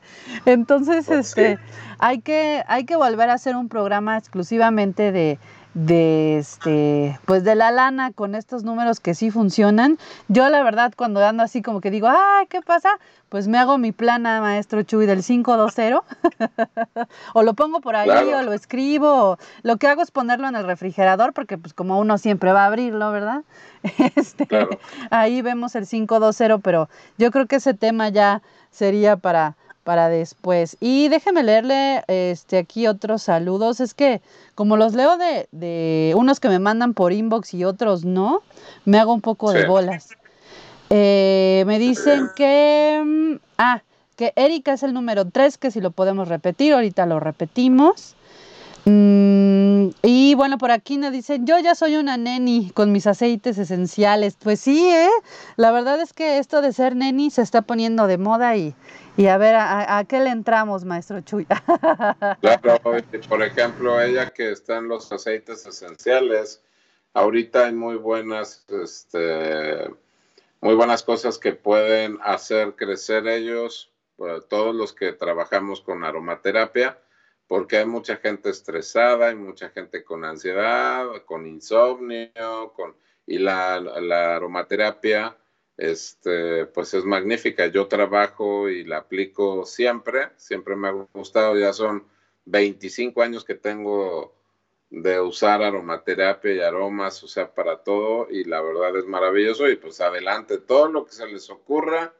Entonces, 0.46 1.10
este, 1.10 1.60
hay 2.00 2.22
que, 2.22 2.64
hay 2.68 2.86
que 2.86 2.96
volver 2.96 3.30
a 3.30 3.34
hacer 3.34 3.56
un 3.56 3.70
programa 3.70 4.18
exclusivamente 4.18 5.12
de, 5.12 5.40
de 5.76 6.38
este 6.38 7.20
pues 7.26 7.44
de 7.44 7.54
la 7.54 7.70
lana 7.70 8.12
con 8.14 8.34
estos 8.34 8.64
números 8.64 9.02
que 9.02 9.14
sí 9.14 9.30
funcionan. 9.30 10.00
Yo 10.30 10.50
la 10.50 10.64
verdad 10.64 10.94
cuando 10.96 11.24
ando 11.24 11.44
así 11.44 11.62
como 11.62 11.82
que 11.82 11.92
digo, 11.92 12.08
"Ay, 12.08 12.48
¿qué 12.48 12.62
pasa?" 12.62 12.98
Pues 13.28 13.50
me 13.50 13.58
hago 13.58 13.78
mi 13.78 13.92
plana, 13.92 14.40
maestro 14.40 14.84
Chuy 14.84 15.06
del 15.06 15.22
520 15.22 16.00
o 17.34 17.44
lo 17.44 17.54
pongo 17.56 17.82
por 17.82 17.98
ahí 17.98 18.10
o 18.10 18.42
lo 18.42 18.54
escribo. 18.54 19.38
Lo 19.64 19.76
que 19.76 19.88
hago 19.88 20.02
es 20.02 20.12
ponerlo 20.12 20.48
en 20.48 20.56
el 20.56 20.66
refrigerador 20.66 21.34
porque 21.34 21.58
pues 21.58 21.74
como 21.74 22.00
uno 22.00 22.18
siempre 22.18 22.54
va 22.54 22.64
a 22.64 22.68
abrirlo, 22.68 23.12
¿verdad? 23.12 23.44
Este, 24.16 24.48
ahí 25.12 25.42
vemos 25.42 25.76
el 25.76 25.86
520, 25.86 26.60
pero 26.64 26.90
yo 27.18 27.32
creo 27.32 27.48
que 27.48 27.58
ese 27.58 27.74
tema 27.74 28.10
ya 28.10 28.42
sería 28.72 29.18
para 29.18 29.58
para 29.86 30.10
después. 30.10 30.76
Y 30.82 31.08
déjeme 31.08 31.44
leerle 31.44 32.04
este, 32.08 32.58
aquí 32.58 32.88
otros 32.88 33.22
saludos. 33.22 33.80
Es 33.80 33.94
que 33.94 34.20
como 34.56 34.76
los 34.76 34.96
leo 34.96 35.16
de, 35.18 35.48
de 35.52 36.14
unos 36.18 36.42
que 36.42 36.50
me 36.50 36.60
mandan 36.60 36.94
por 36.94 37.14
inbox 37.14 37.54
y 37.54 37.64
otros 37.64 38.04
no, 38.04 38.42
me 38.84 38.98
hago 38.98 39.14
un 39.14 39.22
poco 39.22 39.54
de 39.54 39.66
bolas. 39.66 40.10
Eh, 40.90 41.64
me 41.68 41.80
dicen 41.80 42.30
que... 42.36 43.02
Mm, 43.06 43.36
ah, 43.58 43.82
que 44.18 44.34
Erika 44.36 44.74
es 44.74 44.84
el 44.84 44.94
número 44.94 45.26
3, 45.26 45.58
que 45.58 45.72
si 45.72 45.82
lo 45.82 45.92
podemos 45.92 46.30
repetir, 46.30 46.74
ahorita 46.74 47.06
lo 47.06 47.20
repetimos. 47.20 48.16
Mm, 48.86 49.90
y 50.04 50.36
bueno, 50.36 50.58
por 50.58 50.72
aquí 50.72 50.98
nos 50.98 51.12
dicen, 51.12 51.46
yo 51.46 51.60
ya 51.60 51.76
soy 51.76 51.98
una 51.98 52.18
neni 52.18 52.72
con 52.74 52.92
mis 52.92 53.08
aceites 53.08 53.58
esenciales. 53.58 54.38
Pues 54.42 54.60
sí, 54.62 54.88
¿eh? 54.88 55.10
La 55.58 55.72
verdad 55.72 56.00
es 56.02 56.14
que 56.14 56.38
esto 56.38 56.62
de 56.62 56.72
ser 56.72 56.96
neni 56.96 57.30
se 57.30 57.42
está 57.42 57.62
poniendo 57.62 58.08
de 58.08 58.18
moda 58.18 58.56
y, 58.56 58.74
y 59.18 59.28
a 59.28 59.38
ver, 59.38 59.56
¿a, 59.58 60.04
qué 60.08 60.20
le 60.20 60.30
entramos, 60.30 60.84
maestro 60.84 61.22
Chuy? 61.22 61.46
claro, 62.42 62.82
por 63.30 63.42
ejemplo, 63.42 64.02
ella 64.02 64.30
que 64.32 64.52
está 64.52 64.78
en 64.78 64.88
los 64.88 65.12
aceites 65.12 65.66
esenciales, 65.66 66.64
ahorita 67.14 67.66
hay 67.66 67.74
muy 67.74 67.96
buenas, 67.96 68.66
este, 68.70 69.90
muy 70.62 70.76
buenas 70.76 71.04
cosas 71.04 71.38
que 71.38 71.54
pueden 71.54 72.20
hacer 72.24 72.76
crecer 72.76 73.28
ellos, 73.28 73.92
pues, 74.18 74.48
todos 74.48 74.76
los 74.76 74.94
que 74.94 75.14
trabajamos 75.14 75.82
con 75.82 76.04
aromaterapia 76.04 77.00
porque 77.48 77.78
hay 77.78 77.86
mucha 77.86 78.16
gente 78.18 78.50
estresada, 78.50 79.28
hay 79.28 79.36
mucha 79.36 79.70
gente 79.70 80.04
con 80.04 80.26
ansiedad, 80.26 81.06
con 81.26 81.46
insomnio, 81.46 82.74
con, 82.76 82.96
y 83.28 83.38
la 83.38 83.76
aromaterapia 84.36 85.38
este, 85.78 86.66
pues 86.68 86.94
es 86.94 87.06
magnífica. 87.06 87.68
Yo 87.68 87.88
trabajo 87.88 88.70
y 88.70 88.84
la 88.84 88.98
aplico 88.98 89.66
siempre, 89.66 90.30
siempre 90.38 90.76
me 90.76 90.88
ha 90.90 90.92
gustado, 91.14 91.58
ya 91.58 91.74
son 91.74 92.06
25 92.46 93.22
años 93.22 93.44
que 93.44 93.56
tengo 93.56 94.34
de 94.90 95.20
usar 95.20 95.62
aromaterapia 95.62 96.54
y 96.54 96.60
aromas, 96.62 97.24
o 97.24 97.28
sea, 97.28 97.54
para 97.54 97.84
todo, 97.84 98.28
y 98.30 98.44
la 98.46 98.62
verdad 98.62 98.96
es 98.98 99.06
maravilloso, 99.06 99.68
y 99.68 99.76
pues 99.76 100.00
adelante, 100.00 100.60
todo 100.60 100.88
lo 100.88 101.06
que 101.06 101.12
se 101.12 101.28
les 101.28 101.50
ocurra, 101.50 102.14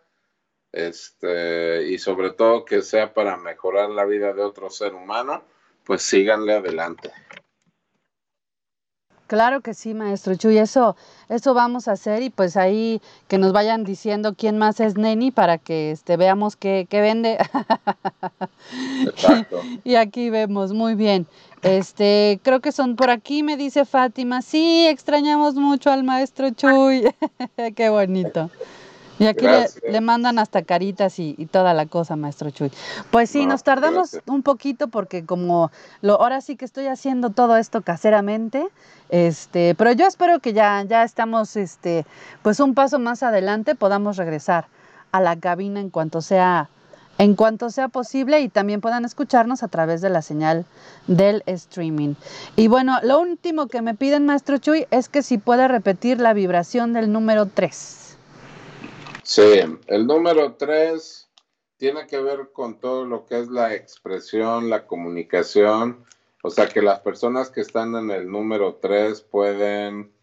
este, 0.72 1.84
y 1.88 1.98
sobre 2.00 2.32
todo 2.32 2.66
que 2.66 2.82
sea 2.82 3.14
para 3.14 3.38
mejorar 3.38 3.90
la 3.92 4.04
vida 4.04 4.34
de 4.34 4.42
otro 4.44 4.70
ser 4.70 4.94
humano, 4.94 5.46
pues 5.86 6.02
síganle 6.02 6.54
adelante. 6.54 7.12
Claro 9.28 9.62
que 9.62 9.74
sí, 9.74 9.96
maestro 9.96 10.36
Chuy, 10.36 10.60
eso, 10.60 10.96
eso 11.30 11.56
vamos 11.56 11.88
a 11.88 11.94
hacer 11.94 12.22
y 12.22 12.30
pues 12.30 12.58
ahí 12.58 13.02
que 13.28 13.40
nos 13.40 13.54
vayan 13.54 13.84
diciendo 13.84 14.36
quién 14.38 14.60
más 14.60 14.80
es 14.80 14.98
Neni 14.98 15.32
para 15.32 15.58
que 15.58 15.90
este, 15.90 16.16
veamos 16.16 16.56
qué, 16.56 16.86
qué 16.88 17.02
vende. 17.02 17.40
Exacto. 19.04 19.62
y 19.84 19.96
aquí 19.96 20.30
vemos, 20.30 20.74
muy 20.74 20.94
bien. 20.94 21.26
Este, 21.64 22.40
creo 22.44 22.60
que 22.60 22.72
son 22.72 22.96
por 22.96 23.10
aquí, 23.10 23.42
me 23.42 23.58
dice 23.58 23.86
Fátima, 23.86 24.44
sí, 24.44 24.86
extrañamos 24.86 25.56
mucho 25.56 25.90
al 25.90 26.04
maestro 26.04 26.52
Chuy. 26.52 27.12
qué 27.76 27.90
bonito. 27.90 28.52
Y 29.18 29.26
aquí 29.28 29.46
le, 29.88 30.02
mandan 30.02 30.40
hasta 30.40 30.64
caritas 30.64 31.20
y, 31.20 31.34
toda 31.52 31.74
la 31.74 31.86
cosa, 31.86 32.16
maestro 32.16 32.50
Chuy. 32.50 32.72
Pues 33.12 33.30
sí, 33.30 33.46
nos 33.46 33.64
tardamos 33.64 34.20
un 34.26 34.44
poquito 34.44 34.90
porque 34.90 35.26
como 35.26 35.72
lo, 36.02 36.22
ahora 36.22 36.42
sí 36.42 36.56
que 36.58 36.66
estoy 36.66 36.88
haciendo 36.88 37.30
todo 37.30 37.56
esto 37.56 37.82
caseramente, 37.82 38.68
este, 39.10 39.74
pero 39.76 39.94
yo 39.94 40.06
espero 40.06 40.40
que 40.40 40.54
ya, 40.54 40.84
ya 40.84 41.04
estamos, 41.04 41.56
este, 41.56 42.06
pues 42.42 42.60
un 42.60 42.74
paso 42.74 43.00
más 43.00 43.24
adelante 43.24 43.76
podamos 43.76 44.18
regresar 44.18 44.68
a 45.12 45.22
la 45.22 45.38
cabina 45.38 45.80
en 45.80 45.90
cuanto 45.90 46.22
sea 46.22 46.70
en 47.18 47.36
cuanto 47.36 47.70
sea 47.70 47.88
posible 47.88 48.42
y 48.42 48.50
también 48.50 48.82
puedan 48.82 49.06
escucharnos 49.06 49.64
a 49.64 49.70
través 49.70 50.02
de 50.02 50.10
la 50.10 50.22
señal 50.22 50.66
del 51.08 51.44
streaming. 51.46 52.16
Y 52.58 52.68
bueno, 52.68 53.00
lo 53.04 53.22
último 53.22 53.68
que 53.68 53.82
me 53.82 53.96
piden, 53.96 54.26
maestro 54.26 54.58
Chuy, 54.58 54.86
es 54.92 55.08
que 55.08 55.22
si 55.22 55.38
puede 55.38 55.70
repetir 55.70 56.20
la 56.20 56.34
vibración 56.34 56.92
del 56.92 57.12
número 57.14 57.46
3. 57.46 58.05
Sí, 59.26 59.60
el 59.88 60.06
número 60.06 60.54
3 60.54 61.28
tiene 61.78 62.06
que 62.06 62.20
ver 62.20 62.52
con 62.54 62.80
todo 62.80 63.06
lo 63.06 63.26
que 63.26 63.40
es 63.40 63.48
la 63.48 63.74
expresión, 63.74 64.70
la 64.70 64.86
comunicación, 64.86 66.06
o 66.44 66.52
sea 66.52 66.68
que 66.68 66.84
las 66.84 67.00
personas 67.00 67.50
que 67.50 67.62
están 67.62 67.96
en 67.96 68.12
el 68.12 68.30
número 68.30 68.76
3 68.76 69.22
pueden 69.22 70.14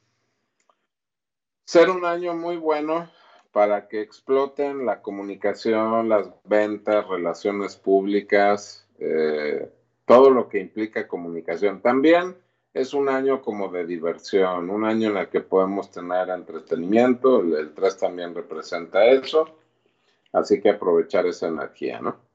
ser 1.64 1.90
un 1.90 2.05
año 2.05 2.34
muy 2.34 2.57
bueno 2.59 3.11
para 3.50 3.88
que 3.88 4.03
exploten 4.03 4.86
la 4.86 5.03
comunicación, 5.03 6.09
las 6.09 6.28
ventas, 6.44 7.05
relaciones 7.09 7.74
públicas, 7.74 8.86
eh, 9.00 9.68
todo 10.07 10.30
lo 10.30 10.48
que 10.48 10.61
implica 10.61 11.09
comunicación. 11.09 11.82
También 11.82 12.36
es 12.75 12.95
un 12.95 13.09
año 13.09 13.43
como 13.43 13.68
de 13.68 13.87
diversión, 13.87 14.70
un 14.70 14.85
año 14.85 15.11
en 15.11 15.16
el 15.18 15.29
que 15.29 15.41
podemos 15.41 15.91
tener 15.91 16.31
entretenimiento, 16.31 17.41
el, 17.41 17.55
el 17.55 17.75
3 17.75 17.97
también 17.97 18.35
representa 18.35 19.05
eso, 19.07 19.59
así 20.33 20.61
que 20.61 20.70
aprovechar 20.70 21.27
esa 21.27 21.49
energía, 21.49 22.01
¿no? 22.01 22.32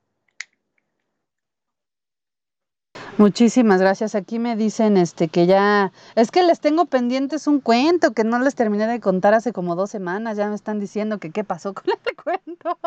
Muchísimas 3.18 3.82
gracias. 3.82 4.13
Aquí 4.13 4.38
me 4.38 4.55
dicen 4.55 4.95
este 4.95 5.28
que 5.28 5.47
ya 5.47 5.91
es 6.15 6.30
que 6.30 6.43
les 6.43 6.59
tengo 6.59 6.86
pendientes 6.86 7.47
un 7.47 7.59
cuento 7.59 8.13
que 8.13 8.24
no 8.24 8.38
les 8.38 8.53
terminé 8.53 8.86
de 8.86 8.99
contar 8.99 9.34
hace 9.34 9.53
como 9.53 9.76
dos 9.76 9.89
semanas. 9.89 10.38
Ya 10.38 10.47
me 10.49 10.55
están 10.55 10.80
diciendo 10.80 11.18
que 11.18 11.32
qué 11.32 11.43
pasó 11.43 11.74
con 11.74 11.86
el 11.88 12.15
cuento. 12.15 12.78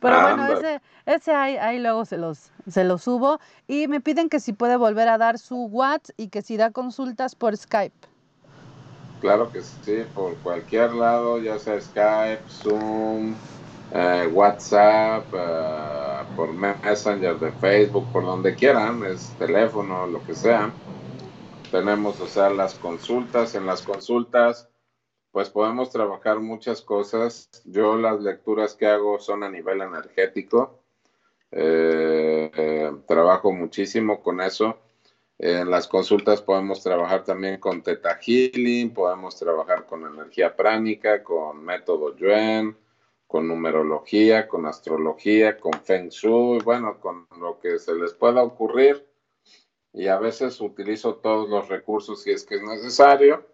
Pero 0.00 0.22
bueno, 0.22 0.46
ese, 0.46 0.80
ese 1.04 1.32
ahí, 1.34 1.56
ahí 1.56 1.80
luego 1.80 2.04
se 2.04 2.16
los, 2.16 2.52
se 2.70 2.84
los 2.84 3.02
subo. 3.02 3.40
Y 3.66 3.88
me 3.88 4.00
piden 4.00 4.28
que 4.28 4.38
si 4.38 4.52
puede 4.52 4.76
volver 4.76 5.08
a 5.08 5.18
dar 5.18 5.36
su 5.38 5.64
WhatsApp 5.64 6.14
y 6.16 6.28
que 6.28 6.42
si 6.42 6.56
da 6.56 6.70
consultas 6.70 7.34
por 7.34 7.56
Skype. 7.56 8.06
Claro 9.20 9.50
que 9.50 9.62
sí, 9.62 10.04
por 10.14 10.36
cualquier 10.36 10.92
lado, 10.92 11.40
ya 11.40 11.58
sea 11.58 11.80
Skype, 11.80 12.42
Zoom, 12.48 13.34
eh, 13.92 14.28
WhatsApp, 14.32 15.24
eh, 15.32 16.22
por 16.34 16.52
Messenger 16.52 17.38
de 17.38 17.52
Facebook, 17.52 18.10
por 18.12 18.24
donde 18.24 18.54
quieran, 18.54 19.04
es 19.04 19.34
teléfono, 19.38 20.06
lo 20.06 20.22
que 20.24 20.34
sea. 20.34 20.72
Tenemos, 21.70 22.20
o 22.20 22.26
sea, 22.26 22.50
las 22.50 22.74
consultas. 22.74 23.54
En 23.54 23.66
las 23.66 23.82
consultas, 23.82 24.68
pues 25.30 25.50
podemos 25.50 25.90
trabajar 25.90 26.40
muchas 26.40 26.82
cosas. 26.82 27.48
Yo 27.64 27.96
las 27.96 28.20
lecturas 28.20 28.74
que 28.74 28.86
hago 28.86 29.18
son 29.18 29.42
a 29.42 29.50
nivel 29.50 29.80
energético. 29.82 30.80
Eh, 31.50 32.92
trabajo 33.06 33.52
muchísimo 33.52 34.22
con 34.22 34.40
eso. 34.40 34.78
En 35.38 35.70
las 35.70 35.86
consultas 35.86 36.40
podemos 36.40 36.82
trabajar 36.82 37.22
también 37.24 37.60
con 37.60 37.82
Teta 37.82 38.18
Healing, 38.18 38.94
podemos 38.94 39.36
trabajar 39.36 39.84
con 39.84 40.06
energía 40.06 40.56
pránica, 40.56 41.22
con 41.22 41.62
método 41.62 42.16
Yuen, 42.16 42.74
con 43.26 43.48
numerología, 43.48 44.48
con 44.48 44.66
astrología, 44.66 45.58
con 45.58 45.72
feng 45.72 46.08
shui, 46.08 46.60
bueno, 46.60 47.00
con 47.00 47.26
lo 47.40 47.58
que 47.58 47.78
se 47.78 47.94
les 47.94 48.14
pueda 48.14 48.42
ocurrir. 48.42 49.06
Y 49.92 50.08
a 50.08 50.18
veces 50.18 50.60
utilizo 50.60 51.16
todos 51.16 51.48
los 51.48 51.68
recursos 51.68 52.22
si 52.22 52.30
es 52.30 52.44
que 52.44 52.56
es 52.56 52.62
necesario. 52.62 53.46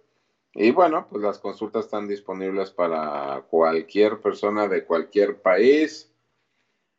Y 0.55 0.71
bueno, 0.71 1.07
pues 1.09 1.23
las 1.23 1.39
consultas 1.39 1.87
están 1.87 2.09
disponibles 2.09 2.71
para 2.71 3.45
cualquier 3.49 4.21
persona 4.21 4.69
de 4.69 4.85
cualquier 4.85 5.41
país 5.41 6.13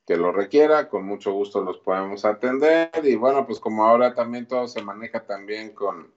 que 0.05 0.17
lo 0.17 0.31
requiera. 0.31 0.89
Con 0.89 1.05
mucho 1.05 1.33
gusto 1.33 1.61
los 1.61 1.77
podemos 1.77 2.25
atender. 2.25 2.89
Y 3.03 3.15
bueno, 3.15 3.45
pues 3.45 3.59
como 3.59 3.85
ahora 3.85 4.13
también 4.13 4.47
todo 4.47 4.67
se 4.67 4.81
maneja 4.81 5.25
también 5.25 5.73
con 5.73 6.11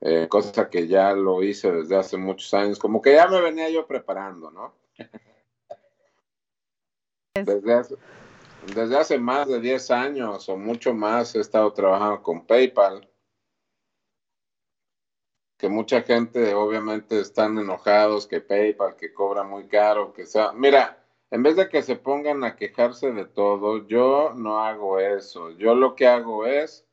eh, 0.00 0.28
cosa 0.28 0.68
que 0.68 0.86
ya 0.86 1.14
lo 1.14 1.42
hice 1.42 1.72
desde 1.72 1.96
hace 1.96 2.18
muchos 2.18 2.52
años, 2.52 2.78
como 2.78 3.00
que 3.00 3.14
ya 3.14 3.26
me 3.26 3.40
venía 3.40 3.70
yo 3.70 3.86
preparando, 3.86 4.50
¿no? 4.50 4.74
Desde 7.34 7.74
hace, 7.74 7.96
desde 8.72 8.96
hace 8.96 9.18
más 9.18 9.48
de 9.48 9.60
10 9.60 9.90
años 9.90 10.48
o 10.48 10.56
mucho 10.56 10.94
más 10.94 11.34
he 11.34 11.40
estado 11.40 11.72
trabajando 11.72 12.22
con 12.22 12.46
PayPal. 12.46 13.10
Que 15.58 15.68
mucha 15.68 16.02
gente 16.02 16.54
obviamente 16.54 17.18
están 17.18 17.58
enojados 17.58 18.28
que 18.28 18.40
PayPal, 18.40 18.94
que 18.94 19.12
cobra 19.12 19.42
muy 19.42 19.66
caro, 19.66 20.12
que 20.12 20.26
sea. 20.26 20.52
Mira, 20.52 21.04
en 21.32 21.42
vez 21.42 21.56
de 21.56 21.68
que 21.68 21.82
se 21.82 21.96
pongan 21.96 22.44
a 22.44 22.54
quejarse 22.54 23.10
de 23.10 23.24
todo, 23.24 23.84
yo 23.88 24.32
no 24.36 24.60
hago 24.60 25.00
eso. 25.00 25.50
Yo 25.50 25.74
lo 25.74 25.96
que 25.96 26.06
hago 26.06 26.46
es 26.46 26.86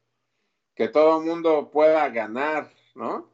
que 0.74 0.88
todo 0.88 1.20
el 1.20 1.28
mundo 1.28 1.70
pueda 1.70 2.10
ganar, 2.10 2.74
¿no? 2.96 3.30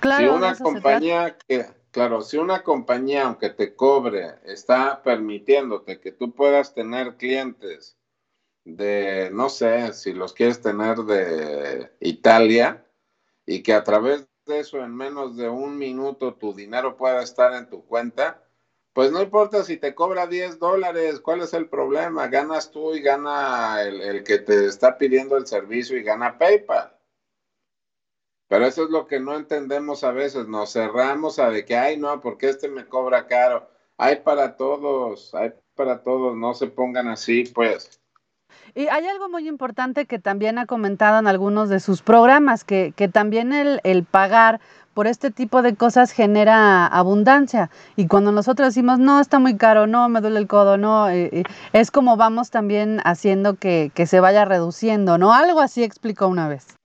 Claro, 0.00 0.32
si 0.32 0.36
una 0.36 0.58
compañía 0.58 1.38
que 1.46 1.81
Claro, 1.92 2.22
si 2.22 2.38
una 2.38 2.62
compañía, 2.62 3.24
aunque 3.26 3.50
te 3.50 3.76
cobre, 3.76 4.36
está 4.44 5.02
permitiéndote 5.02 6.00
que 6.00 6.10
tú 6.10 6.32
puedas 6.34 6.74
tener 6.74 7.16
clientes 7.18 7.98
de, 8.64 9.30
no 9.32 9.48
sé, 9.50 9.92
si 9.94 10.12
los 10.14 10.32
quieres 10.34 10.62
tener 10.62 10.98
de 10.98 11.92
Italia, 12.00 12.86
y 13.46 13.62
que 13.62 13.74
a 13.74 13.84
través 13.84 14.26
de 14.46 14.60
eso 14.60 14.78
en 14.84 14.96
menos 14.96 15.36
de 15.36 15.48
un 15.50 15.78
minuto 15.78 16.34
tu 16.34 16.54
dinero 16.54 16.96
pueda 16.96 17.22
estar 17.22 17.54
en 17.54 17.68
tu 17.68 17.84
cuenta, 17.86 18.42
pues 18.94 19.12
no 19.12 19.22
importa 19.22 19.64
si 19.64 19.76
te 19.78 19.94
cobra 19.94 20.26
10 20.26 20.58
dólares, 20.58 21.20
¿cuál 21.20 21.42
es 21.42 21.54
el 21.54 21.68
problema? 21.68 22.28
Ganas 22.28 22.70
tú 22.72 22.94
y 22.94 23.02
gana 23.02 23.82
el, 23.82 24.00
el 24.02 24.24
que 24.24 24.38
te 24.38 24.66
está 24.66 24.98
pidiendo 24.98 25.36
el 25.36 25.46
servicio 25.46 25.98
y 25.98 26.02
gana 26.04 26.38
PayPal. 26.38 26.96
Pero 28.52 28.66
eso 28.66 28.84
es 28.84 28.90
lo 28.90 29.06
que 29.06 29.18
no 29.18 29.34
entendemos 29.34 30.04
a 30.04 30.12
veces, 30.12 30.46
nos 30.46 30.74
cerramos 30.74 31.38
a 31.38 31.48
de 31.48 31.64
que, 31.64 31.74
ay, 31.74 31.96
no, 31.96 32.20
porque 32.20 32.50
este 32.50 32.68
me 32.68 32.84
cobra 32.84 33.26
caro. 33.26 33.66
Hay 33.96 34.16
para 34.16 34.58
todos, 34.58 35.34
hay 35.34 35.54
para 35.74 36.02
todos, 36.02 36.36
no 36.36 36.52
se 36.52 36.66
pongan 36.66 37.08
así, 37.08 37.44
pues. 37.44 37.98
Y 38.74 38.88
hay 38.88 39.06
algo 39.06 39.30
muy 39.30 39.48
importante 39.48 40.04
que 40.04 40.18
también 40.18 40.58
ha 40.58 40.66
comentado 40.66 41.18
en 41.18 41.28
algunos 41.28 41.70
de 41.70 41.80
sus 41.80 42.02
programas, 42.02 42.62
que, 42.62 42.92
que 42.94 43.08
también 43.08 43.54
el, 43.54 43.80
el, 43.84 44.04
pagar 44.04 44.60
por 44.92 45.06
este 45.06 45.30
tipo 45.30 45.62
de 45.62 45.74
cosas 45.74 46.12
genera 46.12 46.86
abundancia. 46.86 47.70
Y 47.96 48.06
cuando 48.06 48.32
nosotros 48.32 48.68
decimos, 48.68 48.98
no, 48.98 49.18
está 49.22 49.38
muy 49.38 49.56
caro, 49.56 49.86
no, 49.86 50.10
me 50.10 50.20
duele 50.20 50.38
el 50.38 50.46
codo, 50.46 50.76
no, 50.76 51.08
eh, 51.08 51.30
eh, 51.32 51.44
es 51.72 51.90
como 51.90 52.18
vamos 52.18 52.50
también 52.50 53.00
haciendo 53.04 53.54
que, 53.54 53.90
que 53.94 54.04
se 54.04 54.20
vaya 54.20 54.44
reduciendo, 54.44 55.16
¿no? 55.16 55.32
Algo 55.32 55.62
así 55.62 55.82
explicó 55.82 56.28
una 56.28 56.48
vez. 56.48 56.76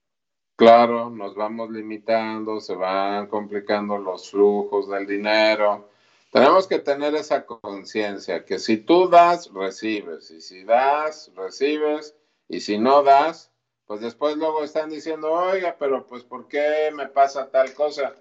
Claro, 0.58 1.12
nos 1.12 1.36
vamos 1.36 1.70
limitando, 1.70 2.60
se 2.60 2.74
van 2.74 3.28
complicando 3.28 4.00
los 4.00 4.32
flujos 4.32 4.90
del 4.90 5.06
dinero. 5.06 5.92
Tenemos 6.32 6.66
que 6.66 6.80
tener 6.80 7.14
esa 7.14 7.46
conciencia 7.46 8.44
que 8.44 8.58
si 8.58 8.78
tú 8.78 9.08
das, 9.08 9.54
recibes, 9.54 10.32
y 10.32 10.42
si 10.42 10.64
das, 10.64 11.32
recibes, 11.36 12.16
y 12.50 12.60
si 12.60 12.80
no 12.80 13.04
das, 13.04 13.52
pues 13.86 14.02
después 14.02 14.36
luego 14.36 14.64
están 14.64 14.90
diciendo, 14.90 15.32
oiga, 15.32 15.76
pero 15.78 16.08
pues 16.08 16.24
¿por 16.24 16.48
qué 16.48 16.90
me 16.92 17.08
pasa 17.08 17.52
tal 17.52 17.72
cosa? 17.76 18.16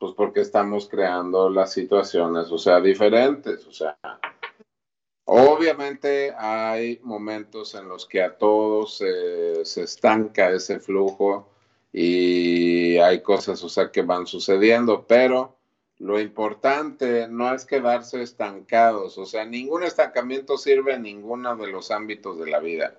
Pues 0.00 0.14
porque 0.14 0.40
estamos 0.40 0.88
creando 0.88 1.50
las 1.50 1.74
situaciones, 1.74 2.50
o 2.50 2.56
sea, 2.56 2.80
diferentes, 2.80 3.66
o 3.66 3.72
sea, 3.72 3.98
obviamente 5.26 6.34
hay 6.38 7.00
momentos 7.02 7.74
en 7.74 7.86
los 7.86 8.06
que 8.06 8.22
a 8.22 8.38
todos 8.38 8.96
se 8.96 9.82
estanca 9.82 10.50
ese 10.52 10.80
flujo 10.80 11.51
y 11.92 12.96
hay 12.98 13.22
cosas, 13.22 13.62
o 13.62 13.68
sea, 13.68 13.90
que 13.92 14.02
van 14.02 14.26
sucediendo, 14.26 15.06
pero 15.06 15.58
lo 15.98 16.18
importante 16.18 17.28
no 17.28 17.54
es 17.54 17.64
quedarse 17.64 18.22
estancados, 18.22 19.18
o 19.18 19.26
sea, 19.26 19.44
ningún 19.44 19.82
estancamiento 19.84 20.56
sirve 20.56 20.94
en 20.94 21.02
ninguno 21.02 21.54
de 21.56 21.68
los 21.68 21.90
ámbitos 21.90 22.38
de 22.38 22.50
la 22.50 22.58
vida. 22.58 22.96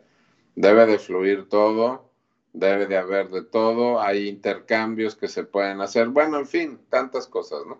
Debe 0.56 0.86
de 0.86 1.00
fluir 1.00 1.50
todo, 1.50 2.12
debe 2.54 2.86
de 2.86 2.98
haber 2.98 3.30
de 3.30 3.44
todo, 3.44 4.00
hay 4.00 4.30
intercambios 4.30 5.16
que 5.16 5.28
se 5.28 5.44
pueden 5.44 5.82
hacer, 5.82 6.10
bueno, 6.10 6.38
en 6.38 6.48
fin, 6.48 6.80
tantas 6.90 7.28
cosas, 7.28 7.66
¿no? 7.68 7.80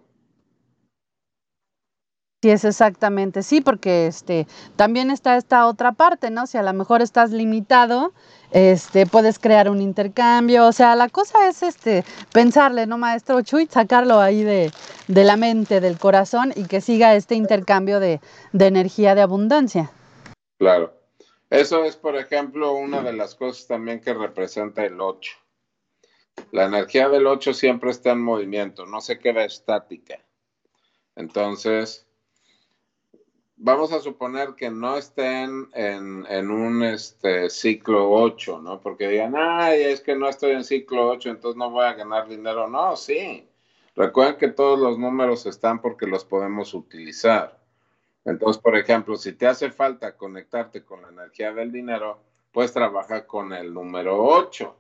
Sí, 2.44 2.50
es 2.50 2.66
exactamente, 2.66 3.42
sí, 3.42 3.62
porque 3.62 4.06
este 4.08 4.48
también 4.76 5.12
está 5.12 5.38
esta 5.38 5.66
otra 5.66 5.94
parte, 5.94 6.30
¿no? 6.30 6.46
Si 6.46 6.58
a 6.58 6.62
lo 6.62 6.74
mejor 6.74 7.02
estás 7.02 7.32
limitado, 7.32 8.12
este 8.54 9.08
puedes 9.08 9.40
crear 9.40 9.68
un 9.68 9.82
intercambio, 9.82 10.68
o 10.68 10.72
sea, 10.72 10.96
la 10.96 11.10
cosa 11.10 11.50
es 11.50 11.64
este 11.64 12.06
pensarle, 12.32 12.86
¿no, 12.86 13.00
maestro 13.00 13.42
Chuy? 13.42 13.66
Sacarlo 13.66 14.20
ahí 14.20 14.44
de, 14.44 14.72
de 15.08 15.24
la 15.24 15.36
mente, 15.38 15.82
del 15.82 15.98
corazón 15.98 16.54
y 16.56 16.66
que 16.66 16.80
siga 16.80 17.16
este 17.16 17.34
intercambio 17.36 18.00
de, 18.00 18.22
de 18.52 18.68
energía 18.68 19.16
de 19.16 19.22
abundancia. 19.22 19.92
Claro. 20.60 20.94
Eso 21.50 21.84
es, 21.84 21.96
por 21.96 22.16
ejemplo, 22.16 22.74
una 22.74 23.02
de 23.02 23.14
las 23.14 23.36
cosas 23.36 23.68
también 23.68 24.02
que 24.02 24.14
representa 24.14 24.86
el 24.86 25.02
8. 25.02 25.34
La 26.52 26.66
energía 26.66 27.10
del 27.10 27.28
8 27.28 27.54
siempre 27.54 27.92
está 27.92 28.12
en 28.12 28.22
movimiento, 28.22 28.86
no 28.86 29.02
se 29.02 29.20
queda 29.20 29.44
estática. 29.44 30.20
Entonces, 31.16 32.08
vamos 33.64 33.94
a 33.94 34.02
suponer 34.02 34.56
que 34.56 34.70
no 34.70 34.98
estén 34.98 35.70
en, 35.74 36.52
un 36.52 36.84
este, 36.84 37.50
ciclo 37.50 38.12
8, 38.12 38.60
¿no? 38.62 38.82
Porque 38.82 39.08
digan, 39.08 39.36
ay, 39.38 39.84
es 39.84 40.02
que 40.02 40.16
no 40.16 40.28
estoy 40.28 40.52
en 40.52 40.66
ciclo 40.66 41.08
8, 41.10 41.30
entonces 41.30 41.58
no 41.58 41.70
voy 41.70 41.86
a 41.86 41.94
ganar 41.94 42.28
dinero. 42.28 42.68
No, 42.68 42.98
sí. 42.98 43.48
Recuerden 43.96 44.36
que 44.36 44.50
todos 44.50 44.78
los 44.78 45.00
números 45.00 45.46
están 45.46 45.82
porque 45.82 46.06
los 46.06 46.26
podemos 46.26 46.74
utilizar. 46.74 47.58
Entonces, 48.26 48.62
por 48.62 48.76
ejemplo, 48.76 49.16
si 49.16 49.32
te 49.32 49.48
hace 49.48 49.72
falta 49.72 50.18
conectarte 50.18 50.84
con 50.84 51.02
la 51.02 51.10
energía 51.10 51.54
del 51.54 51.72
dinero, 51.72 52.20
puedes 52.52 52.74
trabajar 52.74 53.26
con 53.26 53.54
el 53.54 53.74
número 53.74 54.22
8. 54.22 54.78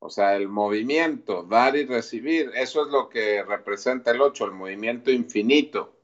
O 0.00 0.10
sea, 0.10 0.34
el 0.34 0.48
movimiento, 0.48 1.44
dar 1.44 1.76
y 1.76 1.86
recibir, 1.86 2.50
eso 2.56 2.84
es 2.84 2.92
lo 2.92 3.08
que 3.08 3.44
representa 3.44 4.10
el 4.10 4.20
8, 4.20 4.44
el 4.44 4.52
movimiento 4.52 5.10
infinito. 5.12 5.95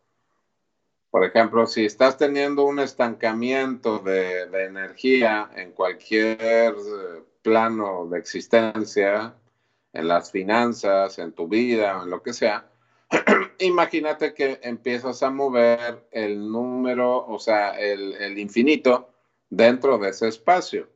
Por 1.13 1.25
ejemplo, 1.25 1.67
si 1.67 1.85
estás 1.85 2.17
teniendo 2.17 2.65
un 2.65 2.79
estancamiento 2.79 3.99
de, 3.99 4.45
energía 4.65 5.51
en 5.55 5.73
cualquier 5.73 6.39
eh, 6.41 7.23
plano 7.43 8.07
de 8.07 8.19
existencia, 8.19 9.35
en 9.93 10.09
las 10.09 10.31
finanzas, 10.31 11.19
en 11.19 11.33
tu 11.33 11.49
vida, 11.49 12.01
en 12.03 12.09
lo 12.09 12.23
que 12.23 12.33
sea, 12.33 12.67
imagínate 13.59 14.33
que 14.33 14.59
empiezas 14.63 15.23
a 15.23 15.29
mover 15.29 16.09
el 16.13 16.51
número, 16.51 17.27
o 17.27 17.39
sea, 17.39 17.79
el, 17.79 18.15
el, 18.15 18.39
infinito 18.39 19.11
dentro 19.51 19.99
de 19.99 20.09
ese 20.09 20.29
espacio. 20.29 20.89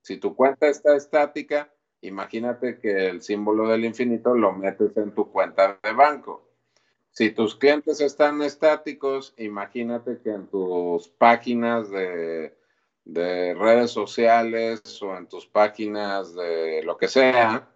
Si 0.00 0.16
tu 0.16 0.34
cuenta 0.34 0.68
está 0.68 0.96
estática, 0.96 1.70
imagínate 2.00 2.78
que 2.78 3.10
el 3.10 3.20
símbolo 3.20 3.68
del 3.68 3.84
infinito 3.84 4.34
lo 4.34 4.50
metes 4.50 4.96
en 4.96 5.12
tu 5.12 5.30
cuenta 5.30 5.78
de 5.82 5.92
banco. 5.92 6.47
Si 7.18 7.32
tus 7.32 7.56
clientes 7.56 8.00
están 8.00 8.42
estáticos, 8.42 9.34
imagínate 9.38 10.20
que 10.22 10.30
en 10.30 10.46
tus 10.46 11.08
páginas 11.08 11.90
de, 11.90 12.54
redes 13.04 13.90
sociales 13.90 14.80
o 15.02 15.16
en 15.16 15.26
tus 15.26 15.44
páginas 15.44 16.32
de 16.36 16.80
lo 16.84 16.96
que 16.96 17.08
sea, 17.08 17.70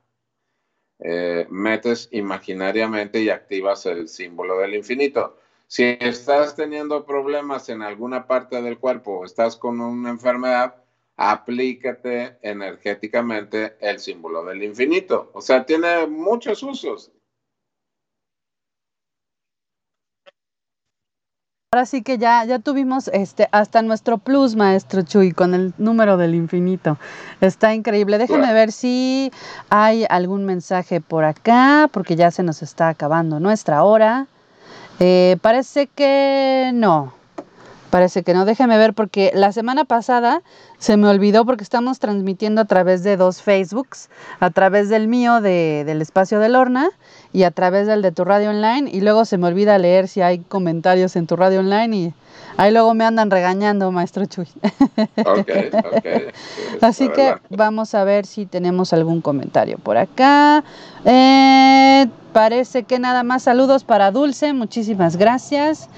eh, 1.01 1.49
metes 1.51 2.09
imaginariamente 2.13 3.21
y 3.21 3.31
activas 3.31 3.85
el 3.87 4.07
símbolo 4.07 4.61
del 4.61 4.77
infinito. 4.77 5.37
Si 5.67 5.97
estás 5.99 6.55
teniendo 6.55 7.05
problemas 7.05 7.69
en 7.69 7.83
alguna 7.83 8.29
parte 8.29 8.63
del 8.63 8.79
cuerpo 8.79 9.19
o 9.19 9.25
estás 9.25 9.57
con 9.57 9.81
una 9.81 10.11
enfermedad, 10.11 10.77
aplícate 11.17 12.39
energéticamente 12.43 13.77
el 13.81 13.99
símbolo 13.99 14.45
del 14.45 14.63
infinito. 14.63 15.33
O 15.35 15.41
sea, 15.41 15.67
tiene 15.67 16.07
muchos 16.07 16.63
usos. 16.63 17.11
Ahora 21.75 21.87
sí 21.87 22.03
que 22.03 22.19
ya, 22.19 22.45
ya 22.45 22.59
tuvimos 22.59 23.09
este, 23.15 23.49
hasta 23.51 23.81
nuestro 23.81 24.19
plus, 24.19 24.57
maestro 24.57 25.01
Chuy, 25.01 25.33
con 25.33 25.55
el 25.55 25.73
número 25.79 26.19
del 26.19 26.35
infinito. 26.35 26.99
Está 27.41 27.73
increíble. 27.73 28.19
Déjeme 28.19 28.53
ver 28.53 28.73
si 28.73 29.33
hay 29.71 30.05
algún 30.11 30.45
mensaje 30.45 31.01
por 31.01 31.25
acá, 31.25 31.89
porque 31.91 32.15
ya 32.15 32.31
se 32.31 32.43
nos 32.43 32.61
está 32.61 32.91
acabando 32.91 33.41
nuestra 33.41 33.85
hora. 33.85 34.27
Eh, 35.01 35.39
parece 35.41 35.87
que 35.87 36.73
no. 36.75 37.15
Parece 37.93 38.23
que 38.23 38.33
no. 38.33 38.47
Déjeme 38.47 38.79
ver 38.79 38.95
porque 38.95 39.33
la 39.35 39.53
semana 39.53 39.85
pasada 39.85 40.41
se 40.79 40.97
me 40.97 41.09
olvidó 41.09 41.45
porque 41.45 41.63
estamos 41.63 41.99
transmitiendo 41.99 42.63
a 42.63 42.65
través 42.65 43.03
de 43.03 43.19
dos 43.19 43.43
Facebooks, 43.43 44.09
a 44.41 44.49
través 44.49 44.89
del 44.89 45.09
mío 45.09 45.43
de, 45.43 45.83
del 45.85 46.01
espacio 46.01 46.41
de 46.41 46.49
Lorna 46.49 46.89
y 47.35 47.43
a 47.43 47.51
través 47.51 47.87
del 47.87 48.01
de 48.01 48.11
tu 48.11 48.25
radio 48.25 48.49
online 48.49 48.89
y 48.91 49.03
luego 49.03 49.27
se 49.27 49.37
me 49.37 49.47
olvida 49.47 49.77
leer 49.77 50.09
si 50.09 50.23
hay 50.23 50.39
comentarios 50.39 51.17
en 51.17 51.27
tu 51.27 51.37
radio 51.37 51.61
online 51.61 51.95
y 51.95 52.15
ahí 52.57 52.73
luego 52.73 52.95
me 52.95 53.05
andan 53.05 53.31
regañando, 53.31 53.91
maestro 53.93 54.27
Chuy. 54.27 54.49
Okay, 55.25 55.71
okay. 55.97 56.29
Así 56.81 57.09
que 57.09 57.35
vamos 57.51 57.95
a 57.95 58.05
ver 58.05 58.27
si 58.27 58.47
tenemos 58.47 58.93
algún 58.93 59.21
comentario 59.21 59.79
por 59.79 59.97
acá. 59.97 60.65
Eh, 61.05 62.07
parece 62.33 62.85
que 62.85 62.99
nada 62.99 63.23
más 63.23 63.45
saludos 63.45 63.85
para 63.85 64.11
Dulce, 64.11 64.53
muchísimas 64.53 65.17
gracias. 65.17 65.89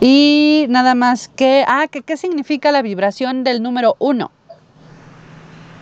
Y 0.00 0.66
nada 0.68 0.94
más 0.94 1.28
que, 1.28 1.64
ah, 1.66 1.86
que 1.90 2.02
qué 2.02 2.16
significa 2.16 2.72
la 2.72 2.82
vibración 2.82 3.44
del 3.44 3.62
número 3.62 3.96
uno. 3.98 4.30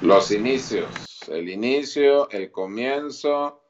Los 0.03 0.31
inicios, 0.31 0.87
el 1.29 1.49
inicio, 1.49 2.29
el 2.31 2.51
comienzo, 2.51 3.63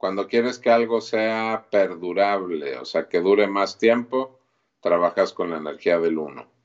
cuando 0.00 0.28
quieres 0.28 0.58
que 0.58 0.70
algo 0.70 1.02
sea 1.02 1.66
perdurable, 1.70 2.78
o 2.78 2.86
sea, 2.86 3.08
que 3.08 3.20
dure 3.20 3.46
más 3.46 3.76
tiempo, 3.76 4.39
trabajas 4.80 5.32
con 5.32 5.50
la 5.50 5.58
energía 5.58 5.98
del 5.98 6.18
uno. 6.18 6.59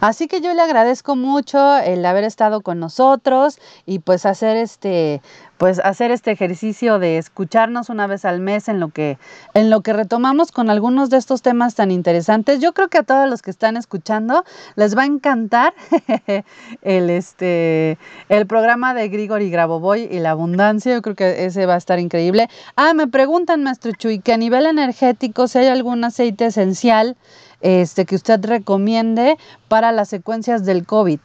Así 0.00 0.28
que 0.28 0.40
yo 0.40 0.52
le 0.54 0.62
agradezco 0.62 1.16
mucho 1.16 1.78
el 1.78 2.04
haber 2.04 2.24
estado 2.24 2.60
con 2.60 2.78
nosotros 2.78 3.58
y 3.86 4.00
pues 4.00 4.26
hacer 4.26 4.56
este 4.56 5.22
pues 5.56 5.78
hacer 5.78 6.10
este 6.10 6.30
ejercicio 6.30 6.98
de 6.98 7.18
escucharnos 7.18 7.90
una 7.90 8.06
vez 8.06 8.24
al 8.24 8.40
mes 8.40 8.68
en 8.68 8.80
lo 8.80 8.88
que 8.88 9.18
en 9.52 9.68
lo 9.68 9.82
que 9.82 9.92
retomamos 9.92 10.52
con 10.52 10.70
algunos 10.70 11.10
de 11.10 11.18
estos 11.18 11.42
temas 11.42 11.74
tan 11.74 11.90
interesantes. 11.90 12.60
Yo 12.60 12.72
creo 12.72 12.88
que 12.88 12.96
a 12.96 13.02
todos 13.02 13.28
los 13.28 13.42
que 13.42 13.50
están 13.50 13.76
escuchando 13.76 14.44
les 14.76 14.96
va 14.96 15.02
a 15.02 15.06
encantar 15.06 15.74
el 16.82 17.10
este 17.10 17.98
el 18.30 18.46
programa 18.46 18.94
de 18.94 19.08
Grigori 19.08 19.50
Grabovoi 19.50 20.08
y 20.10 20.18
la 20.20 20.30
abundancia. 20.30 20.94
Yo 20.94 21.02
creo 21.02 21.14
que 21.14 21.44
ese 21.44 21.66
va 21.66 21.74
a 21.74 21.78
estar 21.78 21.98
increíble. 21.98 22.48
Ah, 22.76 22.94
me 22.94 23.06
preguntan, 23.06 23.62
maestro 23.62 23.92
Chuy, 23.92 24.20
que 24.20 24.32
a 24.32 24.38
nivel 24.38 24.64
energético 24.64 25.46
si 25.46 25.58
hay 25.58 25.66
algún 25.66 26.02
aceite 26.04 26.46
esencial 26.46 27.16
este, 27.60 28.04
que 28.06 28.14
usted 28.14 28.40
recomiende 28.44 29.36
para 29.68 29.92
las 29.92 30.08
secuencias 30.08 30.64
del 30.64 30.86
COVID. 30.86 31.20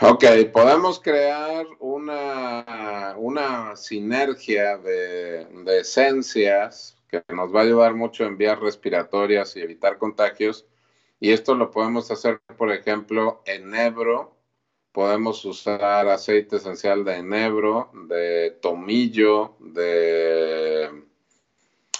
Ok, 0.00 0.24
podemos 0.52 1.00
crear 1.00 1.66
una, 1.80 3.14
una 3.18 3.74
sinergia 3.74 4.78
de, 4.78 5.44
de, 5.44 5.80
esencias 5.80 6.96
que 7.08 7.24
nos 7.34 7.52
va 7.52 7.60
a 7.60 7.62
ayudar 7.64 7.94
mucho 7.94 8.24
en 8.24 8.38
vías 8.38 8.60
respiratorias 8.60 9.56
y 9.56 9.60
evitar 9.60 9.98
contagios. 9.98 10.66
Y 11.18 11.32
esto 11.32 11.56
lo 11.56 11.72
podemos 11.72 12.12
hacer, 12.12 12.40
por 12.56 12.70
ejemplo, 12.70 13.42
enebro. 13.44 14.36
Podemos 14.92 15.44
usar 15.44 16.06
aceite 16.06 16.56
esencial 16.56 17.04
de 17.04 17.16
enebro, 17.16 17.90
de 18.08 18.56
tomillo, 18.62 19.56
de 19.58 21.07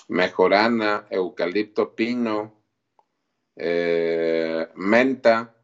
mejorana, 0.09 1.07
eucalipto 1.11 1.95
pino, 1.95 2.63
eh, 3.57 4.69
menta. 4.75 5.55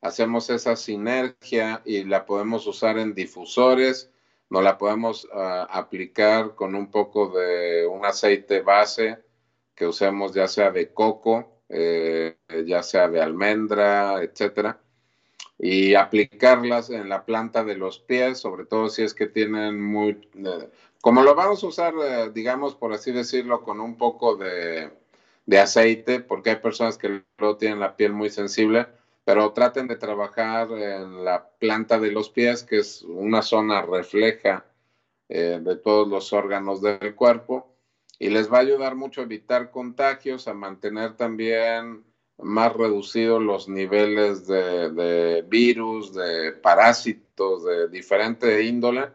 Hacemos 0.00 0.50
esa 0.50 0.74
sinergia 0.76 1.82
y 1.84 2.04
la 2.04 2.26
podemos 2.26 2.66
usar 2.66 2.98
en 2.98 3.14
difusores, 3.14 4.10
no 4.50 4.60
la 4.60 4.76
podemos 4.76 5.28
ah, 5.32 5.66
aplicar 5.70 6.54
con 6.54 6.74
un 6.74 6.90
poco 6.90 7.28
de 7.38 7.86
un 7.86 8.04
aceite 8.04 8.60
base 8.62 9.22
que 9.74 9.86
usemos 9.86 10.34
ya 10.34 10.48
sea 10.48 10.70
de 10.70 10.92
coco, 10.92 11.62
eh, 11.68 12.36
ya 12.66 12.82
sea 12.82 13.08
de 13.08 13.20
almendra, 13.20 14.22
etcétera, 14.22 14.80
y 15.58 15.94
aplicarlas 15.94 16.90
en 16.90 17.08
la 17.08 17.24
planta 17.24 17.64
de 17.64 17.76
los 17.76 18.00
pies, 18.00 18.40
sobre 18.40 18.66
todo 18.66 18.88
si 18.88 19.02
es 19.02 19.14
que 19.14 19.26
tienen 19.26 19.80
muy, 19.80 20.28
eh, 20.34 20.68
como 21.02 21.22
lo 21.22 21.34
vamos 21.34 21.64
a 21.64 21.66
usar, 21.66 21.94
eh, 22.00 22.30
digamos, 22.32 22.76
por 22.76 22.92
así 22.92 23.10
decirlo, 23.10 23.62
con 23.64 23.80
un 23.80 23.96
poco 23.98 24.36
de, 24.36 24.92
aceite, 25.60 26.20
porque 26.20 26.50
hay 26.50 26.56
personas 26.56 26.96
que 26.96 27.24
no 27.38 27.56
tienen 27.56 27.80
la 27.80 27.96
piel 27.96 28.12
muy 28.12 28.30
sensible, 28.30 28.86
pero 29.24 29.52
traten 29.52 29.88
de 29.88 29.96
trabajar 29.96 30.70
en 30.70 31.24
la 31.24 31.50
planta 31.58 31.98
de 31.98 32.12
los 32.12 32.30
pies, 32.30 32.62
que 32.62 32.78
es 32.78 33.02
una 33.02 33.42
zona 33.42 33.82
refleja 33.82 34.64
eh, 35.28 35.60
de 35.60 35.74
todos 35.74 36.06
los 36.06 36.32
órganos 36.32 36.80
del 36.80 37.16
cuerpo, 37.16 37.74
y 38.20 38.30
les 38.30 38.50
va 38.50 38.58
a 38.58 38.60
ayudar 38.60 38.94
mucho 38.94 39.22
a 39.22 39.24
evitar 39.24 39.72
contagios, 39.72 40.46
a 40.46 40.54
mantener 40.54 41.16
también 41.16 42.04
más 42.38 42.72
reducidos 42.74 43.42
los 43.42 43.68
niveles 43.68 44.46
de, 44.46 44.90
de 44.90 45.42
virus, 45.42 46.14
de 46.14 46.52
parásitos 46.52 47.64
de 47.64 47.88
diferente 47.88 48.62
índole 48.62 49.10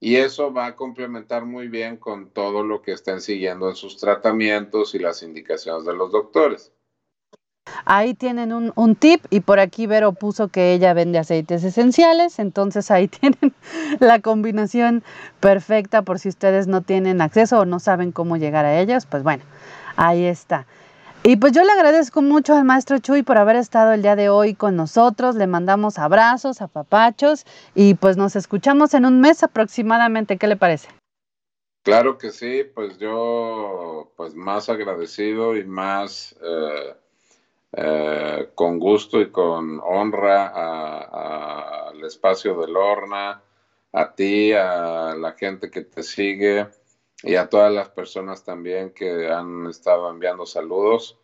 y 0.00 0.16
eso 0.16 0.52
va 0.52 0.66
a 0.66 0.76
complementar 0.76 1.44
muy 1.44 1.68
bien 1.68 1.96
con 1.96 2.30
todo 2.30 2.62
lo 2.62 2.82
que 2.82 2.92
estén 2.92 3.20
siguiendo 3.20 3.68
en 3.68 3.76
sus 3.76 3.96
tratamientos 3.96 4.94
y 4.94 4.98
las 4.98 5.22
indicaciones 5.22 5.84
de 5.84 5.94
los 5.94 6.12
doctores. 6.12 6.72
Ahí 7.84 8.14
tienen 8.14 8.52
un, 8.52 8.72
un, 8.76 8.96
tip 8.96 9.24
y 9.30 9.40
por 9.40 9.60
aquí 9.60 9.86
Vero 9.86 10.12
puso 10.12 10.48
que 10.48 10.72
ella 10.72 10.94
vende 10.94 11.18
aceites 11.18 11.64
esenciales, 11.64 12.38
entonces 12.38 12.90
ahí 12.90 13.08
tienen 13.20 13.54
la 14.00 14.20
combinación 14.20 15.02
perfecta 15.40 16.02
por 16.02 16.18
si 16.18 16.28
ustedes 16.28 16.66
no 16.66 16.82
tienen 16.82 17.20
acceso 17.20 17.60
o 17.60 17.64
no 17.64 17.78
saben 17.78 18.12
cómo 18.12 18.36
llegar 18.36 18.64
a 18.64 18.80
ellos, 18.80 19.06
pues 19.06 19.22
bueno, 19.22 19.44
ahí 19.96 20.24
está. 20.24 20.66
Y 21.28 21.36
pues 21.36 21.52
yo 21.52 21.62
le 21.62 21.72
agradezco 21.72 22.22
mucho 22.22 22.54
al 22.54 22.64
maestro 22.64 23.00
Chuy 23.00 23.22
por 23.22 23.36
haber 23.36 23.56
estado 23.56 23.92
el 23.92 24.00
día 24.00 24.16
de 24.16 24.30
hoy 24.30 24.54
con 24.54 24.76
nosotros. 24.76 25.34
Le 25.34 25.46
mandamos 25.46 25.98
abrazos, 25.98 26.62
apapachos 26.62 27.44
y 27.74 27.96
pues 27.96 28.16
nos 28.16 28.34
escuchamos 28.34 28.94
en 28.94 29.04
un 29.04 29.20
mes 29.20 29.42
aproximadamente. 29.42 30.38
¿Qué 30.38 30.46
le 30.46 30.56
parece? 30.56 30.88
Claro 31.82 32.16
que 32.16 32.30
sí, 32.30 32.64
pues 32.74 32.96
yo 32.96 34.10
pues 34.16 34.34
más 34.34 34.70
agradecido 34.70 35.54
y 35.54 35.64
más 35.64 36.34
eh, 36.42 36.94
eh, 37.72 38.48
con 38.54 38.78
gusto 38.78 39.20
y 39.20 39.30
con 39.30 39.82
honra 39.84 41.90
al 41.90 42.02
espacio 42.04 42.58
de 42.58 42.68
Lorna, 42.68 43.42
a 43.92 44.14
ti, 44.14 44.54
a 44.54 45.14
la 45.14 45.32
gente 45.32 45.70
que 45.70 45.82
te 45.82 46.02
sigue 46.02 46.68
y 47.22 47.34
a 47.34 47.48
todas 47.48 47.72
las 47.72 47.88
personas 47.88 48.44
también 48.44 48.90
que 48.90 49.28
han 49.30 49.66
estado 49.66 50.10
enviando 50.10 50.46
saludos. 50.46 51.18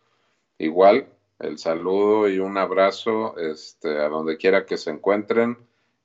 Igual, 0.57 1.07
el 1.39 1.57
saludo 1.57 2.27
y 2.27 2.39
un 2.39 2.57
abrazo 2.57 3.37
este, 3.37 3.99
a 3.99 4.09
donde 4.09 4.37
quiera 4.37 4.65
que 4.65 4.77
se 4.77 4.91
encuentren 4.91 5.57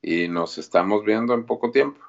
y 0.02 0.28
nos 0.28 0.58
estamos 0.58 1.04
viendo 1.04 1.34
en 1.34 1.46
poco 1.46 1.70
tiempo. 1.70 2.00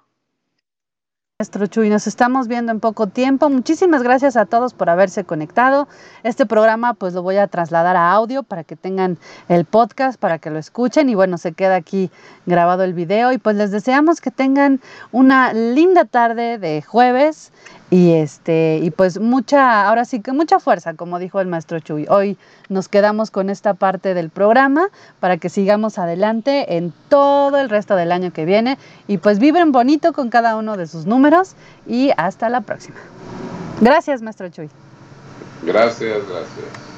Maestro 1.42 1.66
Chuy, 1.66 1.90
nos 1.90 2.06
estamos 2.06 2.48
viendo 2.48 2.72
en 2.72 2.80
poco 2.80 3.08
tiempo. 3.08 3.50
Muchísimas 3.50 4.04
gracias 4.04 4.38
a 4.38 4.46
todos 4.46 4.76
por 4.76 4.92
haberse 4.92 5.24
conectado. 5.24 5.88
Este 6.22 6.46
programa 6.46 6.94
pues 6.94 7.16
lo 7.16 7.24
voy 7.24 7.38
a 7.38 7.48
trasladar 7.48 7.96
a 7.96 8.12
audio 8.12 8.44
para 8.44 8.64
que 8.64 8.76
tengan 8.76 9.18
el 9.50 9.66
podcast, 9.66 10.20
para 10.20 10.38
que 10.38 10.52
lo 10.52 10.60
escuchen 10.60 11.10
y 11.10 11.16
bueno, 11.16 11.40
se 11.40 11.54
queda 11.54 11.78
aquí 11.78 12.12
grabado 12.46 12.84
el 12.84 12.94
video 12.94 13.32
y 13.32 13.40
pues 13.40 13.56
les 13.56 13.72
deseamos 13.72 14.22
que 14.22 14.30
tengan 14.30 14.82
una 15.12 15.52
linda 15.52 16.06
tarde 16.06 16.60
de 16.60 16.84
jueves 16.84 17.52
y 17.92 18.14
este, 18.14 18.80
y 18.82 18.90
pues 18.90 19.20
mucha, 19.20 19.86
ahora 19.86 20.06
sí 20.06 20.22
que 20.22 20.32
mucha 20.32 20.62
fuerza, 20.62 20.94
como 20.94 21.20
dijo 21.20 21.42
el 21.42 21.48
maestro 21.48 21.78
Chuy. 21.82 22.08
Hoy 22.10 22.38
nos 22.70 22.88
quedamos 22.88 23.32
con 23.32 23.50
esta 23.50 23.74
parte 23.74 24.14
del 24.14 24.30
programa 24.30 24.88
para 25.20 25.36
que 25.36 25.50
sigamos 25.50 26.00
adelante 26.00 26.78
en 26.78 26.94
todo 27.10 27.58
el 27.58 27.70
resto 27.70 27.98
del 27.98 28.14
año 28.14 28.32
que 28.32 28.46
viene. 28.46 28.78
Y 29.08 29.18
pues 29.18 29.40
vibren 29.40 29.74
bonito 29.74 30.14
con 30.14 30.30
cada 30.30 30.56
uno 30.56 30.78
de 30.78 30.88
sus 30.88 31.06
números. 31.06 31.56
Y 31.86 32.12
hasta 32.16 32.48
la 32.48 32.62
próxima. 32.62 32.96
Gracias, 33.82 34.22
maestro 34.22 34.48
Chuy. 34.48 34.70
Gracias, 35.64 36.20
gracias. 36.30 36.91